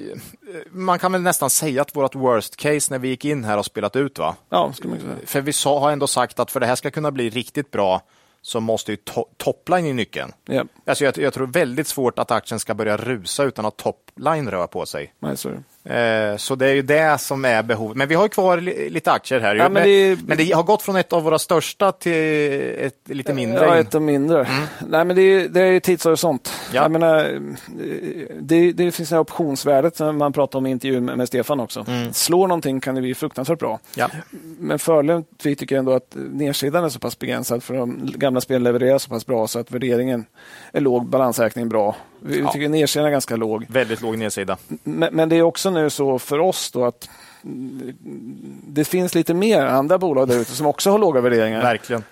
[0.71, 3.63] man kan väl nästan säga att vårt worst case när vi gick in här har
[3.63, 4.19] spelat ut.
[4.19, 4.35] va?
[4.49, 5.13] Ja, skulle man säga.
[5.25, 8.01] För vi sa, har ändå sagt att för det här ska kunna bli riktigt bra
[8.41, 10.31] så måste ju to topline i nyckeln.
[10.45, 14.49] Ja, Alltså jag, jag tror väldigt svårt att aktien ska börja rusa utan att topline
[14.51, 15.13] rör på sig.
[15.19, 15.59] nej, Eh,
[16.38, 17.97] Så det är ju det som är behovet.
[17.97, 19.55] Men vi har ju kvar li- lite aktier här.
[19.55, 22.14] Ja, men det- men det har gått från ett av våra största till
[22.80, 23.65] ett lite mindre.
[23.65, 24.47] Ja, ett och mindre.
[24.88, 26.51] Nej, men det är, det är tidshorisont.
[26.73, 26.81] Ja.
[26.81, 27.39] Jag menar, eh,
[28.41, 31.85] det, det finns det här optionsvärdet som man pratade om i intervjun med, Stefan också.
[32.11, 33.80] Slår någonting kan det bli fruktansvärt bra.
[33.95, 34.09] Ja.
[34.59, 38.64] Men fördelen vi tycker ändå att nedsidan är så pass begränsad för de gamla spelen
[38.64, 40.26] levererar så pass bra så att värderingen
[40.73, 41.95] är låg, balansräkningen bra.
[42.19, 42.52] Vi Ja.
[42.52, 43.65] tycker nedsidan är ganska låg.
[43.69, 44.57] Väldigt låg nedsida.
[44.84, 47.10] Men, men det är också nu så för oss då att
[47.44, 47.94] mm,
[48.68, 51.61] det finns lite mer andra bolag där ute som också har låga värderingar.
[51.61, 52.03] Verkligen.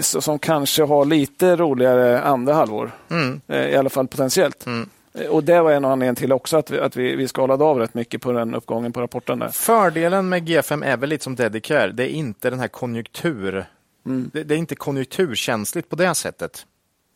[0.00, 2.90] Så- som kanske har lite roligare andra halvår.
[3.10, 3.40] Mm.
[3.48, 4.66] Eh, I alla fall potentiellt.
[4.66, 7.64] Eh, Och Det var en av anledningarna till också att vi, att vi, vi skalade
[7.64, 9.38] av rätt mycket på den uppgången på rapporten.
[9.38, 9.48] Där.
[9.48, 11.92] Fördelen med G5 är väl lite som Dedicare.
[11.92, 13.64] Det är inte den här konjunktur...
[14.04, 16.66] Det, det är inte konjunkturkänsligt på det sättet.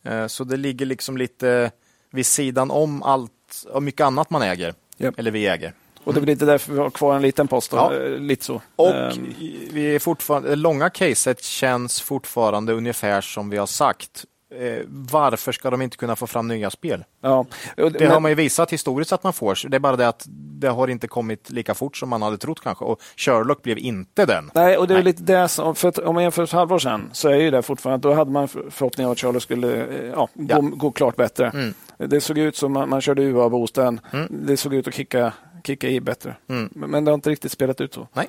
[0.05, 1.71] Eh, Så det ligger liksom lite
[2.11, 3.31] vid sidan om allt
[3.73, 4.75] och mycket annat man äger.
[4.97, 5.19] Japp.
[5.19, 5.73] Eller vi äger.
[6.05, 7.73] Och Det är väl lite därför vi har kvar en liten post.
[7.73, 7.95] Ja.
[7.95, 8.63] eh, Lite så.
[8.77, 9.35] Och Ehm,
[9.73, 14.25] vi är fortfarande, långa caset känns fortfarande ungefär som vi har sagt.
[14.59, 17.05] Eh, varför ska de inte kunna få fram nya spel?
[17.21, 17.47] ja.
[17.77, 19.69] Det men- har man ju visat historiskt att man får.
[19.69, 20.25] Det är bara det att
[20.59, 22.85] det har inte kommit lika fort som man hade trott kanske.
[22.85, 24.51] Och Sherlock blev inte den.
[24.55, 25.05] Nej, och det är Nej.
[25.05, 28.09] lite det som, för om man jämför ett halvår sedan så är ju det fortfarande,
[28.09, 30.61] då hade man för- förhoppningar att Charlie skulle eh, ja, gå, Ja.
[30.61, 31.49] gå klart bättre.
[31.51, 31.75] Mm.
[31.99, 34.01] Det såg ut som man, man körde UA-boosten.
[34.29, 35.33] Det såg ut att kicka,
[35.67, 36.37] kicka i bättre.
[36.49, 36.69] Mm.
[36.73, 38.09] Men, men det har inte riktigt spelat ut så.
[38.13, 38.27] Nej.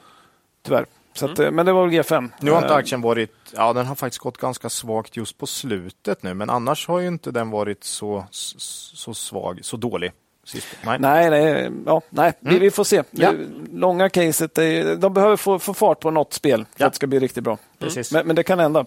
[0.66, 0.86] Tyvärr.
[1.20, 2.30] Så att, eh, Men det var väl G5.
[2.40, 5.48] Nu har inte Eh, aktien varit, ja den har faktiskt gått ganska svagt just på
[5.48, 10.12] slutet nu, men annars har ju inte den varit så, så, svag, så dålig.
[10.46, 10.68] Sist.
[10.86, 11.00] Nej.
[11.00, 12.34] Nej, nej, ja, nej.
[12.40, 13.04] Vi, vi får se.
[13.12, 13.34] Ja.
[13.74, 16.88] Långa caset, det, de behöver få, få fart på något spel för Ja.
[16.88, 17.58] att det ska bli riktigt bra.
[17.80, 18.12] Precis.
[18.12, 18.86] Men, men det kan hända.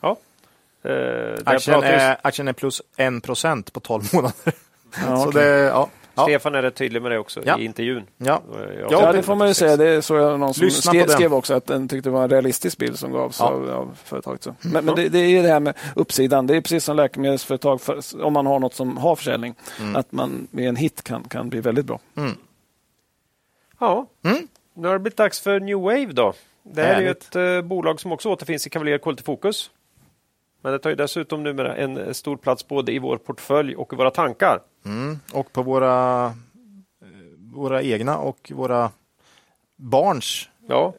[0.00, 0.16] Ja.
[0.84, 4.34] Eh, Aktien är, aktien är plus 1 procent på 12 månader.
[5.06, 5.88] Ja, så det, ja.
[6.16, 6.22] Ja.
[6.24, 7.58] Stefan är rätt tydlig med det också Ja.
[7.58, 8.02] i intervjun.
[8.16, 8.42] Ja.
[8.90, 9.76] Ja, det- får man ju säga.
[9.76, 11.16] Det såg jag någon som Lyssna på skrev, den.
[11.16, 13.46] skrev också att den tyckte det var en realistisk bild som gavs Ja.
[13.46, 14.42] av, av företaget.
[14.42, 14.54] Så.
[14.60, 16.46] Men, men det, det är ju det här med uppsidan.
[16.46, 19.54] Det är precis som läkemedelsföretag, för, om man har något som har försäljning,
[19.94, 22.00] att man med en hit kan, kan bli väldigt bra.
[23.80, 24.48] Ja, Mm.
[24.74, 26.32] nu har det blivit dags för New Wave då.
[26.62, 27.36] Det här är ju Härligt.
[27.36, 29.70] ett eh, bolag som också återfinns i Cavalier Quality Focus.
[30.62, 33.92] Men det tar ju dessutom numera en eh, stor plats både i vår portfölj och
[33.92, 34.60] i våra tankar.
[34.86, 35.18] Mm.
[35.32, 36.32] Och på våra, eh,
[37.54, 38.90] våra egna och våra
[39.76, 40.94] barns Ja,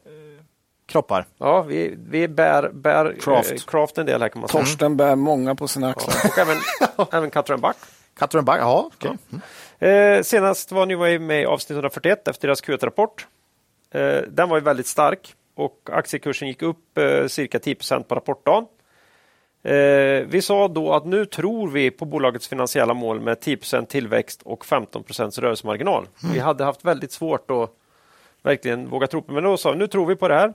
[0.86, 1.26] kroppar.
[1.38, 3.50] ja vi, vi bär, bär Craft.
[3.50, 4.64] eh, craft en del här kan man säga.
[4.64, 6.14] Torsten bär många på sina axlar.
[6.24, 6.38] Ja, och
[7.12, 7.76] även, även Buck.
[8.14, 8.90] Cutter and Bug, ja.
[8.94, 9.88] okej.
[9.90, 13.26] Eh, senast var New Wave med i avsnitt 141 efter deras Q1-rapport.
[13.90, 17.76] Eh, den var ju väldigt stark och aktiekursen gick upp eh, cirka 10
[18.08, 18.66] på rapportdagen.
[19.62, 24.42] Eh, vi sa då att nu tror vi på bolagets finansiella mål med 10% tillväxt
[24.44, 26.06] och 15% rörelsemarginal.
[26.32, 27.70] Vi hade haft väldigt svårt att
[28.42, 30.54] verkligen våga tro på men då sa vi nu tror vi på det här.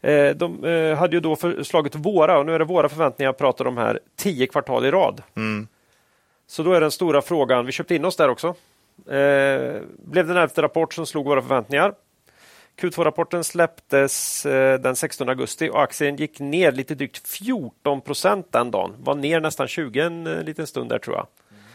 [0.00, 3.38] Eh, de eh, hade ju då förslagit våra, och nu är det våra förväntningar jag
[3.38, 5.22] pratar om här, 10 kvartal i rad.
[6.46, 8.48] Så då är den stora frågan, vi köpte in oss där också.
[9.06, 11.94] Eh, blev det en elfte rapport som slog våra förväntningar.
[12.78, 18.70] Q2-rapporten släpptes eh, den 16 augusti och aktien gick ner lite drygt 14 procent den
[18.70, 18.94] dagen.
[18.98, 21.26] Var ner nästan 20 en eh, liten stund där tror jag.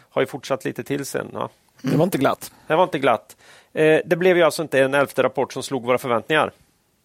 [0.09, 1.29] Har ju fortsatt lite till sen.
[1.33, 1.49] Ja.
[1.81, 2.51] Det var inte glatt.
[2.67, 3.37] Det var inte glatt.
[3.73, 6.51] Eh, det blev ju alltså inte en elfte rapport som slog våra förväntningar.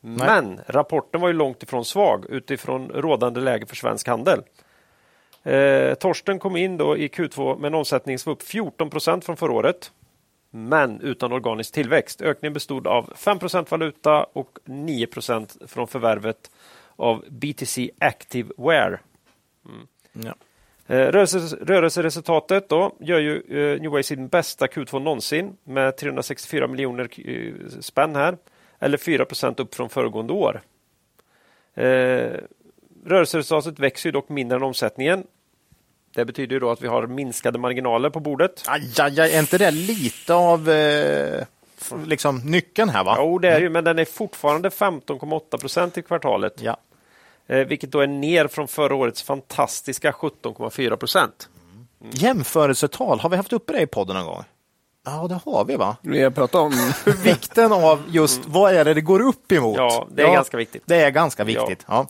[0.01, 4.43] Men rapporten var ju långt ifrån svag utifrån rådande läge för svensk handel.
[5.43, 9.25] Eh, Torsten kom in då i Q2 med en omsättning som var upp 14 procent
[9.25, 9.93] från förra året.
[10.51, 12.23] Men utan organisk tillväxt.
[12.23, 16.51] Ökningen bestod av 5 procent valuta och 9 procent från förvärvet
[16.97, 19.01] av BTC Activewear.
[20.13, 20.35] Ja.
[20.87, 26.67] Eh, Rörelse, rörelseresultatet då gör ju eh, New Way sin bästa Q2 någonsin med 364
[26.67, 28.37] miljoner eh, spänn här.
[28.79, 30.63] Eller 4% upp från föregående år.
[33.05, 35.27] Rörelseresultatet växer ju dock mindre än omsättningen.
[36.15, 38.65] Det betyder ju då att vi har minskade marginaler på bordet.
[38.67, 41.45] Aj, aj, aj, är inte det lite av eh,
[42.07, 43.05] liksom, nyckeln här?
[43.05, 43.15] va?
[43.19, 46.55] Jo, det är ju, men den är fortfarande 15,8 procent i kvartalet.
[46.61, 46.77] Ja.
[47.47, 51.49] Eh, vilket då är ner från förra årets fantastiska 17,4 procent.
[52.11, 54.45] Jämförelsetal, har vi haft uppe det i podden någon gång?
[55.05, 55.97] Ja, det har vi va?
[56.03, 56.93] Vi har pratat om
[57.25, 59.77] Vikten av just vad är det det går upp emot?
[59.77, 60.83] Ja, det är ganska viktigt.
[60.87, 61.85] Det är ganska viktigt.
[61.89, 62.07] Ja.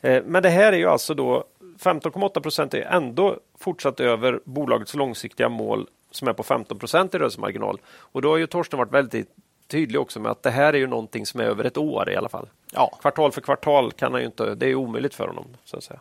[0.00, 1.44] Eh, Men det här är ju alltså då
[1.78, 7.18] 15,8 procent är ändå fortsatt över bolagets långsiktiga mål som är på 15 procent i
[7.18, 7.80] rörelsemarginal.
[7.86, 9.28] Och då har ju Torsten varit väldigt
[9.68, 12.16] tydlig också med att det här är ju någonting som är över ett år i
[12.16, 12.48] alla fall.
[12.72, 12.98] Ja.
[13.00, 15.46] Kvartal för kvartal kan han ju inte, det är omöjligt för honom.
[15.64, 16.00] så att säga.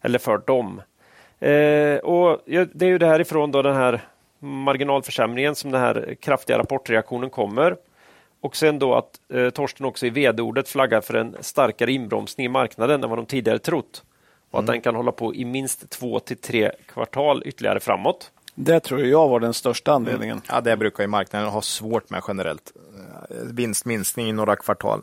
[0.00, 0.82] Eller för dem.
[1.38, 4.00] Eh, och Det är ju därifrån då den här
[4.38, 7.76] marginalförsämringen som den här kraftiga rapportreaktionen kommer.
[8.40, 12.48] Och sen då att eh, Torsten också i vd-ordet flaggar för en starkare inbromsning i
[12.48, 14.02] marknaden än vad de tidigare trott.
[14.50, 18.30] Och att den kan hålla på i minst två till tre kvartal ytterligare framåt.
[18.54, 20.42] Det tror jag var den största anledningen.
[20.48, 22.72] Ja, det brukar ju marknaden ha svårt med generellt.
[23.30, 25.00] Eh, Vinstminskning i några kvartal.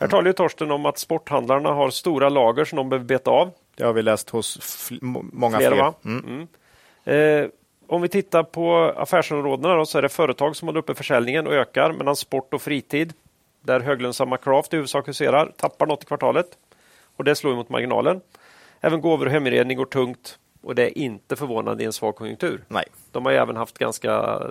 [0.00, 3.50] Här talar ju Torsten om att sporthandlarna har stora lager som de behöver beta av.
[3.76, 5.70] Det har vi läst hos fl- må- många fler.
[5.70, 5.94] va?
[6.04, 6.46] Mm.
[7.04, 7.42] Mm.
[7.44, 7.50] Eh,
[7.86, 11.52] om vi tittar på affärsområdena då, så är det företag som håller uppe försäljningen och
[11.54, 13.12] ökar medan sport och fritid,
[13.60, 16.46] där höglönsamma Craft i huvudsak huserar, tappar något i kvartalet.
[17.16, 18.20] Och det slår mot marginalen.
[18.80, 22.64] Även gåvor och heminredning går tungt och det är inte förvånande i en svag konjunktur.
[22.68, 22.84] Nej.
[23.12, 24.42] De har ju även haft ganska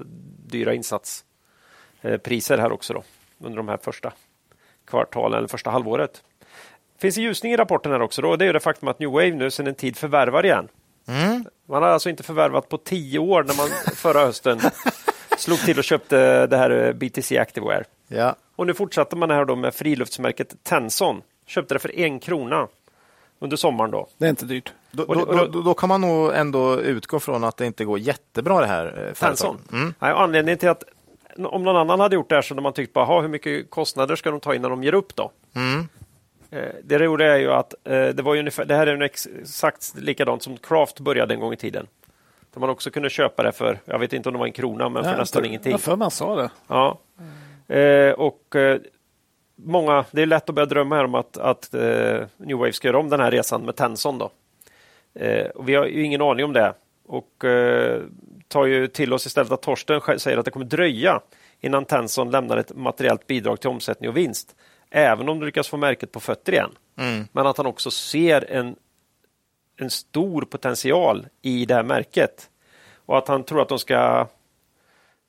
[0.45, 3.03] dyra insatspriser här också då,
[3.39, 4.13] under de här första
[4.85, 6.23] kvartalen eller första halvåret.
[6.97, 8.21] finns en ljusning i rapporten här också.
[8.21, 10.67] Då, det är det faktum att New Wave nu sedan en tid förvärvar igen.
[11.65, 14.59] Man har alltså inte förvärvat på tio år när man förra hösten
[15.37, 17.85] slog till och köpte det här eh, BTC Activewear.
[18.07, 18.35] Ja.
[18.55, 21.21] Och nu fortsatte man här då med friluftsmärket Tenson.
[21.45, 22.67] Köpte det för en krona
[23.43, 23.91] under sommaren.
[23.91, 24.07] då.
[24.17, 24.73] Det är inte dyrt.
[24.91, 28.59] Då, då, då, då- kan man nog ändå utgå från att det inte går jättebra
[28.61, 29.71] det här eh, företaget.
[29.71, 29.93] Mm.
[29.99, 30.83] Nej, anledningen till att
[31.37, 33.69] om någon annan hade gjort det här så hade man tyckt bara, "Ha, hur mycket
[33.69, 35.31] kostnader ska de ta innan de ger upp då?
[35.55, 35.87] Mm.
[36.51, 39.93] Eh, Det roliga är ju att eh, det, var ju ungefär, det här är exakt
[39.97, 41.87] likadant som Craft började en gång i tiden.
[42.53, 44.89] Där man också kunde köpa det för, jag vet inte om det var en krona,
[44.89, 45.71] men för Ja, nästan ingenting.
[45.71, 46.49] Jag för man sa det.
[46.67, 46.99] Ja.
[47.75, 48.55] Eh, och
[49.55, 52.87] många, det är lätt att börja drömma här om att, att eh, New Wave ska
[52.87, 54.17] göra om den här resan med Tenson.
[54.17, 54.31] Då.
[55.13, 56.73] Eh, och vi har ju ingen aning om det.
[57.05, 58.01] Och eh,
[58.47, 61.21] tar ju till oss istället att Torsten säger att det kommer dröja
[61.59, 64.55] innan Tenson lämnar ett materiellt bidrag till omsättning och vinst.
[64.89, 66.71] Även om du lyckas få märket på fötter igen.
[67.31, 68.75] Men att han också ser en,
[69.77, 72.49] en stor potential i det här märket.
[73.05, 74.27] Och att han tror att de ska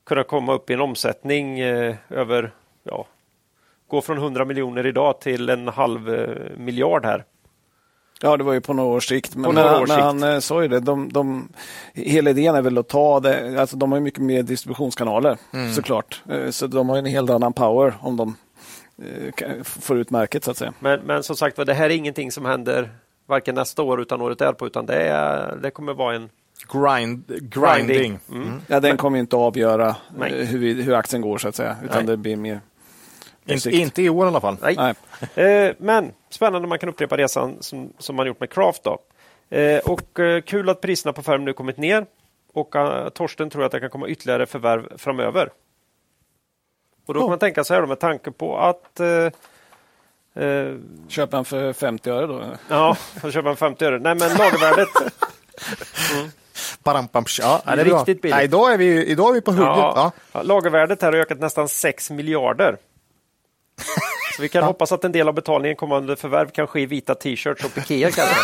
[0.06, 2.50] kunna komma upp i en omsättning eh, över,
[2.82, 3.06] ja,
[3.88, 7.24] gå från 100 miljoner idag till en halv eh, miljard här.
[8.20, 9.36] Ja, det var ju på några års sikt.
[9.36, 10.04] Men, några års men sikt.
[10.04, 10.80] han eh, sa ju det.
[10.80, 11.48] De, de,
[11.94, 13.60] hela idén är väl att ta det.
[13.60, 15.38] Alltså, de har ju mycket mer distributionskanaler
[15.74, 16.22] såklart.
[16.30, 18.36] Eh, Så de har ju en helt annan power om de
[19.02, 20.72] eh, får ut märket så att säga.
[20.80, 22.90] Men, men som sagt det här är ingenting som händer
[23.26, 26.28] varken nästa år utan året därpå, utan det, är, det kommer vara en
[26.72, 28.18] Grind, grinding.
[28.30, 28.52] Mm.
[28.66, 31.76] Ja, den kommer ju inte avgöra hur, hur aktien går så att säga.
[31.84, 32.06] Utan Nej.
[32.06, 32.60] det blir mer
[33.46, 34.56] Inte, inte i år i alla fall.
[34.62, 34.76] Nej.
[35.34, 35.46] Nej.
[35.46, 38.84] Eh, men spännande om man kan upprepa resan som, som man gjort med Craft.
[38.84, 38.98] Då.
[39.56, 42.06] Eh, och eh, kul att priserna på Ferm nu kommit ner.
[42.52, 42.74] Och
[43.14, 45.50] Torsten tror att det kan komma ytterligare förvärv framöver.
[47.06, 49.28] Och då kan man tänka sig här då, med tanke på att eh,
[51.08, 52.42] Köper han för 50 öre då?
[52.68, 53.98] Ja, får köpa en 50 öre.
[53.98, 54.88] Nej, men lagervärdet.
[56.82, 57.98] Param, pam, ja, ja, det är bra.
[57.98, 58.36] Riktigt billigt.
[58.36, 59.68] Ja, idag, är vi, idag är vi på hugget.
[59.68, 60.12] Ja.
[60.32, 62.76] ja, lagervärdet här har ökat nästan 6 miljarder.
[64.36, 67.14] Så vi kan hoppas att en del av betalningen kommande förvärv kan ske i vita
[67.14, 68.34] t-shirts och pikéer kanske.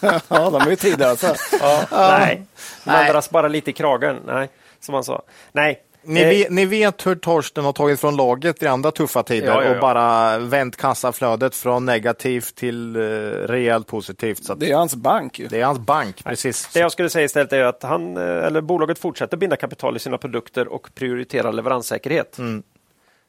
[0.28, 1.08] ja, de är ju tidiga.
[1.08, 1.34] Alltså.
[1.60, 2.42] Ja, nej,
[2.84, 3.06] de Nej.
[3.06, 4.16] ändras bara lite i kragen.
[4.26, 4.48] Nej,
[4.80, 5.22] som han sa.
[5.52, 5.82] Nej.
[6.08, 9.46] Ni, Eh, vet, ni vet hur Torsten har tagit från laget i andra tuffa tider
[9.46, 9.74] Ja, ja, ja.
[9.74, 14.44] och bara vänt kassaflödet från negativt till eh, rejält positivt.
[14.44, 15.46] Så att Det är hans bank ju.
[15.48, 16.68] det är hans bank, precis.
[16.72, 19.98] Det jag skulle säga istället är att han, eh, eller bolaget fortsätter binda kapital i
[19.98, 22.38] sina produkter och prioritera leveranssäkerhet.
[22.38, 22.62] Mm.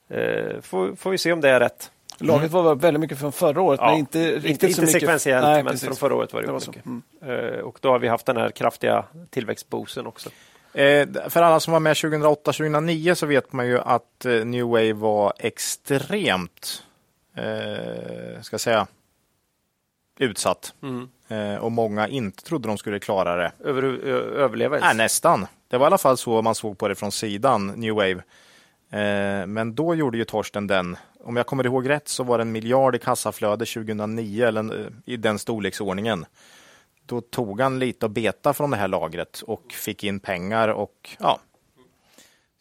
[0.09, 1.91] Eh, får, får vi se om det är rätt.
[2.19, 4.91] Laget var väldigt mycket från förra året, Ja, men inte riktigt inte, så inte mycket.
[5.01, 5.87] sekventiellt, Nej, men precis.
[5.87, 6.83] från förra året var det, Det var mycket.
[7.19, 7.31] så.
[7.31, 10.29] Eh, Och då har vi haft den här kraftiga tillväxtboosten också.
[10.73, 15.33] Eh, för alla som var med 2008-2009 så vet man ju att New Wave var
[15.39, 16.83] extremt,
[17.35, 18.87] eh, ska jag säga,
[20.19, 20.73] utsatt.
[20.83, 21.09] Mm.
[21.27, 23.51] Eh, och många inte trodde de skulle klara det.
[23.63, 23.83] Över,
[24.37, 24.87] överleva ens.
[24.87, 25.47] Nej, nästan.
[25.67, 28.23] Det var i alla fall så man såg på det från sidan, New Wave.
[28.91, 30.97] Eh, men då gjorde ju Torsten den.
[31.23, 35.01] Om jag kommer ihåg rätt så var det en miljard i kassaflöde 2009 eller en-
[35.05, 36.25] i den storleksordningen.
[37.05, 41.15] Då tog han lite och beta från det här lagret och fick in pengar och
[41.19, 41.39] ja.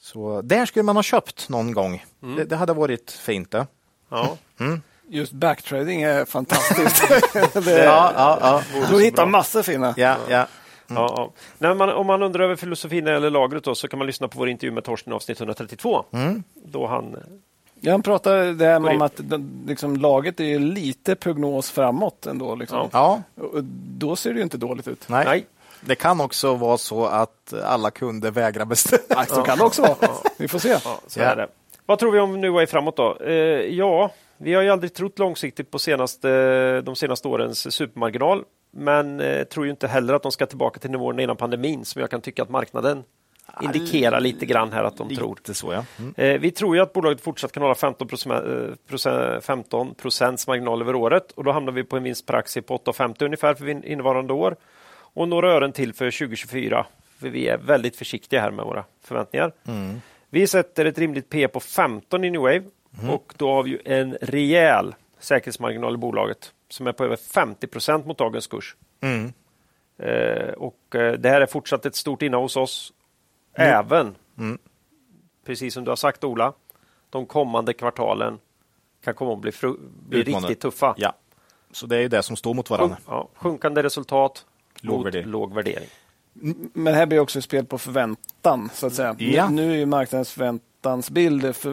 [0.00, 2.04] Så där skulle man ha köpt någon gång.
[2.20, 3.66] Det, det hade varit fint det.
[4.08, 4.36] Ja.
[5.08, 7.08] Just backtrading är fantastiskt.
[7.64, 8.38] det, Ja, ja,
[8.74, 8.86] ja.
[8.90, 9.94] du hittar massor fina.
[9.96, 10.46] ja, ja.
[10.88, 11.30] Ja, ja.
[11.58, 14.38] Nej, man, om man undrar över filosofin gäller lagret då, så kan man lyssna på
[14.38, 16.04] vår intervju med Torsten avsnitt 132.
[16.54, 17.16] Då han,
[17.80, 19.20] Ja, Han pratade där om att
[19.66, 22.54] liksom, laget är lite prognos framåt ändå.
[22.54, 22.88] Liksom.
[22.92, 23.22] ja.
[23.34, 23.64] Och
[23.98, 25.04] Då ser det ju inte dåligt ut.
[25.08, 25.24] Nej.
[25.24, 25.46] nej,
[25.80, 29.26] Det kan också vara så att alla kunder vägrar beställa.
[29.26, 29.96] Så kan det också vara.
[30.38, 30.68] Vi får se.
[30.68, 31.24] ja, så Ja.
[31.24, 31.46] är det.
[31.86, 33.16] Vad tror vi om nu är framåt då?
[33.20, 33.32] Eh,
[33.76, 38.44] ja, vi har ju aldrig trott långsiktigt på senaste, de senaste årens supermarginal.
[38.78, 42.00] Men eh, tror ju inte heller att de ska tillbaka till nivåerna innan pandemin som
[42.00, 43.04] jag kan tycka att marknaden
[43.62, 45.38] indikerar lite grann här att de lite tror.
[45.52, 45.84] så ja.
[45.98, 46.14] Mm.
[46.16, 50.94] Eh, vi tror ju att bolaget fortsatt kan hålla 15 procent, 15 procents marginal över
[50.94, 54.32] året och då hamnar vi på en vinst per aktie på 8,50 ungefär för innevarande
[54.32, 54.56] år
[54.98, 56.86] och några ören till för 2024.
[57.20, 59.52] För vi är väldigt försiktiga här med våra förväntningar.
[59.66, 60.00] Mm.
[60.30, 62.64] Vi sätter ett rimligt P på 15 i New Wave
[63.00, 63.10] mm.
[63.10, 68.06] och då har vi en rejäl säkerhetsmarginal i bolaget som är på över 50 procent
[68.06, 68.76] mot dagens kurs.
[69.00, 69.32] Mm.
[69.98, 72.92] Eh, och eh, Det här är fortsatt ett stort innehav hos oss.
[73.54, 73.78] Mm.
[73.78, 74.58] Även, mm.
[75.44, 76.52] precis som du har sagt Ola,
[77.10, 78.38] de kommande kvartalen
[79.04, 79.52] kan komma att bli,
[80.08, 80.94] bli riktigt tuffa.
[80.96, 81.12] Ja.
[81.72, 82.96] Så det är det som står mot varandra.
[83.06, 84.46] Ja, sjunkande resultat
[84.80, 85.26] låg mot värdering.
[85.26, 85.88] låg värdering.
[86.72, 89.16] Men här blir också spel på förväntan, så att säga.
[89.18, 89.48] Ja.
[89.48, 91.72] Nu är ju marknadens förväntansbild för,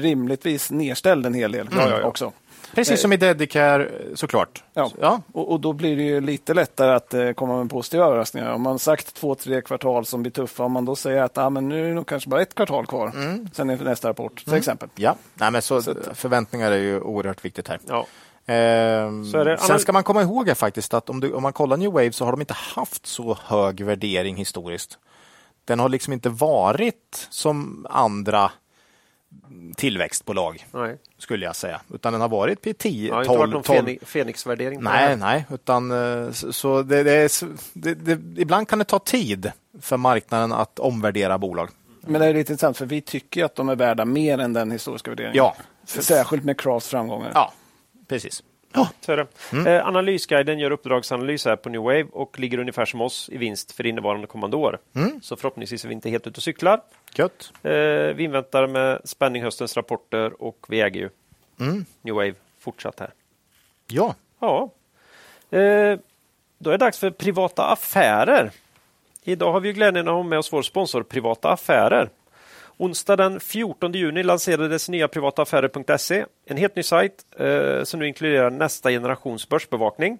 [0.00, 1.78] rimligtvis nedställd en hel del mm.
[1.78, 2.32] ja, ja, också.
[2.78, 4.64] Precis som i Dedicare såklart.
[4.74, 5.20] Ja, ja.
[5.32, 8.52] Och, och, då blir det ju lite lättare att eh, komma med positiva överraskningar.
[8.52, 11.50] Om man sagt två, tre kvartal som blir tuffa, om man då säger att ah,
[11.50, 13.48] men nu är det nog kanske bara ett kvartal kvar, mm.
[13.52, 14.58] sen är nästa rapport till mm.
[14.58, 14.88] exempel.
[14.94, 17.80] Ja, Nej, men så, så förväntningar är ju oerhört viktigt här.
[17.86, 18.06] Ja.
[18.54, 22.12] Eh, sen ska man komma ihåg faktiskt att om, du, om man kollar New Wave
[22.12, 24.98] så har de inte haft så hög värdering historiskt.
[25.64, 28.50] Den har liksom inte varit som andra
[29.76, 30.98] tillväxtbolag, nej.
[31.18, 31.80] skulle jag säga.
[31.94, 33.54] Utan den har varit P10, ja, 12...
[33.54, 34.82] Inte varit någon Fenix-värdering?
[34.82, 37.30] Nej, nej, utan eh, så det, det, är,
[37.72, 41.68] det, det, ibland kan det ta tid för marknaden att omvärdera bolag.
[42.00, 44.70] Men det är lite intressant, för vi tycker att de är värda mer än den
[44.70, 45.36] historiska värderingen.
[45.36, 45.56] Ja.
[45.84, 47.30] Särskilt med Crafts framgångar.
[47.34, 47.52] Ja,
[48.08, 48.42] precis.
[48.72, 48.88] Ja.
[49.00, 49.26] Så är det.
[49.52, 49.66] Mm.
[49.66, 53.72] Eh, analysguiden gör uppdragsanalys här på New Wave och ligger ungefär som oss i vinst
[53.72, 54.78] för innevarande kommande år.
[54.94, 55.20] Mm.
[55.22, 56.80] Så förhoppningsvis är vi inte helt ute och cyklar.
[57.14, 57.52] Gött.
[57.62, 57.72] Eh,
[58.14, 61.10] vi inväntar med spänning höstens rapporter och vi äger ju
[61.60, 61.84] mm.
[62.02, 63.10] New Wave fortsatt här.
[63.86, 64.14] Ja.
[64.40, 64.70] Ja.
[65.50, 65.98] Eh,
[66.58, 68.50] då är det dags för privata affärer.
[69.24, 72.10] Idag har vi glädjen att ha med oss vår sponsor Privata Affärer.
[72.80, 78.50] Onsdag den 14 juni lanserades nya privataaffärer.se, en helt ny sajt eh, som nu inkluderar
[78.50, 80.18] nästa generations börsbevakning.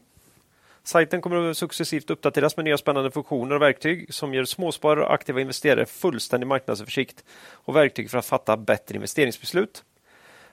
[0.82, 5.14] Sajten kommer att successivt uppdateras med nya spännande funktioner och verktyg som ger småsparare och
[5.14, 9.84] aktiva investerare fullständig marknadsöversikt och verktyg för att fatta bättre investeringsbeslut.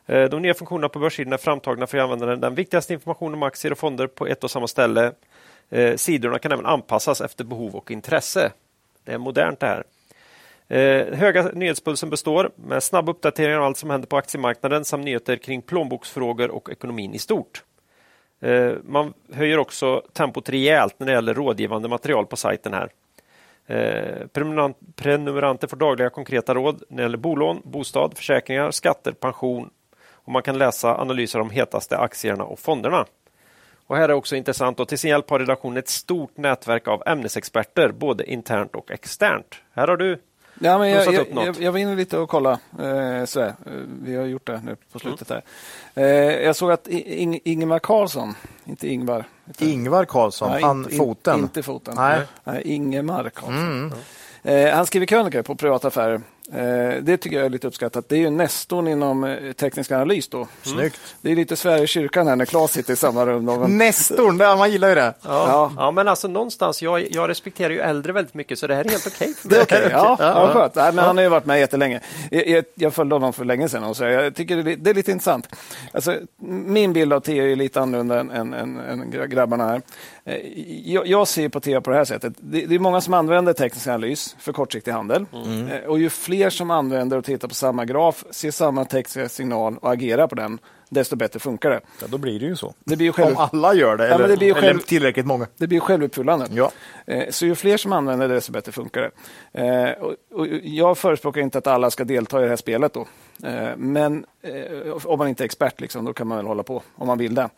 [0.05, 3.43] Eh, de nya funktionerna på börssidan är framtagna för att använda den viktigaste informationen om
[3.43, 5.11] aktier och fonder på ett och samma ställe.
[5.69, 8.51] Eh, sidorna kan även anpassas efter behov och intresse.
[9.03, 9.83] Det är modernt det här.
[10.67, 15.37] Eh, höga nyhetspulsen består med snabb uppdatering av allt som händer på aktiemarknaden samt nyheter
[15.37, 17.63] kring plånboksfrågor och ekonomin i stort.
[18.41, 22.89] Eh, man höjer också tempot rejält när det gäller rådgivande material på sajten här.
[23.67, 24.27] Eh,
[24.95, 29.69] prenumeranter får dagliga konkreta råd när det gäller bolån, bostad, försäkringar, skatter, pension
[30.11, 33.05] och man kan läsa analyser om hetaste aktierna och fonderna.
[33.87, 37.03] Och här är också intressant och till sin hjälp har redaktionen ett stort nätverk av
[37.05, 39.55] ämnesexperter, både internt och externt.
[39.73, 40.19] Här har du
[40.59, 42.57] Ja, men jag, jag, jag, jag var inne lite och kollade.
[42.79, 43.55] Eh, sådär.
[44.01, 45.31] Vi har gjort det nu på slutet.
[45.31, 45.41] Mm.
[45.95, 46.03] Här.
[46.03, 49.25] Eh, jag såg att Ing Ingemar Karlsson, inte Ingvar.
[49.57, 51.39] Ingvar Karlsson, Nej, han in, foten?
[51.39, 51.95] inte foten.
[51.97, 52.21] Nej.
[52.43, 53.91] Nej Ingemar Karlsson.
[53.93, 53.93] Mm.
[54.43, 56.21] Eh, han skriver krönikor på privata affärer
[57.01, 58.09] det tycker jag är lite uppskattat.
[58.09, 60.27] Det är ju nestorn inom eh, teknisk analys.
[60.27, 60.47] Då.
[60.61, 60.99] Snyggt.
[61.21, 63.77] Det är lite Sverige kyrkan här när Claes sitter i samma rum.
[63.77, 65.13] Nestorn, ja, man gillar ju det.
[65.21, 65.47] Ja.
[65.47, 65.71] Ja.
[65.77, 65.91] ja.
[65.91, 69.07] men alltså någonstans, jag, jag respekterar ju äldre väldigt mycket så det här är helt
[69.07, 69.33] okej.
[69.45, 69.91] Okay det är okej, okay.
[69.91, 70.47] ja, ja.
[70.47, 70.75] ja, skönt.
[70.75, 71.99] Nej, men Han har ju varit med jättelänge.
[72.31, 74.89] Jag, jag, jag följde honom för länge sedan och så jag tycker det är, det
[74.89, 75.55] är lite intressant.
[75.93, 76.17] Alltså,
[76.65, 79.81] min bild av Theo är lite annorlunda än, än, än, än grabbarna här.
[80.25, 80.35] Eh,
[80.91, 82.33] jag, jag, ser på Theo på det här sättet.
[82.37, 85.25] Det, det, är många som använder teknisk analys för kortsiktig handel.
[85.33, 85.83] Mm.
[85.87, 89.91] Och ju fler som använder och tittar på samma graf, ser samma tekniska signal och
[89.91, 90.59] agerar på den,
[90.89, 91.81] desto bättre funkar det.
[92.01, 92.73] Ja, då blir det ju så.
[92.83, 93.37] Det blir själv...
[93.37, 94.65] Om alla gör det, eller, det blir själv...
[94.65, 95.47] eller tillräckligt många.
[95.57, 96.47] Det blir självuppfyllande.
[96.51, 96.71] Ja.
[97.07, 99.61] Eh, så ju fler som använder det, desto bättre funkar det.
[99.61, 100.03] Eh,
[100.33, 102.93] och jag förespråkar inte att alla ska delta i det här spelet.
[102.93, 103.07] Då.
[103.43, 104.25] Eh, men
[105.03, 107.35] om man inte är expert, liksom, då kan man väl hålla på om man vill
[107.35, 107.49] det.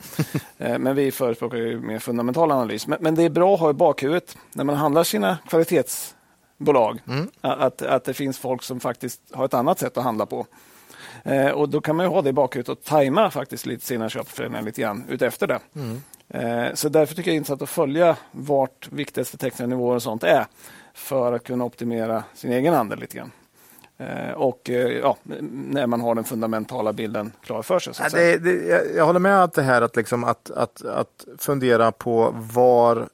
[0.57, 2.87] Men vi förespråkar ju mer fundamental analys.
[2.87, 5.37] Men det är bra att ha i bakhuvudet när man handlar sina
[6.57, 7.01] kvalitetsbolag.
[7.07, 7.29] Mm.
[7.41, 10.45] Att, att det finns folk som faktiskt har ett annat sätt att handla på.
[11.23, 14.65] Eh, och Då kan man ha det i bakhuvudet och tajma faktiskt lite sina köpförändringar
[14.65, 15.59] lite grann utefter det.
[15.75, 16.01] Mm.
[16.29, 20.03] Eh, så därför tycker jag det är intressant att följa vart viktigaste tekniska nivåer och
[20.03, 20.45] sånt är
[20.93, 23.31] för att kunna optimera sin egen handel lite grann.
[23.99, 25.17] Eh, och eh, ja,
[25.51, 27.93] när man har den fundamentala bilden klar för sig.
[27.99, 31.25] Ja, det, det, jag, jag, håller med att det här att, liksom att, att, att
[31.37, 33.09] fundera på var,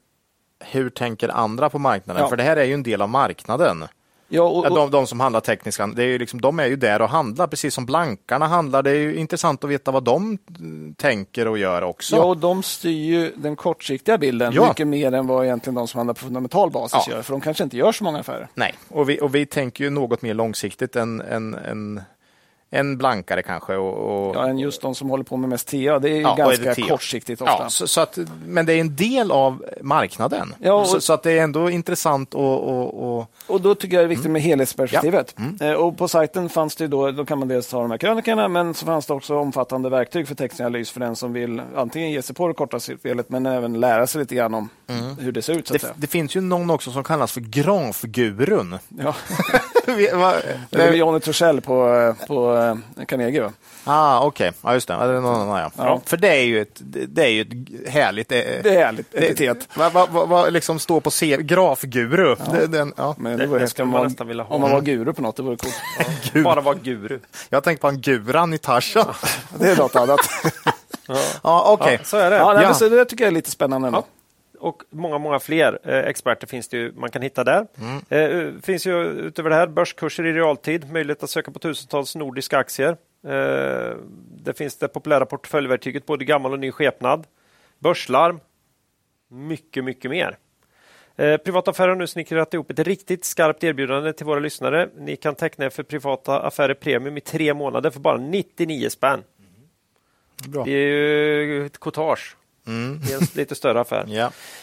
[0.71, 2.23] hur tänker andra på marknaden?
[2.23, 2.29] Ja.
[2.29, 3.83] För det här är ju en del av marknaden.
[4.27, 6.75] Ja, och, och, de, de som handlar tekniska, det är ju liksom, de är ju
[6.75, 8.83] där och handlar precis som blankarna handlar.
[8.83, 12.15] Det är ju intressant att veta vad de mm, tänker och gör också.
[12.15, 14.67] ja, och de styr ju den kortsiktiga bilden Ja.
[14.67, 17.13] mycket mer än vad egentligen de som handlar på fundamental basis Ja.
[17.13, 17.21] gör.
[17.21, 18.47] För de kanske inte gör så många affärer.
[18.53, 22.01] Nej, och vi, och vi tänker ju något mer långsiktigt än, än, än,
[22.73, 23.75] än blankare kanske.
[23.75, 23.93] Och,
[24.29, 25.99] och, Ja, än just de som håller på med mest TA.
[25.99, 26.87] Det är Ja, är ganska TA?
[26.87, 27.55] kortsiktigt ofta.
[27.59, 30.55] Ja, så, så att, men det är en del av marknaden.
[30.59, 33.95] Ja, och- så, så att det är ändå intressant och, och, och Och då tycker
[33.95, 35.35] jag det är viktigt med helhetsperspektivet.
[35.37, 35.57] Mm.
[35.59, 35.65] Ja.
[35.65, 38.47] Eh, Och på sajten fanns det då, då kan man dels ha de här krönikorna,
[38.47, 42.21] men så fanns det också omfattande verktyg för textanalys för den som vill antingen ge
[42.21, 44.69] sig på det korta spelet, men även lära sig lite grann om
[45.19, 45.67] hur det ser ut.
[45.67, 48.77] Så det, det finns ju någon också som kallas för grafgurun.
[48.89, 49.15] Ja.
[50.13, 50.33] Va-
[50.69, 52.55] Det är Johnny Torssell på, på
[52.97, 53.41] eh, Carnegie.
[53.41, 53.51] Va?
[53.85, 54.51] Ah, okej.
[54.61, 54.93] Ja, just det.
[54.93, 55.71] Ja, det någon annan, ja.
[55.77, 56.01] Ja.
[56.05, 58.31] För det är ju ett, det är ju ett härligt...
[58.31, 59.67] eh, Det är härligt epitet.
[59.73, 62.35] Vad va, va, va, liksom står på C, grafguru.
[62.51, 63.15] Det, den, ja.
[63.17, 64.55] Men Det- det vore det häftigt skulle om man man, nästan vilja ha.
[64.55, 65.35] om man var guru på något.
[65.35, 65.75] Det vore coolt.
[66.43, 67.19] Bara vara guru.
[67.49, 69.13] Jag tänkte på en guran i Tarzan.
[69.59, 70.19] Det är något annat.
[71.43, 71.95] Ja, okej.
[71.99, 72.35] Ja, så är det.
[72.37, 72.73] Ja, nej, Ja.
[72.73, 73.87] så det tycker jag är lite spännande.
[73.87, 74.03] Ändå.
[74.63, 77.67] Och många, många fler eh, experter finns det ju man kan hitta där.
[77.77, 78.01] Mm.
[78.09, 82.57] Eh, finns ju utöver det här börskurser i realtid, möjlighet att söka på tusentals nordiska
[82.57, 82.97] aktier.
[83.27, 83.97] Eh,
[84.43, 87.27] det finns det populära portföljverktyget både gammal och ny skepnad.
[87.79, 88.39] Börslarm.
[89.29, 90.37] Mycket, mycket mer.
[91.15, 94.89] Eh, Privata affärer har nu snickrat ihop ett riktigt skarpt erbjudande till våra lyssnare.
[94.97, 99.23] Ni kan teckna er för privata affärer premium i tre månader för bara 99 spänn.
[100.47, 100.63] Bra.
[100.63, 101.77] Det är ju ett
[102.65, 103.07] courtage.
[103.07, 104.05] Det är en lite större affär.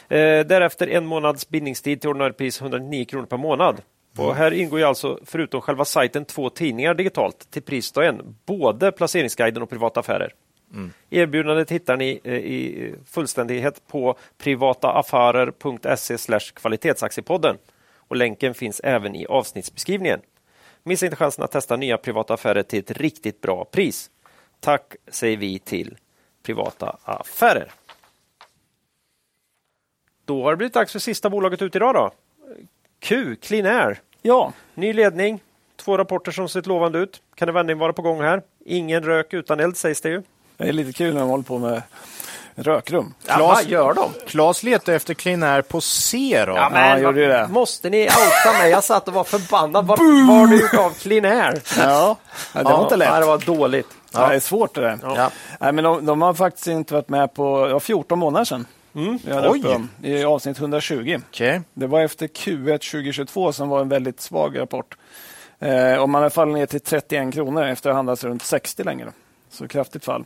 [0.08, 3.82] Eh, därefter en månads bindningstid till ordinarie pris 109 kronor per månad.
[4.16, 8.36] Och här ingår ju alltså, förutom själva sajten, två tidningar digitalt till priset av en.
[8.46, 10.32] Både Placeringsguiden och Privata affärer.
[11.10, 17.56] Erbjudandet hittar ni eh, i fullständighet på privataaffärer.se kvalitetsaktiepodden.
[17.96, 20.20] Och länken finns även i avsnittsbeskrivningen.
[20.82, 24.10] Missa inte chansen att testa nya privata affärer till ett riktigt bra pris.
[24.60, 25.96] Tack säger vi till
[26.42, 27.70] Privata affärer.
[30.30, 32.10] Då har det blivit dags för sista bolaget ut idag då.
[33.00, 34.00] Q, Clean Air.
[34.22, 35.40] Ja, Ny ledning,
[35.76, 37.20] två rapporter som sett lovande ut.
[37.34, 38.42] Kan en vändning vara på gång här?
[38.66, 40.22] Ingen rök utan eld sägs det ju.
[40.56, 41.82] det är lite kul när de håller på med
[42.54, 43.14] rökrum.
[43.26, 44.10] Claes, gör de?
[44.26, 46.52] Claes letar efter Clean Air på C då.
[46.54, 47.48] men- han gjorde ju det.
[47.50, 48.70] Måste ni outa mig?
[48.70, 49.86] Jag satt och var förbannad.
[49.86, 51.62] Vad vad har du gjort av Clean Air?
[51.78, 52.16] Ja,
[52.54, 53.08] ja, det var inte lätt.
[53.08, 53.88] Ja, det var dåligt.
[54.12, 54.28] Ja.
[54.28, 54.98] Det är svårt det där.
[55.02, 55.30] Ja.
[55.60, 58.66] Nej, men de, de har faktiskt inte varit med på ja, 14 månader sedan.
[58.92, 59.60] Vi hade Oj.
[59.60, 61.18] dem I avsnitt 120.
[61.28, 61.60] Okej.
[61.74, 64.96] Det var efter Q1 2022 som var en väldigt svag rapport.
[65.58, 69.12] Eh, och man fallit ner till 31 kronor efter att ha handlats runt 60 längre.
[69.50, 70.24] Så kraftigt fall.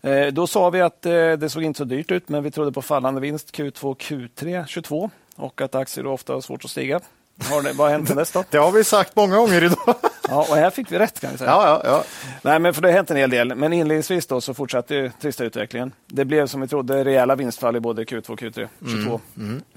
[0.00, 2.72] Eh, då sa vi att eh, det såg inte så dyrt ut, men vi trodde
[2.72, 7.00] på fallande vinst Q2 Q3 22 och att aktier ofta har svårt att stiga.
[7.44, 8.44] Har det, vad har hänt sedan dess då?
[8.50, 9.94] Det har vi sagt många gånger idag.
[10.28, 11.50] Ja, och här fick vi rätt kan vi säga.
[11.50, 12.04] Ja, ja, ja.
[12.42, 13.54] Nej, men för det har hänt en hel del.
[13.54, 15.92] Men inledningsvis då så fortsatte ju trista utvecklingen.
[16.06, 19.20] Det blev som vi trodde rejäla vinstfall i både Q2 och Q3 22.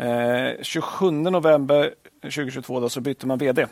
[0.04, 3.66] Eh, 27 november 2022 då så bytte man vd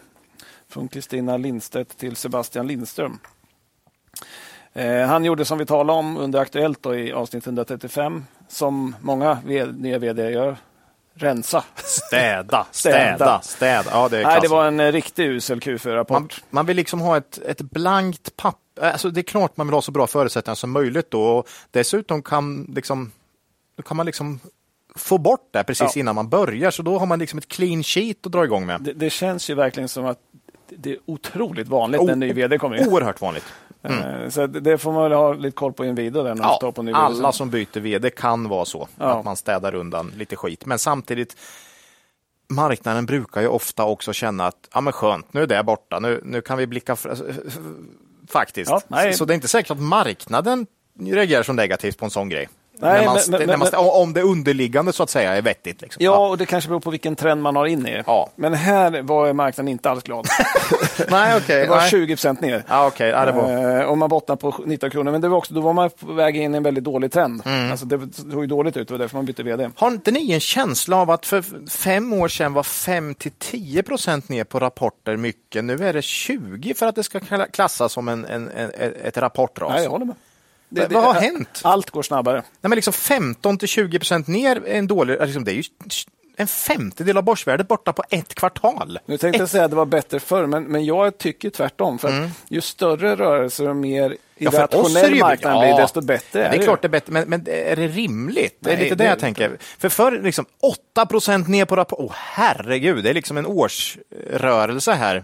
[0.69, 3.19] från Kristina Lindstedt till Sebastian Lindström.
[4.73, 9.39] Eh, han gjorde som vi talade om under Aktuellt i avsnitt 135 som många
[9.73, 10.57] nya vd gör.
[11.14, 11.64] Rensa.
[11.76, 13.42] Städa, Städa.
[13.42, 13.90] städa.
[13.92, 16.44] Ja, det är Nej, det var en eh, riktig usel man, Q4-rapport.
[16.50, 18.92] man vill liksom ha ett, ett blankt papper.
[18.92, 21.24] Alltså det är klart man vill ha så bra förutsättningar som möjligt då.
[21.24, 23.12] Och dessutom kan, liksom,
[23.78, 24.40] då kan man liksom
[24.96, 26.00] få bort det precis Ja.
[26.00, 26.72] innan man börjar.
[26.72, 28.82] Så då har man liksom ett clean sheet att dra igång med.
[28.82, 30.20] Det, det känns ju verkligen som att
[30.77, 32.88] det är otroligt vanligt när en ny vd kommer in.
[32.88, 33.45] Oerhört vanligt.
[33.84, 36.23] Eh, Så det- får man väl ha lite koll på i en video.
[36.23, 38.88] Där när man står Ja, på ny alla som byter vd kan vara så.
[38.98, 39.06] Ja.
[39.19, 40.65] Att man städar undan lite skit.
[40.65, 41.35] Men samtidigt,
[42.49, 45.99] marknaden brukar ju ofta också känna att ja, men skönt, nu är det borta.
[45.99, 46.98] Nu, nu kan vi blicka
[48.30, 48.72] Faktiskt.
[48.89, 50.68] Ja, så det är inte säkert att marknaden
[50.99, 52.49] reagerar så negativt på en sån grej.
[52.82, 55.82] Nej, man, men- men- man men- om det underliggande så att säga är vettigt.
[55.82, 56.03] Liksom.
[56.06, 58.03] Ja, och det kanske beror på vilken trend man har in i.
[58.06, 58.30] Ja.
[58.36, 60.28] Men här var marknaden inte alls glad.
[61.10, 61.62] Nej, okej.
[61.62, 61.90] Det var nej.
[61.90, 62.64] 20 procent ner.
[62.68, 63.10] Ja, okej.
[63.10, 63.80] Ja, det var...
[63.82, 65.12] Eh, om man bottnar på 19 kronor.
[65.12, 67.41] Men det var också, då var man på väg in i en väldigt dålig trend.
[67.45, 67.72] Mm.
[67.72, 67.99] Alltså det
[68.32, 69.70] såg dåligt ut, det var därför man bytte vd.
[69.76, 73.84] Har inte ni en känsla av att för fem år sedan var 5 till 10
[73.84, 75.64] procent ner på rapporter mycket?
[75.64, 78.72] Nu är det 20 för att det ska kla- klassas som en, en, en,
[79.03, 79.72] ett rapportras.
[79.74, 80.16] Nej, jag håller med.
[80.72, 81.61] Vad- vad har hänt?
[81.64, 82.35] Allt går snabbare.
[82.35, 85.18] Nej, men liksom 15 till 20 procent ner är en dålig...
[85.22, 85.64] Liksom, det är ju
[86.38, 88.99] en femtedel av börsvärdet borta på ett kvartal.
[89.06, 91.99] Nu tänkte jag säga att det var bättre förr, men, men jag tycker tvärtom.
[91.99, 92.30] För Mm.
[92.49, 95.60] ju större rörelser och mer i Ja, är det marknad ja.
[95.61, 96.81] blir, desto bättre Det är är det klart ju.
[96.81, 98.57] det är bättre, men, men är det rimligt?
[98.60, 99.57] Det är Nej, lite det, det- jag tänker.
[99.80, 100.45] För förr, liksom
[100.93, 101.99] 8 procent ner på rapport.
[101.99, 105.23] Åh herregud, det är liksom en årsrörelse här.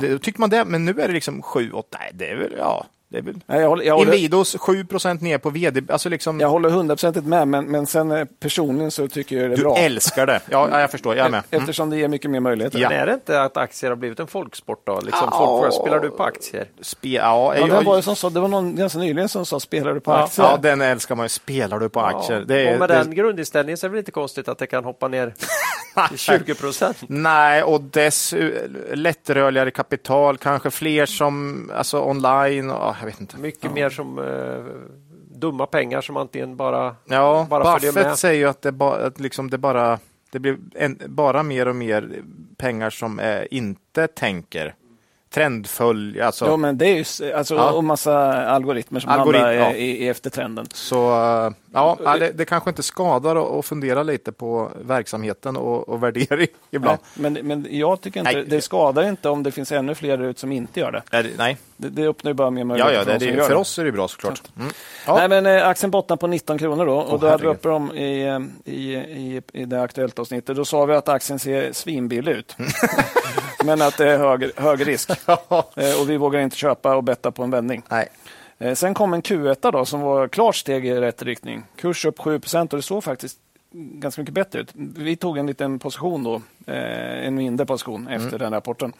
[0.00, 2.54] Det, tycker man det, men nu är det liksom 7, 8, nej det är väl,
[2.58, 2.86] ja.
[3.16, 3.40] Det är väl.
[3.46, 6.40] Nej, jag håller, jag håller, Inwidos 7 procent ner på vd, alltså liksom.
[6.40, 9.62] jag håller hundraprocentigt med, men, men sen eh, personligen så tycker jag det är du
[9.62, 9.76] bra.
[9.76, 10.40] älskar det.
[10.50, 11.42] Ja, ja, jag förstår, jag är med.
[11.50, 11.62] Mm.
[11.62, 12.78] Eftersom det ger mycket mer möjligheter.
[12.78, 12.88] Ja.
[12.88, 15.00] Men är det inte att aktier har blivit en folksport då?
[15.00, 15.58] Liksom, Ja.
[15.62, 16.66] folk spelar du på aktier?
[16.80, 19.46] Spe, ja, Ja, jag, det, var ju som sa, det var någon ganska nyligen som
[19.46, 20.46] sa, spelar du på aktier?
[20.46, 21.28] ja, den älskar man ju.
[21.28, 22.38] Spelar du på aktier?
[22.38, 22.44] Ja.
[22.44, 24.66] Det är, och med det, den grundinställningen så är det väl inte konstigt att det
[24.66, 25.34] kan hoppa ner
[26.08, 26.96] till 20 procent.
[27.08, 28.34] Nej, och dess
[28.92, 33.36] lättrörligare kapital, kanske fler som, alltså online, och, jag vet inte.
[33.38, 34.64] Mycket mer som eh,
[35.38, 38.18] dumma pengar som antingen bara, Ja, bara följer Buffett med.
[38.18, 39.98] säger ju att det, bara, att liksom det bara
[40.30, 42.22] det blir en, bara mer och mer
[42.56, 44.74] pengar som eh, inte tänker.
[45.36, 46.46] Trendfölj, alltså.
[46.48, 47.70] Jo, men det är ju alltså, Ja.
[47.70, 49.72] och massa algoritmer som Algoritm, handlar ja.
[49.72, 50.66] i, i eftertrenden.
[50.72, 55.88] Så eh, ja, ja, det, det kanske inte skadar att, fundera lite på verksamheten och,
[55.88, 56.98] och värdering ibland.
[57.14, 58.44] Men, men jag tycker inte, Nej.
[58.46, 61.02] det skadar inte om det finns ännu fler ut som inte gör det.
[61.38, 63.56] Nej, Det, det öppnar ju bara mer ja, möjligheter ja, det, för, det, för det.
[63.56, 64.42] oss är det bra såklart.
[64.58, 64.72] Mm.
[65.06, 65.14] Ja.
[65.16, 67.68] Nej, men eh, aktien bottnar på 19 kronor då och Åh, då hade vi uppe
[67.68, 70.56] dem i, eh, i, i, i det aktuellt avsnittet.
[70.56, 72.56] Då sa vi att aktien ser svinbillig ut.
[73.66, 75.10] men att det är hög, hög risk.
[75.76, 77.82] Eh, och vi vågar inte köpa och betta på en vändning.
[77.88, 78.08] Nej.
[78.58, 81.62] Eh, Sen kom en Q1 då, som var klart steg i rätt riktning.
[81.76, 83.38] Kurs upp 7% och det såg faktiskt
[83.72, 84.70] ganska mycket bättre ut.
[84.74, 86.34] Vi tog en liten position då,
[86.66, 88.92] eh, en mindre position efter den rapporten.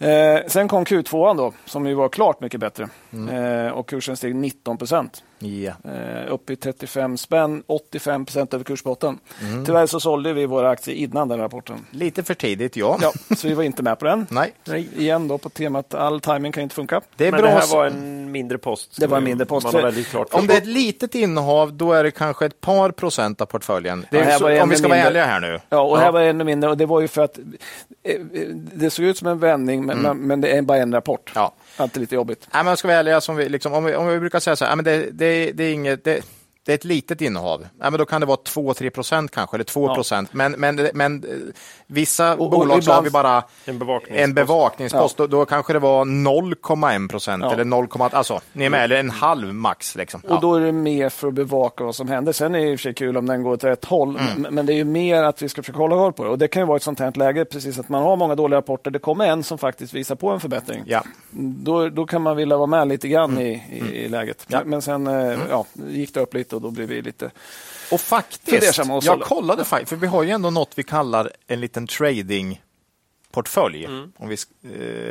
[0.00, 2.88] Eh, sen kom Q2 då, som ju var klart mycket bättre.
[3.32, 5.22] Eh, och kursen steg 19 procent.
[5.38, 5.72] Ja.
[5.84, 9.18] Eh, upp i 35 spänn, 85 procent över kursbotten.
[9.66, 11.86] Tyvärr så sålde vi våra aktier innan den rapporten.
[11.90, 12.98] Lite för tidigt, ja.
[13.02, 14.26] Ja, så vi var inte med på den.
[14.30, 14.52] Nej,
[14.96, 17.00] Igen då på temat all timing kan inte funka.
[17.16, 17.50] det är Men bra.
[17.50, 19.00] det här var en mindre post.
[19.00, 19.66] Det var en mindre post.
[20.30, 24.06] Om det är ett litet innehav, då är det kanske ett par procent av portföljen.
[24.10, 25.08] Ja, så, om vi ska vara mindre.
[25.08, 25.60] ärliga här nu.
[25.68, 27.38] Ja, och här var det ännu mindre och det var ju för att
[28.02, 28.20] eh, eh,
[28.54, 31.32] det såg ut som en vändning men, men, men det är bara en rapport.
[31.34, 31.52] Ja.
[31.76, 32.48] Alltid lite jobbigt.
[32.54, 34.64] Nej, men ska vi ärliga, som vi, liksom, om, vi, om vi brukar säga så
[34.64, 36.04] här, men det, det, det är inget...
[36.04, 36.24] Det,
[36.66, 37.60] det är ett litet innehav.
[37.60, 40.32] Nej, men då kan det vara 2-3 procent kanske, eller 2 procent.
[40.32, 41.30] Men, men, men eh,
[41.86, 44.20] vissa och bolag så har vi bara En bevakningspost.
[44.24, 45.16] en bevakningspost.
[45.16, 47.52] Då, då kanske det var 0,1 procent Ja.
[47.52, 49.96] eller 0, alltså, ni är med, eller en halv max.
[49.96, 50.20] Liksom.
[50.28, 52.32] Och då är det mer för att bevaka vad som händer.
[52.32, 54.54] Sen är det i och för sig kul om den går åt rätt håll, Mm.
[54.54, 56.30] men, det är ju mer att vi ska försöka hålla koll på det.
[56.30, 58.58] Och det kan ju vara ett sånt här läge, precis att man har många dåliga
[58.58, 58.90] rapporter.
[58.90, 60.82] Det kommer en som faktiskt visar på en förbättring.
[60.86, 61.04] Ja.
[61.30, 64.46] Då, då kan man vilja vara med lite grann i, i, i läget.
[64.48, 64.58] Mm.
[64.60, 64.70] Ja.
[64.70, 67.30] Men sen eh, ja, gick det upp lite och då blev vi lite...
[67.92, 71.60] Och faktiskt, och jag kollade faktiskt, för vi har ju ändå något vi kallar en
[71.60, 72.62] liten trading
[73.32, 73.86] portfölj.
[74.16, 74.36] Om vi,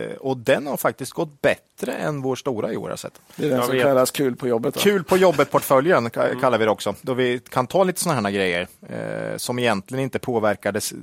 [0.09, 2.89] eh, och den har faktiskt gått bättre än vår stora i år.
[3.35, 3.83] Det är den Jag som vet.
[3.83, 4.75] kallas kul på jobbet.
[4.75, 4.81] va?
[4.81, 6.95] Kul på jobbet-portföljen ka- kallar vi det också.
[7.01, 10.93] Då vi kan ta lite sådana här grejer eh, som egentligen inte påverkades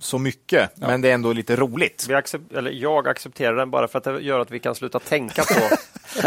[0.00, 2.06] så mycket, men det är ändå lite roligt.
[2.08, 4.98] Vi accept, eller jag accepterar den bara för att det gör att vi kan sluta
[4.98, 5.76] tänka på,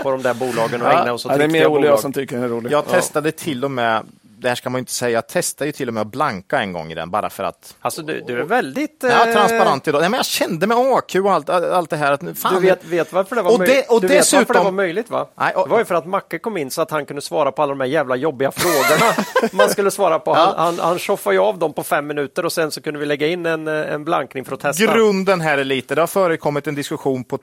[0.03, 0.99] på de där bolagen och Ja.
[1.01, 1.99] ägna oss åt Ja, det är mer riktiga Olle jag bolag.
[1.99, 2.71] som tycker den är rolig.
[2.71, 4.03] Jag testade till och med,
[4.41, 6.73] det här ska man inte säga, jag testade ju till och med att blanka en
[6.73, 8.99] gång i den bara för att Alltså du, du är väldigt...
[9.03, 10.01] Ja, eh, transparent idag.
[10.01, 12.11] Nej, men jag kände med AQ och allt, allt det här.
[12.11, 14.37] Att, fan, Du vet, vet varför det var, Och möj- det- och du vet varför
[14.39, 15.27] det dessutom- var möjligt va?
[15.35, 17.51] Nej, och- Det var ju för att Macke kom in så att han kunde svara
[17.51, 19.13] på alla de här jävla jobbiga frågorna
[19.51, 20.33] man skulle svara på.
[20.33, 20.63] Han, Ja.
[20.63, 23.27] han, han tjoffade ju av dem på fem minuter och sen så kunde vi lägga
[23.27, 24.85] in en, eh, en blankning för att testa.
[24.95, 27.39] Grunden här är lite, det har förekommit en diskussion på,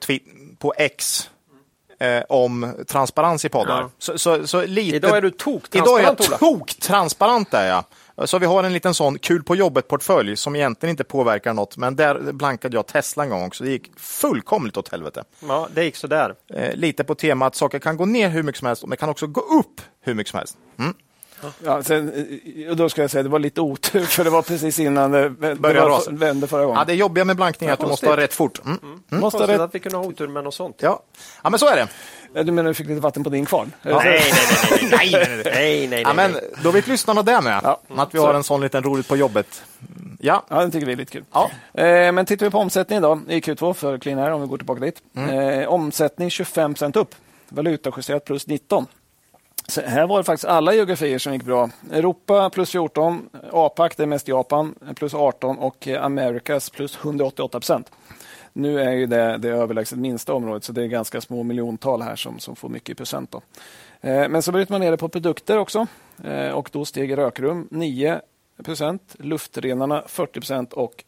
[0.59, 1.29] på X
[1.99, 3.81] eh, om transparens i poddar.
[3.81, 3.89] Ja.
[3.97, 7.83] Så, så, så lite, Idag är du Idag är tok-transparent jag tok-transparent är jag.
[8.25, 11.95] Så vi har en liten sån kul på jobbet-portfölj som egentligen inte påverkar något, men
[11.95, 13.63] där blankade jag Tesla en gång också.
[13.63, 15.23] Det gick fullkomligt åt helvete.
[15.47, 16.35] Ja, det gick sådär.
[16.53, 19.27] Eh, lite på temat saker kan gå ner hur mycket som helst, men kan också
[19.27, 20.57] gå upp hur mycket som helst.
[20.79, 20.93] Mm.
[21.65, 22.13] Ja, sen,
[22.63, 25.11] eh, och då ska jag säga det var lite otur för det var precis innan
[25.11, 26.11] det, det Började var, rasa.
[26.11, 26.77] vände förra gången.
[26.79, 28.61] Ja, det jobbiga med blankning är att du måste ha rätt fort.
[28.65, 28.79] Mm.
[29.09, 29.59] Måste ha rätt.
[29.59, 30.75] att vi kunde ha otur med något sånt.
[30.79, 31.03] Ja.
[31.43, 31.87] ja, men så är det.
[32.33, 33.71] Ja, Du menar du fick lite vatten på din kvarn?
[33.81, 34.01] Ja.
[34.03, 34.31] Nej, nej,
[34.71, 37.59] nej, nej, nej, nej, nej, nej, Ja, men då vet lyssnarna det med.
[37.63, 37.79] Ja.
[37.95, 39.63] Att vi har en sån liten roligt på jobbet.
[40.19, 41.23] Ja, Ja, den tycker vi är lite kul.
[41.33, 41.51] Ja.
[41.73, 44.57] Eh, men tittar vi på omsättningen då i Q2 för Clean Air, om vi går
[44.57, 45.01] tillbaka dit.
[45.15, 47.15] Eh, omsättning 25 procent upp,
[47.49, 48.85] valutajusterat plus 19.
[49.71, 51.69] Så här var det faktiskt alla geografier som gick bra.
[51.91, 57.59] Europa plus 14, APAC, det är mest Japan, plus 18 och Amerikas Americas plus 188
[57.59, 57.91] procent.
[58.53, 62.15] Nu är ju det det överlägset minsta området, så det är ganska små miljontal här
[62.15, 63.31] som, som får mycket i procent.
[63.31, 63.41] Då.
[64.01, 65.87] Eh, men så bryter man ner det på produkter också
[66.23, 68.21] eh, och då steg rökrum 9
[68.63, 71.03] procent, luftrenarna 40 procent och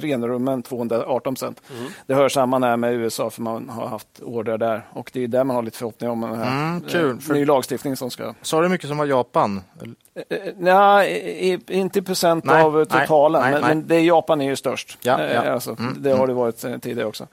[0.00, 1.60] renrummen 218 procent.
[1.70, 1.90] Mm.
[2.06, 5.28] Det hör samman här med USA för man har haft order där och det är
[5.28, 7.34] där man har lite förhoppningar om den här mm, kul, för...
[7.34, 8.34] ny lagstiftning som ska...
[8.42, 9.62] Sa du mycket som var Japan?
[10.56, 14.98] Nej, inte procent nej, av totalen, nej, nej, men, men, det Japan är ju störst.
[15.02, 15.40] Ja, ja.
[15.40, 16.28] Alltså, mm, det har mm.
[16.28, 17.26] det varit tidigare också.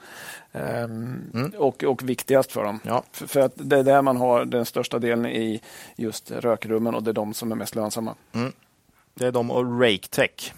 [0.54, 1.54] Um, mm.
[1.58, 2.80] och, och viktigast för dem.
[2.84, 3.04] Ja.
[3.12, 5.62] För, för, att det är där man har den största delen i
[5.96, 8.16] just rökrummen och det är de som är mest lönsamma.
[8.32, 8.52] Mm.
[9.14, 10.54] Det är de och RakeTech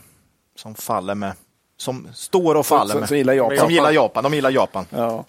[0.56, 1.34] som faller med
[1.78, 3.08] som står och faller med.
[3.08, 3.58] Som gillar Japan.
[3.58, 4.24] Som gillar Japan.
[4.24, 4.86] De gillar Japan.
[4.90, 5.26] Ja.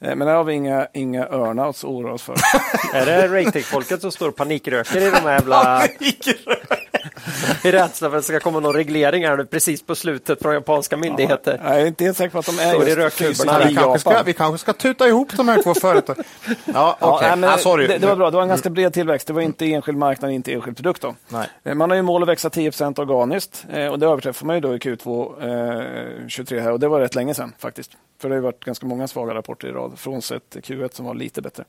[0.00, 2.34] Eh, men här har vi inga, inga earnouts att oroa oss för.
[2.94, 5.88] är det RakeTech-folket som står och panikröker i de här jävla...
[7.64, 10.54] I rädsla för att det ska komma någon reglering här nu precis på slutet från
[10.54, 11.60] japanska myndigheter.
[11.64, 13.98] Ja, jag är inte helt säker på att de är Står just fysiska vi, kanske
[13.98, 16.24] ska, vi kanske ska tuta ihop de här två företagen.
[16.64, 17.40] Ja, okay.
[17.40, 17.86] ja, ah, sorry.
[17.86, 19.26] Det, det, var bra, det var en ganska bred tillväxt.
[19.26, 21.02] Det var inte enskild marknad, inte enskild produkt.
[21.02, 21.14] Då.
[21.28, 21.48] Nej.
[21.64, 24.60] Eh, man har ju mål att växa 10% organiskt eh, och det överträffar man ju
[24.60, 27.90] då i Q2 eh, 23 här och det var rätt länge sedan faktiskt.
[28.20, 31.42] För det har varit ganska många svaga rapporter i rad, frånsett Q1 som var lite
[31.42, 31.64] bättre.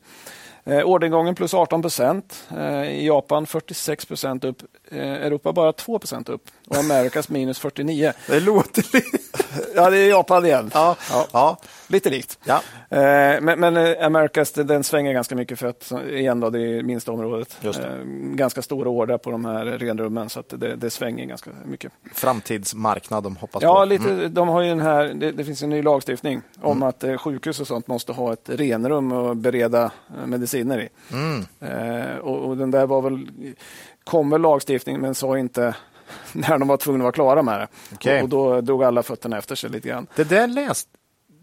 [0.66, 2.44] Eh, orderingången plus 18 procent.
[2.56, 4.62] Eh, I Japan 46 procent upp.
[4.90, 6.50] Eh, Europa bara 2 procent upp.
[6.68, 8.12] Och Amerikas minus 49.
[8.26, 9.18] Det låter lite...
[9.74, 10.70] ja, det är Japan igen.
[10.74, 11.26] Ja, ja.
[11.32, 11.56] ja.
[11.86, 12.38] Lite likt.
[12.44, 12.60] Ja.
[12.90, 16.82] Eh, men, men eh, Amerikas den svänger ganska mycket för att igen då, det är
[16.82, 17.58] minsta området.
[17.64, 17.70] Eh,
[18.34, 21.92] ganska stora order på de här renrummen så att det, det svänger ganska mycket.
[22.12, 23.80] Framtidsmarknad de hoppas ja, på.
[23.80, 24.34] Ja, lite, mm.
[24.34, 26.88] de har ju den här, det, det, finns en ny lagstiftning om mm.
[26.88, 29.90] att sjukhus och sånt måste ha ett renrum och bereda
[30.26, 30.88] mediciner i.
[31.12, 31.44] Mm.
[32.20, 33.28] Och, och, den där var väl,
[34.04, 35.74] kommer lagstiftning men sa inte
[36.32, 37.68] när de var tvungna att vara klara med det.
[37.94, 38.16] Okay.
[38.16, 40.06] Och, och, då drog alla fötterna efter sig lite grann.
[40.16, 40.88] Det där läst,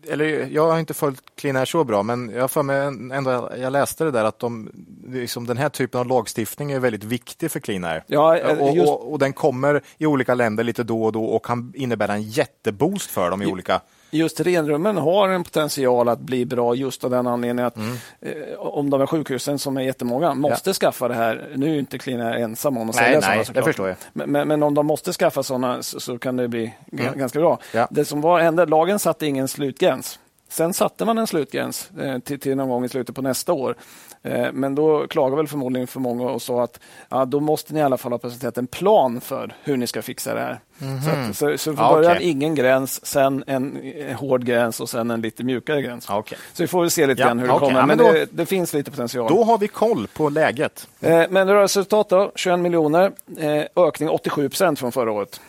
[0.07, 2.77] eller jag har inte följt Clean så bra, men jag för mig
[3.17, 4.71] ändå, jag läste det där att de,
[5.07, 8.89] liksom den här typen av lagstiftning är väldigt viktig för Clean Ja, och, just...
[8.89, 12.23] och, och, den kommer i olika länder lite då och då och kan innebära en
[12.23, 13.81] jätteboost för dem i olika
[14.11, 17.97] just renrummen har en potential att bli bra just av den anledningen att mm.
[18.21, 20.73] eh, om de här sjukhusen som är jättemånga måste ja.
[20.73, 21.49] skaffa det här.
[21.55, 23.97] Nu är inte Clean ensam om att nej, sälja nej, sådana jag.
[24.13, 27.17] Men, men, men, om de måste skaffa sådana så, så kan det bli mm.
[27.17, 27.59] ganska bra.
[27.73, 27.87] Ja.
[27.91, 30.19] Det som var hände, lagen satte ingen slutgräns.
[30.49, 33.75] Sen satte man en slutgräns eh, till, till någon gång i slutet på nästa år.
[34.23, 36.79] Eh, men då klagade väl förmodligen för många och sa att
[37.09, 40.01] ja, då måste ni i alla fall ha presenterat en plan för hur ni ska
[40.01, 40.59] fixa det här.
[40.81, 41.27] Mm -hmm.
[41.27, 42.29] Så, så, så från början okay.
[42.29, 46.09] ingen gräns, sen en, en hård gräns och sen en lite mjukare gräns.
[46.09, 46.37] Okay.
[46.53, 47.73] Så vi får se lite ja, grann hur det kommer.
[47.73, 49.29] Men, men då, det, det, finns lite potential.
[49.29, 50.87] Då har vi koll på läget.
[50.99, 53.11] Eh, men rörelseresultat då, 21 miljoner,
[53.75, 55.41] ökning 87 procent från förra året.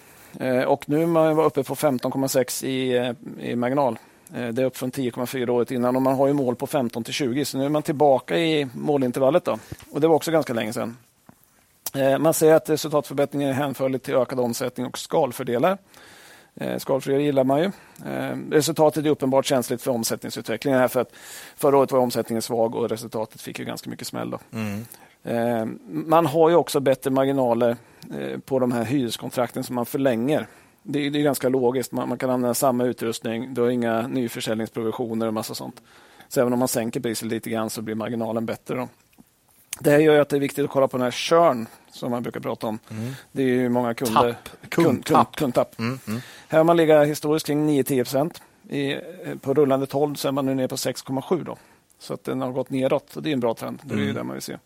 [0.66, 3.98] Och nu är man uppe på 15,6 i, i marginal.
[4.34, 7.04] Eh, det är upp från 10,4 året innan och man har ju mål på 15
[7.04, 9.44] till 20 så nu är man tillbaka i målintervallet.
[9.44, 9.58] Då.
[9.90, 10.96] Och det var också ganska länge sedan.
[11.94, 15.78] Eh, man ser att resultatförbättringen är hänförlig till ökad omsättning och skalfördelar.
[16.54, 17.70] Eh, skalfördelar gillar man ju.
[18.50, 20.80] Resultatet är uppenbart känsligt för omsättningsutvecklingen.
[20.80, 21.12] Här för att
[21.56, 24.34] förra året var omsättningen svag och resultatet fick ju ganska mycket smäll.
[24.52, 25.78] Mm.
[25.84, 27.76] Man har ju också bättre marginaler
[28.44, 30.46] på de här hyreskontrakten som man förlänger
[30.82, 31.92] det, det är ganska logiskt.
[31.92, 33.54] Man, man, kan använda samma utrustning.
[33.54, 35.82] Du har inga nyförsäljningsprovisioner och massa sånt.
[36.28, 38.76] Så även om man sänker priset lite grann så blir marginalen bättre.
[38.76, 38.88] Då.
[39.80, 42.22] Det här gör att det är viktigt att kolla på den här churn som man
[42.22, 42.78] brukar prata om.
[42.90, 43.12] Mm.
[43.32, 44.32] Det är ju många kunder.
[44.32, 44.70] Tapp.
[44.70, 45.78] Kund, kund, kundtapp.
[45.78, 46.20] Mm, mm.
[46.48, 48.42] Här har man legat historiskt kring 9-10 procent.
[49.40, 51.56] På rullande 12 så är man nu nere på 6,7
[51.98, 53.80] Så att den har gått neråt och det är en bra trend.
[53.82, 54.14] Det är mm.
[54.14, 54.58] det man vill se.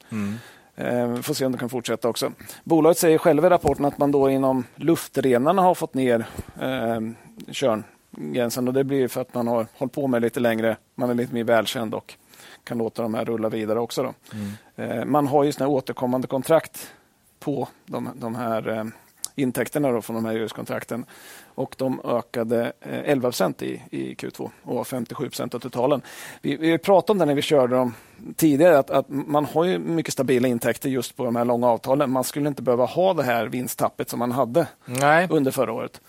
[0.76, 1.14] Mm.
[1.14, 2.32] Eh, får se om det kan fortsätta också.
[2.64, 6.26] Bolaget säger själva i rapporten att man då inom luftrenarna har fått ner
[6.60, 7.00] eh,
[7.50, 10.76] körngränsen och det blir för att man har hållit på med lite längre.
[10.94, 12.14] Man är lite mer välkänd och
[12.64, 14.14] kan låta de här rulla vidare också.
[14.32, 14.50] Mm.
[14.76, 16.92] Eh, man har ju såna återkommande kontrakt
[17.38, 18.84] på de, de här eh,
[19.36, 21.04] intäkterna då från de här hyreskontrakten.
[21.54, 26.02] Och de ökade 11 eh, procent i, i Q2 och var 57 procent av totalen.
[26.42, 27.94] Vi, vi pratade om det när vi körde dem
[28.36, 32.10] tidigare, att, att, man har ju mycket stabila intäkter just på de här långa avtalen.
[32.10, 35.26] Man skulle inte behöva ha det här vinsttappet som man hade Nej.
[35.30, 36.00] under förra året.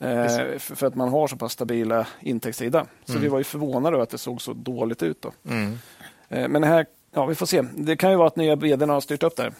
[0.00, 2.86] Eh, för, att man har så pass stabila intäktssida.
[3.04, 3.22] Så mm.
[3.22, 5.22] vi var ju förvånade över att det såg så dåligt ut.
[5.22, 5.32] Då.
[5.50, 5.78] Mm.
[6.28, 7.62] Eh, men här, ja, vi får se.
[7.62, 9.52] Det kan ju vara att nya vdn har styrt upp det Eh,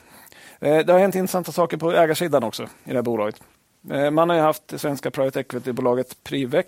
[0.62, 3.42] Eh, det har hänt intressanta saker på ägarsidan också i det här bolaget.
[3.90, 6.66] Eh, man har haft det svenska private equity-bolaget Privec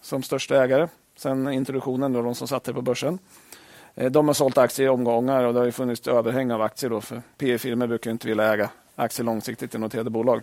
[0.00, 3.18] som största ägare sedan introduktionen, då de som satte det på börsen.
[3.94, 6.90] Eh, de har sålt aktier i omgångar och det har funnits överhäng av aktier.
[6.90, 10.42] Då, för PE-firmor brukar inte vilja äga aktier långsiktigt i noterade bolag.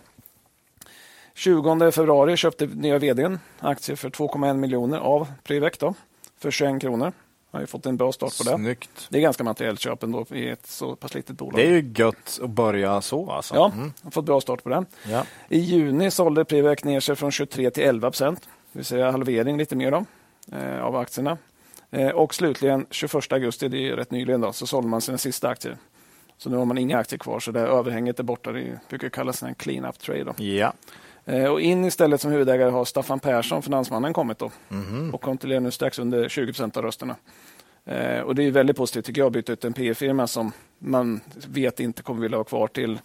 [1.33, 5.93] 20 februari köpte nya vdn aktier för 2,1 miljoner av Privec då,
[6.39, 7.13] för 21 kronor.
[7.51, 8.55] Har ju fått en bra start på det.
[8.55, 9.07] Snyggt.
[9.09, 11.55] Det är ganska materiellt köp ändå i ett så pass litet bolag.
[11.55, 13.55] Det är ju gött att börja så alltså.
[13.55, 13.71] Ja,
[14.03, 14.85] har fått bra start på den.
[15.09, 15.25] Ja.
[15.49, 18.41] I juni sålde Privec ner sig från 23 till 11 procent.
[18.41, 20.05] Det vill säga halvering lite mer då,
[20.57, 21.37] eh, av aktierna.
[21.91, 25.49] Eh, och slutligen 21 augusti, det är rätt nyligen, då, så sålde man sina sista
[25.49, 25.77] aktier.
[26.37, 28.51] Så nu har man inga aktier kvar, så det överhänget är borta.
[28.51, 30.23] Det brukar kallas en clean-up trade.
[30.23, 30.43] Då.
[30.43, 30.73] Ja.
[31.25, 34.51] Eh, och in istället som huvudägare har Staffan Persson, finansmannen, kommit då.
[35.13, 37.15] och kontrollerar nu strax under 20 procent av rösterna.
[37.85, 41.19] Eh, och Det är väldigt positivt tycker jag att byta ut en PE-firma som man
[41.47, 42.99] vet inte kommer vilja ha kvar till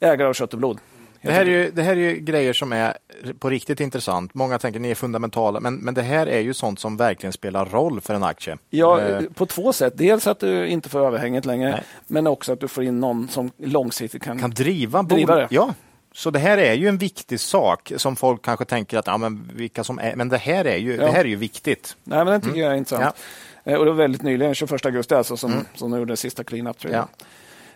[0.00, 0.78] ägare av kött och blod.
[1.22, 2.96] Det här, är ju, det här är ju grejer som är
[3.38, 4.34] på riktigt intressant.
[4.34, 7.66] Många tänker ni är fundamentala, men, men det här är ju sånt som verkligen spelar
[7.66, 8.56] roll för en aktie.
[8.70, 9.92] Ja, Eh, på två sätt.
[9.96, 11.82] Dels att du inte får överhänget längre, Nej.
[12.06, 14.38] men också att du får in någon som långsiktigt kan...
[14.38, 15.48] kan driva, Driva det.
[15.50, 15.74] Ja,
[16.16, 19.50] så det här är ju en viktig sak som folk kanske tänker att ja, men
[19.54, 21.02] vilka som är, men det här är ju, Ja.
[21.06, 21.96] det här är ju viktigt.
[22.04, 23.16] Nej, men den tycker jag är intressant.
[23.64, 26.44] Eh, Och det var väldigt nyligen, 21 augusti alltså, som, som de gjorde den sista
[26.44, 26.78] clean-up.
[26.78, 27.04] traden.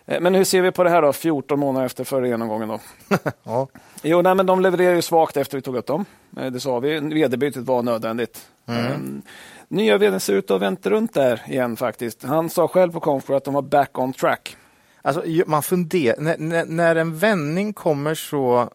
[0.05, 0.13] Ja.
[0.15, 2.67] Eh, Men hur ser vi på det här då, 14 månader efter förra genomgången?
[2.69, 2.79] Då?
[3.43, 3.67] Ja.
[4.03, 6.05] Jo, nej, men de levererar ju svagt efter vi tog upp dem.
[6.37, 6.99] Eh, Det sa vi.
[6.99, 8.47] Vd-bytet var nödvändigt.
[8.67, 9.21] Mm.
[9.67, 12.23] Nya vd ser ut att vänta runt där igen faktiskt.
[12.23, 14.57] Han sa själv på Confo att de var back on track.
[15.01, 18.69] Alltså, man funderar, när, när, när en vändning kommer så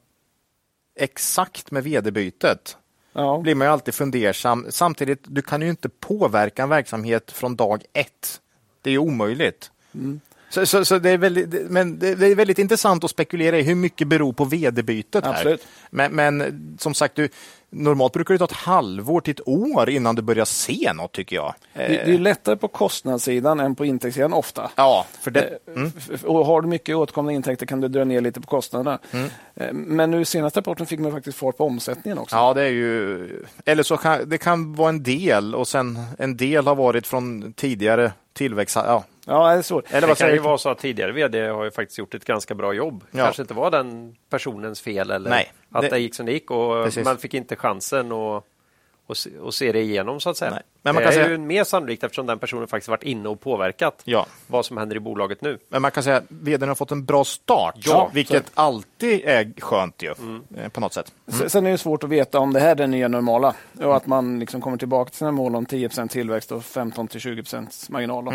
[0.98, 2.76] exakt med vd-bytet
[3.16, 3.38] Ja.
[3.42, 4.66] blir man ju alltid fundersam.
[4.68, 8.40] Samtidigt, du kan ju inte påverka en verksamhet från dag ett.
[8.82, 9.70] Det är ju omöjligt.
[10.48, 13.74] Så, så, så det, är väldigt, men det, är väldigt intressant att spekulera i hur
[13.74, 15.24] mycket beror på vd-bytet.
[15.24, 15.58] Här.
[15.90, 17.28] Men, men som sagt, du,
[17.84, 21.36] normalt brukar det ta ett halvår till ett år innan du börjar se något tycker
[21.36, 21.54] jag.
[21.74, 24.70] Det, det är lättare på kostnadssidan än på intäktssidan ofta.
[24.76, 25.40] Ja, för det,
[25.76, 28.98] Eh, f- Och har du mycket återkommande intäkter kan du dra ner lite på kostnaderna.
[29.54, 32.36] Eh, Men nu senaste rapporten fick man faktiskt fart på omsättningen också.
[32.36, 33.28] Ja, det är ju...
[33.64, 37.52] Eller så kan det kan vara en del och sen en del har varit från
[37.52, 38.76] tidigare tillväxt.
[38.76, 39.82] Ja, Ja, det är så.
[39.88, 42.24] eller Det vad kan ju vara så att tidigare vd har ju faktiskt gjort ett
[42.24, 43.04] ganska bra jobb.
[43.10, 43.24] Ja.
[43.24, 46.50] kanske inte var den personens fel eller Nej, att det- det, gick som det gick
[46.50, 47.04] och Precis.
[47.04, 48.44] man fick inte chansen att
[49.06, 50.50] och se, och se det igenom så att säga.
[50.50, 50.62] Nej.
[50.82, 53.28] Men man det kan är säga- ju mer sannolikt eftersom den personen faktiskt varit inne
[53.28, 54.26] och påverkat Ja.
[54.46, 55.58] vad som händer i bolaget nu.
[55.68, 59.60] Men man kan säga att vdn har fått en bra start, Ja, vilket alltid är
[59.60, 60.10] skönt ju,
[60.56, 61.12] eh, på något sätt.
[61.26, 63.96] S- Sen är det svårt att veta om det här är det nya normala och
[63.96, 68.24] att man liksom kommer tillbaka till sina mål om 10% tillväxt och 15-20 marginal.
[68.24, 68.32] Då.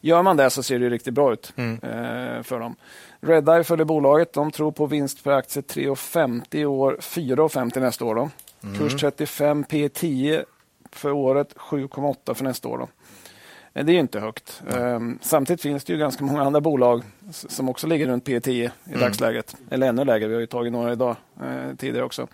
[0.00, 2.76] Gör man det så ser det ju riktigt bra ut eh, för dem.
[3.20, 4.32] Redeye följer bolaget.
[4.32, 8.14] De tror på vinst per aktie 3,50 i år, 4,50 nästa år.
[8.14, 8.30] Då.
[8.78, 10.44] Kurs 35, P 10
[10.92, 12.78] för året, 7,8 för nästa år.
[12.78, 12.88] Då.
[13.74, 14.62] Eh, Det är ju inte högt.
[14.76, 18.72] Ehm, Samtidigt finns det ju ganska många andra bolag som också ligger runt P 10
[18.84, 19.56] i dagsläget.
[19.70, 20.28] Eller ännu lägre.
[20.28, 22.26] Vi har ju tagit några idag eh, tidigare också.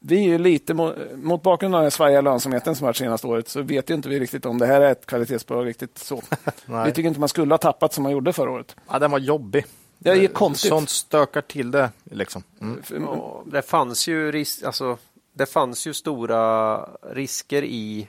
[0.00, 3.48] Vi är ju lite mot, mot bakgrund av den svajiga lönsamheten som varit senaste året
[3.48, 6.22] så vet ju inte vi riktigt om det här är ett kvalitetsbolag riktigt så.
[6.86, 8.76] Vi tycker inte man skulle ha tappat som man gjorde förra året.
[8.90, 9.64] Ja, den var jobbig.
[9.98, 10.68] Det är ju Eh, konstigt.
[10.68, 11.90] Sånt stökar till det.
[12.04, 12.42] Liksom.
[12.60, 12.80] Mm.
[12.90, 14.98] Ja, det fanns ju ris- alltså,
[15.32, 16.80] det fanns ju stora
[17.12, 18.08] risker i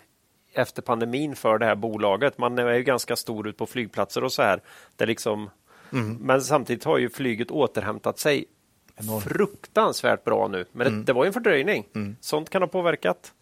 [0.53, 2.37] efter pandemin för det här bolaget.
[2.37, 4.61] Man är ju ganska stor ut på flygplatser och så här.
[4.95, 5.49] Det liksom,
[6.19, 8.45] Men samtidigt har ju flyget återhämtat sig
[9.23, 10.65] fruktansvärt bra nu.
[10.71, 11.85] Men det, det var ju en fördröjning.
[12.21, 13.33] Sånt kan ha påverkat.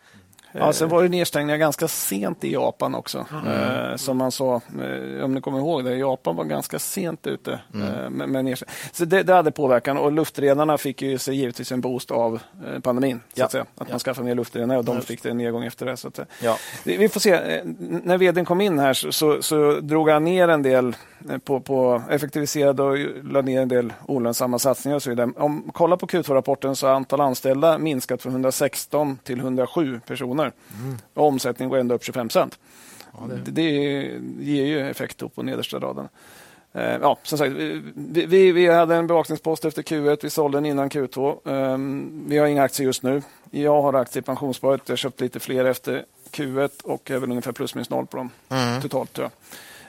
[0.52, 3.26] Ja, sen var det nedstängningar ganska sent i Japan också.
[3.48, 7.52] Eh, som man sa, eh, om ni kommer ihåg det, Japan var ganska sent ute.
[7.74, 11.72] Eh, med, med nedstäng- så det, det hade påverkan och luftredarna fick ju sig givetvis
[11.72, 12.40] en boost av
[12.84, 13.20] pandemin.
[13.34, 13.46] Så Ja.
[13.46, 13.66] att, säga.
[13.78, 15.98] att man skaffade mer luftredare och de fick det en nedgång efter det.
[15.98, 16.58] Så att, Ja.
[16.84, 17.62] vi, får se.
[18.04, 20.96] När vdn kom in här så, så, så drog han ner en del
[21.44, 25.30] på, på effektiviserade och la ner en del olönsamma satsningar och så vidare.
[25.38, 30.37] Om kolla på Q2-rapporten så har antal anställda minskat från 116 till 107 personer.
[31.14, 32.60] Och omsättningen går ändå upp 25 procent.
[33.30, 33.52] det...
[33.52, 33.62] det
[34.40, 36.08] ger ju effekt upp på nedersta raden.
[36.74, 40.66] Eh, Ja, som sagt, vi, vi, vi hade en bevakningspost efter Q1, vi sålde den
[40.66, 41.50] innan Q2.
[41.50, 43.22] Ehm, Vi har inga aktier just nu.
[43.52, 47.30] Jag har aktier i pensionssparet, jag har köpt lite fler efter Q1 och är väl
[47.30, 48.30] ungefär plus minus noll på dem
[48.82, 49.14] totalt.
[49.14, 49.30] Tror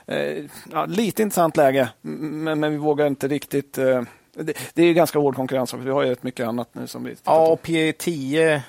[0.07, 0.17] jag.
[0.17, 3.79] Eh, Ja, lite intressant läge, men, men vi vågar inte riktigt...
[3.79, 4.03] eh,
[4.35, 7.17] Det, det är ganska hård konkurrens, vi har ju rätt mycket annat nu som vi
[7.25, 8.61] Ja, och P10,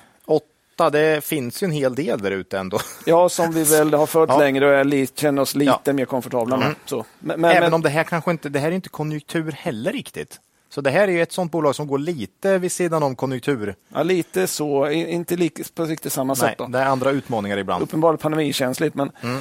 [0.79, 2.79] 8, det finns ju en hel del där ute ändå.
[3.05, 4.37] Ja, som vi väl har fört Ja.
[4.37, 5.93] längre och är li, känner oss lite Ja.
[5.93, 6.75] mer komfortabla med.
[6.85, 7.05] Så.
[7.19, 9.91] Men, men, Även men, om det här kanske inte, det här är inte konjunktur heller
[9.91, 10.39] riktigt.
[10.69, 13.75] Så det här är ju ett sånt bolag som går lite vid sidan om konjunktur.
[13.93, 16.57] ja, lite så, inte lika, på riktigt samma Nej, sätt.
[16.57, 16.65] Då.
[16.67, 17.83] det är andra utmaningar ibland.
[17.83, 19.37] Uppenbarligen pandemikänsligt, men eh,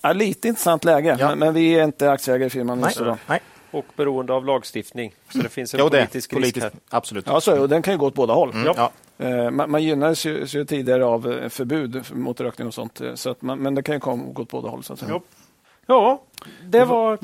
[0.00, 1.08] ja, lite intressant läge.
[1.08, 1.20] Mm.
[1.20, 1.28] Ja.
[1.28, 2.78] Men, men vi är inte aktieägare i firman.
[2.80, 3.18] Nej, just då.
[3.26, 3.40] nej.
[3.70, 5.14] Och beroende av lagstiftning.
[5.32, 6.72] Så det finns en Jo, det är politisk risk här.
[6.88, 7.26] Absolut.
[7.26, 7.60] Ja, så.
[7.60, 8.50] Och den kan ju gå åt båda håll.
[8.50, 8.90] Mm, ja.
[9.18, 13.00] Eh, Man, man gynnades ju, ju tidigare av eh, förbud mot rökning och sånt.
[13.00, 14.82] eh, Så att man, men det kan ju komma gå åt båda håll.
[14.82, 15.20] Så att säga.
[15.86, 16.22] Ja.
[16.62, 17.16] Det var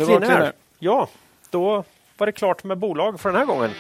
[0.43, 0.53] Air.
[0.79, 1.09] Ja,
[1.51, 1.85] då
[2.19, 3.71] var det klart med bolag för den här gången.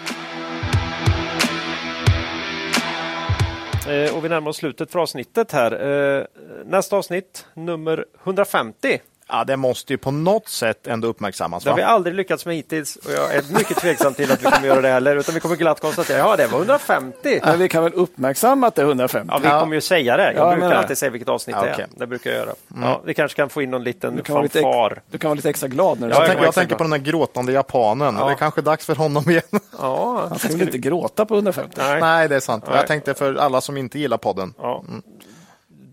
[3.88, 5.72] Eh, och vi närmar oss slutet för avsnittet här.
[6.18, 6.24] Eh,
[6.64, 8.98] nästa avsnitt, nummer 150.
[9.32, 11.64] Ja, det måste ju på något sätt ändå uppmärksammas.
[11.64, 14.50] Det har vi aldrig lyckats med hittills och jag är mycket tveksam till att vi
[14.50, 15.16] kommer göra det heller.
[15.16, 17.40] Utan vi kommer glatt konstatera, ja det var 150.
[17.44, 19.28] Men vi kan väl uppmärksamma att det är 150?
[19.32, 20.32] Ja, vi kommer ju säga det.
[20.32, 21.86] Jag Ja, brukar alltid säga vilket avsnitt Ja, det är.
[21.96, 22.54] Det brukar jag göra.
[22.82, 25.02] Ja, vi kanske kan få in någon liten Du kan, vara lite, ex- fanfar.
[25.10, 26.90] du kan vara lite extra glad när du Ja, Jag, tänker, jag tänker på den
[26.90, 28.16] där gråtande japanen.
[28.18, 28.26] Ja.
[28.26, 29.42] Det är kanske dags för honom igen.
[29.78, 31.74] Ja, Han ska väl inte gråta på 150?
[31.78, 32.00] nej.
[32.00, 32.64] Nej, det är sant.
[32.68, 32.76] Nej.
[32.76, 34.54] Jag tänkte för alla som inte gillar podden.
[34.58, 34.84] Ja.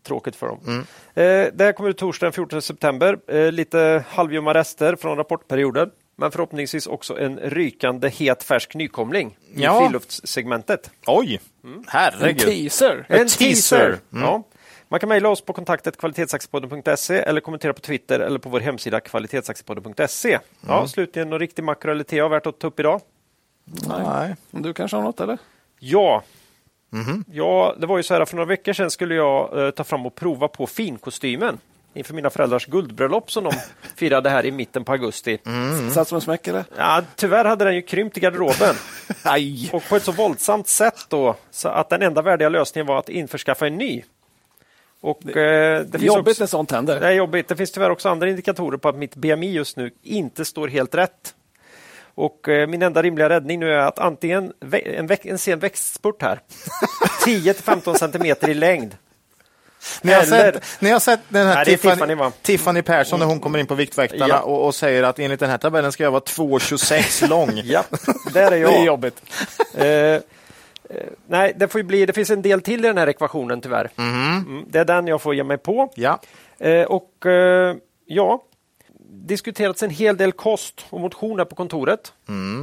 [0.07, 0.59] Tråkigt för dem.
[0.67, 1.23] Eh,
[1.53, 3.17] det här kommer ut torsdagen 14 september.
[3.27, 5.89] Eh, lite halvljumma rester från rapportperioden.
[6.19, 9.79] Men förhoppningsvis också en rykande het färsk nykomling i Ja.
[9.81, 10.91] friluftssegmentet.
[11.07, 12.39] Oj, En herregud.
[12.39, 13.05] teaser!
[13.09, 13.37] En teaser.
[13.45, 13.97] teaser!
[14.09, 14.43] Ja.
[14.89, 18.99] Man kan mejla oss på kontaktet kvalitetsaktiepodden.se eller kommentera på Twitter eller på vår hemsida
[18.99, 20.39] kvalitetsaktiepodden.se.
[20.67, 23.01] Ja, slutligen, någon riktig makro eller TA värt att ta upp idag?
[23.87, 24.35] Nej.
[24.51, 25.37] Du kanske har något eller?
[25.79, 26.23] Ja.
[27.31, 30.05] Ja, det var ju så här för några veckor sedan skulle jag eh, ta fram
[30.05, 31.57] och prova på finkostymen
[31.93, 33.53] inför mina föräldrars guldbröllop som de
[33.95, 35.39] firade här i mitten på augusti.
[35.93, 36.65] Satt som en smäck eller?
[36.77, 38.75] Ja, tyvärr hade den ju krympt i garderoben
[39.71, 43.09] och på ett så våldsamt sätt då så att den enda värdiga lösningen var att
[43.09, 44.03] införskaffa en ny.
[45.01, 46.99] Och, eh, det finns Jobbigt också, när sånt händer.
[46.99, 47.47] det är jobbigt.
[47.47, 50.95] Det finns tyvärr också andra indikatorer på att mitt BMI just nu inte står helt
[50.95, 51.33] rätt.
[52.17, 54.53] Och eh, min enda rimliga räddning nu är att antingen
[54.85, 56.39] en, väx- en sen växtspurt här,
[57.25, 58.95] 10 till 15 centimeter i längd.
[60.01, 62.31] Ni har, Eller- sett, ni har sett den här Nej, Tiffany, Tiffany?
[62.41, 64.39] Tiffany Persson när hon kommer in på Viktväktarna Ja.
[64.41, 67.61] och, och säger att enligt den här tabellen ska jag vara 2,26 lång.
[67.63, 67.83] Ja,
[68.33, 68.71] där är jag.
[68.71, 69.21] Det är jobbigt.
[69.75, 70.21] Eh,
[71.27, 73.89] nej, det, får ju bli, det finns en del till i den här ekvationen tyvärr.
[73.97, 75.91] Mm, det är den jag får ge mig på.
[75.95, 76.19] Ja.
[76.59, 77.75] Eh, och eh,
[78.05, 78.43] ja,
[79.25, 82.13] diskuterats en hel del kost och motion här på kontoret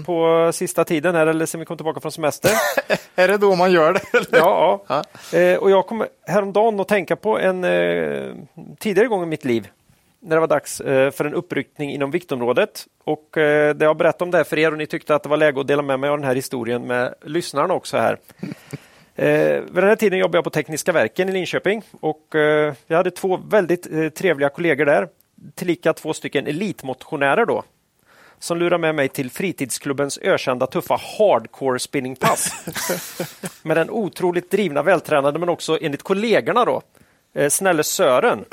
[0.06, 2.50] på sista tiden här, eller sen vi kom tillbaka från semester.
[3.16, 4.02] Är det då man gör det?
[4.30, 5.04] ja, ja.
[5.38, 8.34] Eh, och jag kom häromdagen att tänka på en eh,
[8.78, 9.68] tidigare gång i mitt liv
[10.20, 12.86] när det var dags eh, för en uppryckning inom viktområdet.
[13.04, 15.28] Och eh, det jag berättade om det här för er och ni tyckte att det
[15.28, 18.18] var läge att dela med mig av den här historien med lyssnarna också här.
[19.16, 22.96] Eh, vid den här tiden jobbade jag på Tekniska verken i Linköping och eh, jag
[22.96, 25.08] hade två väldigt eh, trevliga kollegor där,
[25.54, 27.62] tillika två stycken elitmotionärer då,
[28.38, 32.52] som lurade med mig till fritidsklubbens ökända tuffa hardcore spinningpass.
[33.62, 36.82] med den otroligt drivna, vältränade men också enligt kollegorna då,
[37.34, 38.44] eh, snälle Sören.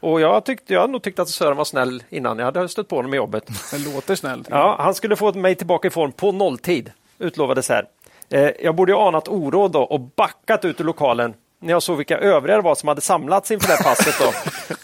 [0.00, 2.88] Och jag, tyckte, jag hade nog tyckt att Sören var snäll innan jag hade stött
[2.88, 3.50] på honom i jobbet.
[3.72, 4.48] Det låter snällt.
[4.50, 7.88] Ja, han skulle få mig tillbaka i form på nolltid, utlovades här.
[8.30, 11.96] Eh, jag borde ju anat oråd då och backat ut ur lokalen när jag såg
[11.96, 14.14] vilka övriga det var som hade samlats inför det här passet.
[14.18, 14.32] Då.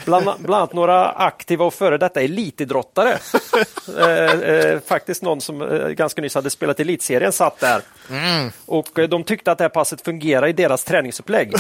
[0.05, 3.19] Bland, bland annat några aktiva och före detta elitidrottare.
[3.99, 7.83] Eh, eh, faktiskt någon som eh, ganska nyss hade spelat i elitserien satt där.
[8.67, 11.53] Och eh, de tyckte att det här passet fungerar i deras träningsupplägg.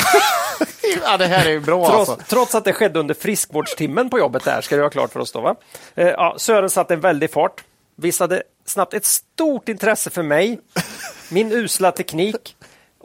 [1.04, 2.24] ja, det här är bra Trots, alltså.
[2.28, 5.32] trots att det skedde under friskvårdstimmen på jobbet där, ska det vara klart för oss
[5.32, 5.40] då.
[5.40, 5.56] Va?
[5.94, 7.64] Eh, ja, Sören satte en väldig fart,
[7.96, 10.58] visade snabbt ett stort intresse för mig,
[11.28, 12.55] min usla teknik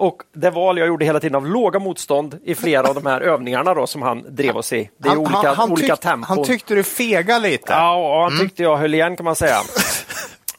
[0.01, 3.21] och det val jag gjorde hela tiden av låga motstånd i flera av de här
[3.21, 4.89] övningarna då, som han drev oss i.
[4.97, 6.37] Det är olika, olika tyck- tempon.
[6.37, 7.73] han tyckte du fega lite.
[7.73, 9.57] Ja, han tyckte jag höll igen kan man säga.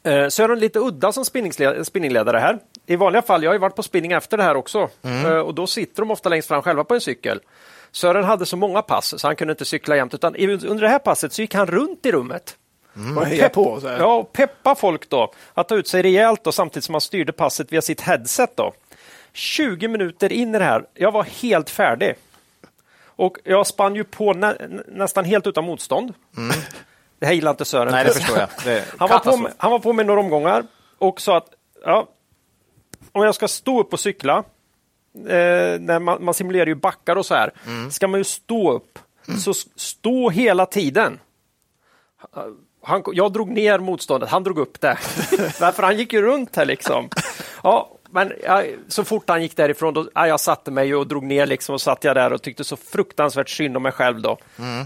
[0.04, 1.24] Eh, Sören lite udda som
[1.84, 2.58] spinningledare här.
[2.86, 5.54] I vanliga fall, jag har ju varit på spinning efter det här också, Eh, och
[5.54, 7.40] då sitter de ofta längst fram själva på en cykel.
[7.92, 10.98] Sören hade så många pass så han kunde inte cykla jämt, utan under det här
[10.98, 12.56] passet så gick han runt i rummet.
[13.16, 13.80] Och heja på.
[13.84, 17.32] Ja, och peppa folk då att ta ut sig rejält då, samtidigt som han styrde
[17.32, 18.56] passet via sitt headset.
[18.56, 18.72] Då.
[19.32, 22.14] 20 minuter in i det här, jag var helt färdig.
[23.06, 24.56] Och jag spann ju på nä
[24.88, 26.14] nästan helt utan motstånd.
[27.18, 27.92] Det här gillar inte Sören.
[27.92, 28.48] Nej, det förstår jag.
[28.64, 30.64] Det Han var, på med, han var på med några omgångar
[30.98, 31.48] och sa att
[31.84, 32.08] ja,
[33.12, 34.36] om jag ska stå upp och cykla,
[35.14, 37.52] eh, när man, man simulerar ju backar och så här,
[37.90, 38.98] ska man ju stå upp.
[39.44, 41.18] Så s- stå hela tiden.
[42.82, 44.98] Han, jag drog ner motståndet, han drog upp det.
[45.60, 47.08] Därför han gick ju runt här liksom.
[47.62, 51.24] Ja, men ja, så fort han gick därifrån, då, ja, jag satte mig och drog
[51.24, 54.38] ner liksom och satt jag där och tyckte så fruktansvärt synd om mig själv då.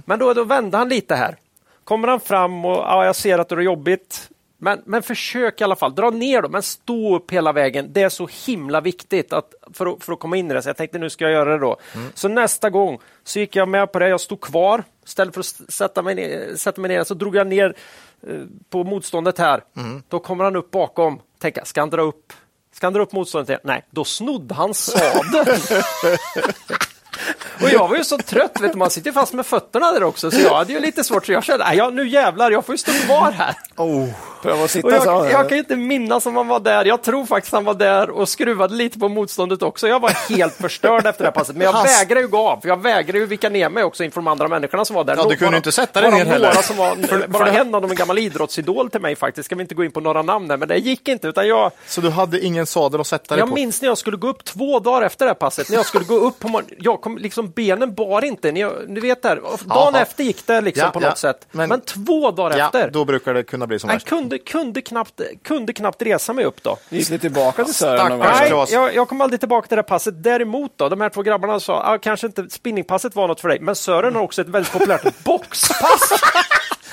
[0.05, 1.36] Men då, då vände han lite här.
[1.85, 4.31] Kommer han fram och ja, jag ser att det är jobbigt.
[4.59, 7.93] Men, men försök i alla fall, dra ner då, men stå upp hela vägen.
[7.93, 10.62] Det är så himla viktigt att, för, att, för att komma in i det.
[10.62, 11.77] Så jag tänkte nu ska jag göra det då.
[12.15, 14.09] Så nästa gång så gick jag med på det.
[14.09, 14.85] Jag stod kvar.
[15.05, 17.74] Istället för att sätta mig ner, sätta mig ner så drog jag ner
[18.28, 18.40] eh,
[18.70, 19.62] på motståndet här.
[20.09, 21.20] Då kommer han upp bakom.
[21.39, 22.32] Tänka, ska han dra upp
[22.77, 23.61] Ska han dra upp motståndet igen?
[23.65, 25.61] Nej, då snodde han sadeln.
[27.62, 30.31] Och jag var ju så trött, vet du, man sitter fast med fötterna där också,
[30.31, 32.78] så jag hade ju lite svårt, så jag kände, ja, nu jävlar, jag får ju
[32.78, 33.55] stå kvar här.
[33.77, 34.09] Oh.
[34.51, 35.09] Att sitta Och så.
[35.09, 36.85] jag, jag kan inte minnas om han var där.
[36.85, 39.89] Jag tror faktiskt han var där och skruvade lite på motståndet också.
[39.89, 41.56] Jag var helt förstörd efter det här passet.
[41.56, 42.60] Men jag Hans- vägrar ju gå av.
[42.64, 45.16] Jag vägrar ju vika ner mig också inför de andra människorna som var där.
[45.16, 46.52] Ja, du kunde bara- inte sätta dig ner heller.
[46.52, 49.47] Som var, För- bara för- en av dem en gammal idrottsidol till mig faktiskt.
[49.47, 51.28] Ska vi inte gå in på några namn där, men det gick inte.
[51.28, 53.55] Utan jag, Så du hade ingen sadel att sätta dig jag på?
[53.55, 55.68] minns när jag skulle gå upp två dagar efter det här passet.
[55.70, 56.77] När jag skulle gå upp på morgonen.
[56.81, 58.52] Jag kom, liksom, benen bar inte.
[58.52, 59.36] Ni, ni vet där.
[59.36, 60.01] Dagen Jaha.
[60.02, 61.09] efter gick det liksom Ja, på ja.
[61.09, 61.47] något sätt.
[61.52, 62.90] Men, Men- två dagar Ja, efter.
[62.90, 64.06] då brukar det kunna bli som Jag värst.
[64.09, 66.79] kunde, kunde, knappt, kunde knappt resa mig upp då.
[66.89, 70.23] Gick ni tillbaka till Sören Nej, jag, jag kom aldrig tillbaka till det passet.
[70.23, 73.61] Däremot då, de här två grabbarna sa ah, kanske inte spinningpasset var något för dig,
[73.61, 76.13] men Sören har också ett väldigt populärt boxpass.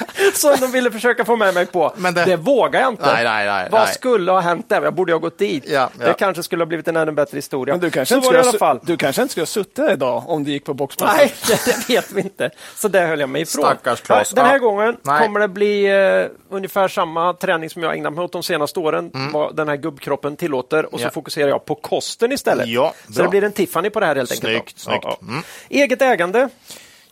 [0.33, 1.93] Som de ville försöka få med mig på.
[1.97, 2.25] Men det...
[2.25, 3.13] det- vågar jag inte.
[3.13, 3.93] Nej, nej, nej, Vad nej.
[3.93, 4.81] skulle ha hänt där?
[4.81, 5.63] Jag borde ha gått dit.
[5.67, 6.05] Ja, ja.
[6.07, 7.73] Det kanske skulle ha blivit en ännu bättre historia.
[7.73, 8.79] Men du kanske, Så inte det i skulle alla fall.
[8.83, 11.17] du kanske inte skulle ha suttit där idag om du gick på boxpasset?
[11.17, 12.49] Nej, det, det vet vi inte.
[12.75, 13.65] Så där höll jag mig ifrån.
[13.65, 14.29] Stackars Claes.
[14.31, 14.59] Den här Ja.
[14.59, 15.21] gången Nej.
[15.23, 19.11] kommer det bli eh, ungefär samma träning som jag ägnat mig åt de senaste åren,
[19.33, 20.85] vad den här gubbkroppen tillåter.
[20.85, 21.11] Och så Mm.
[21.13, 22.67] Fokuserar jag på kosten istället.
[22.67, 24.79] Ja, så det blir en Tiffany på det här helt Snyggt, enkelt.
[24.79, 25.03] snyggt.
[25.03, 25.27] Ja, ja.
[25.27, 25.43] Mm.
[25.69, 26.49] Eget ägande.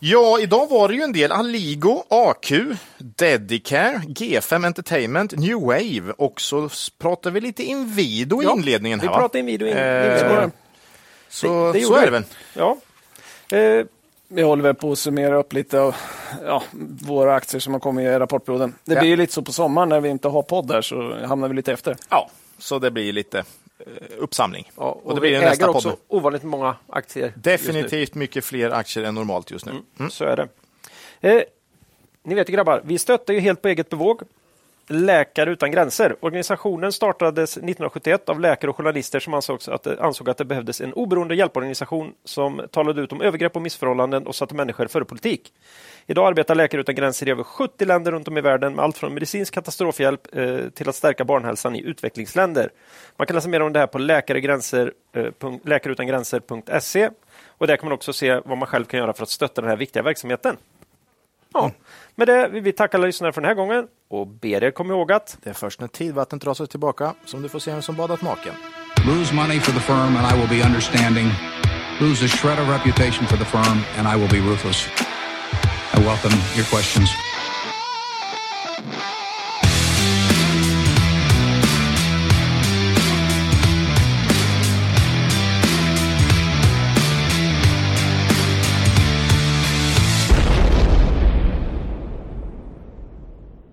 [0.03, 2.51] Ja, idag var det ju en del Aligo, AQ,
[2.97, 8.99] Dedicare, G5 Entertainment, New Wave och så pratar vi lite Inwido i Ja, inledningen.
[8.99, 9.19] vi här, va?
[9.19, 10.51] pratar Inwido in- Eh, inledningen.
[11.29, 12.05] Så, Det- det så är vi.
[12.05, 12.23] det väl.
[12.53, 12.77] Ja.
[13.57, 13.85] Eh,
[14.33, 15.95] Vi håller väl på att summera upp lite av
[16.45, 16.63] ja,
[17.01, 18.75] våra aktier som har kommit i rapportperioden.
[18.85, 18.99] Det Ja.
[18.99, 21.55] blir ju lite så på sommaren när vi inte har podd där så hamnar vi
[21.55, 21.97] lite efter.
[22.09, 23.43] Ja, så det blir lite eh,
[24.17, 24.71] uppsamling.
[24.77, 25.99] ja, och, och det blir äger nästa också podd.
[26.07, 27.33] ovanligt många aktier.
[27.35, 29.71] Definitivt mycket fler aktier än normalt just nu.
[29.99, 30.11] Mm.
[30.11, 30.47] Så är det.
[31.29, 31.43] Eh,
[32.23, 34.21] ni vet ju grabbar, vi stöttar ju helt på eget bevåg
[34.91, 36.15] Läkare utan gränser.
[36.19, 40.81] Organisationen startades 1971 av läkare och journalister som ansåg att, det, ansåg att det behövdes
[40.81, 45.53] en oberoende hjälporganisation som talade ut om övergrepp och missförhållanden och satte människor före politik.
[46.05, 48.97] Idag arbetar Läkare utan gränser i över 70 länder runt om i världen med allt
[48.97, 52.69] från medicinsk katastrofhjälp eh, till att stärka barnhälsan i utvecklingsländer.
[53.17, 54.05] Man kan läsa mer om det här på eh,
[55.63, 57.09] läkareutangränser.se
[57.47, 59.69] och där kan man också se vad man själv kan göra för att stötta den
[59.69, 60.57] här viktiga verksamheten.
[61.53, 61.71] Ja,
[62.15, 64.93] med det vill vi tacka alla lyssnare för den här gången och ber er komma
[64.93, 67.81] ihåg att Det är först när tidvattnet drar sig tillbaka som du får se vem
[67.81, 68.53] som badat naken.
[69.07, 71.27] Lose money for the firm and I will be understanding.
[71.99, 74.87] Lose a shred of reputation for the firm and I will be ruthless.
[76.01, 77.11] welcome your questions.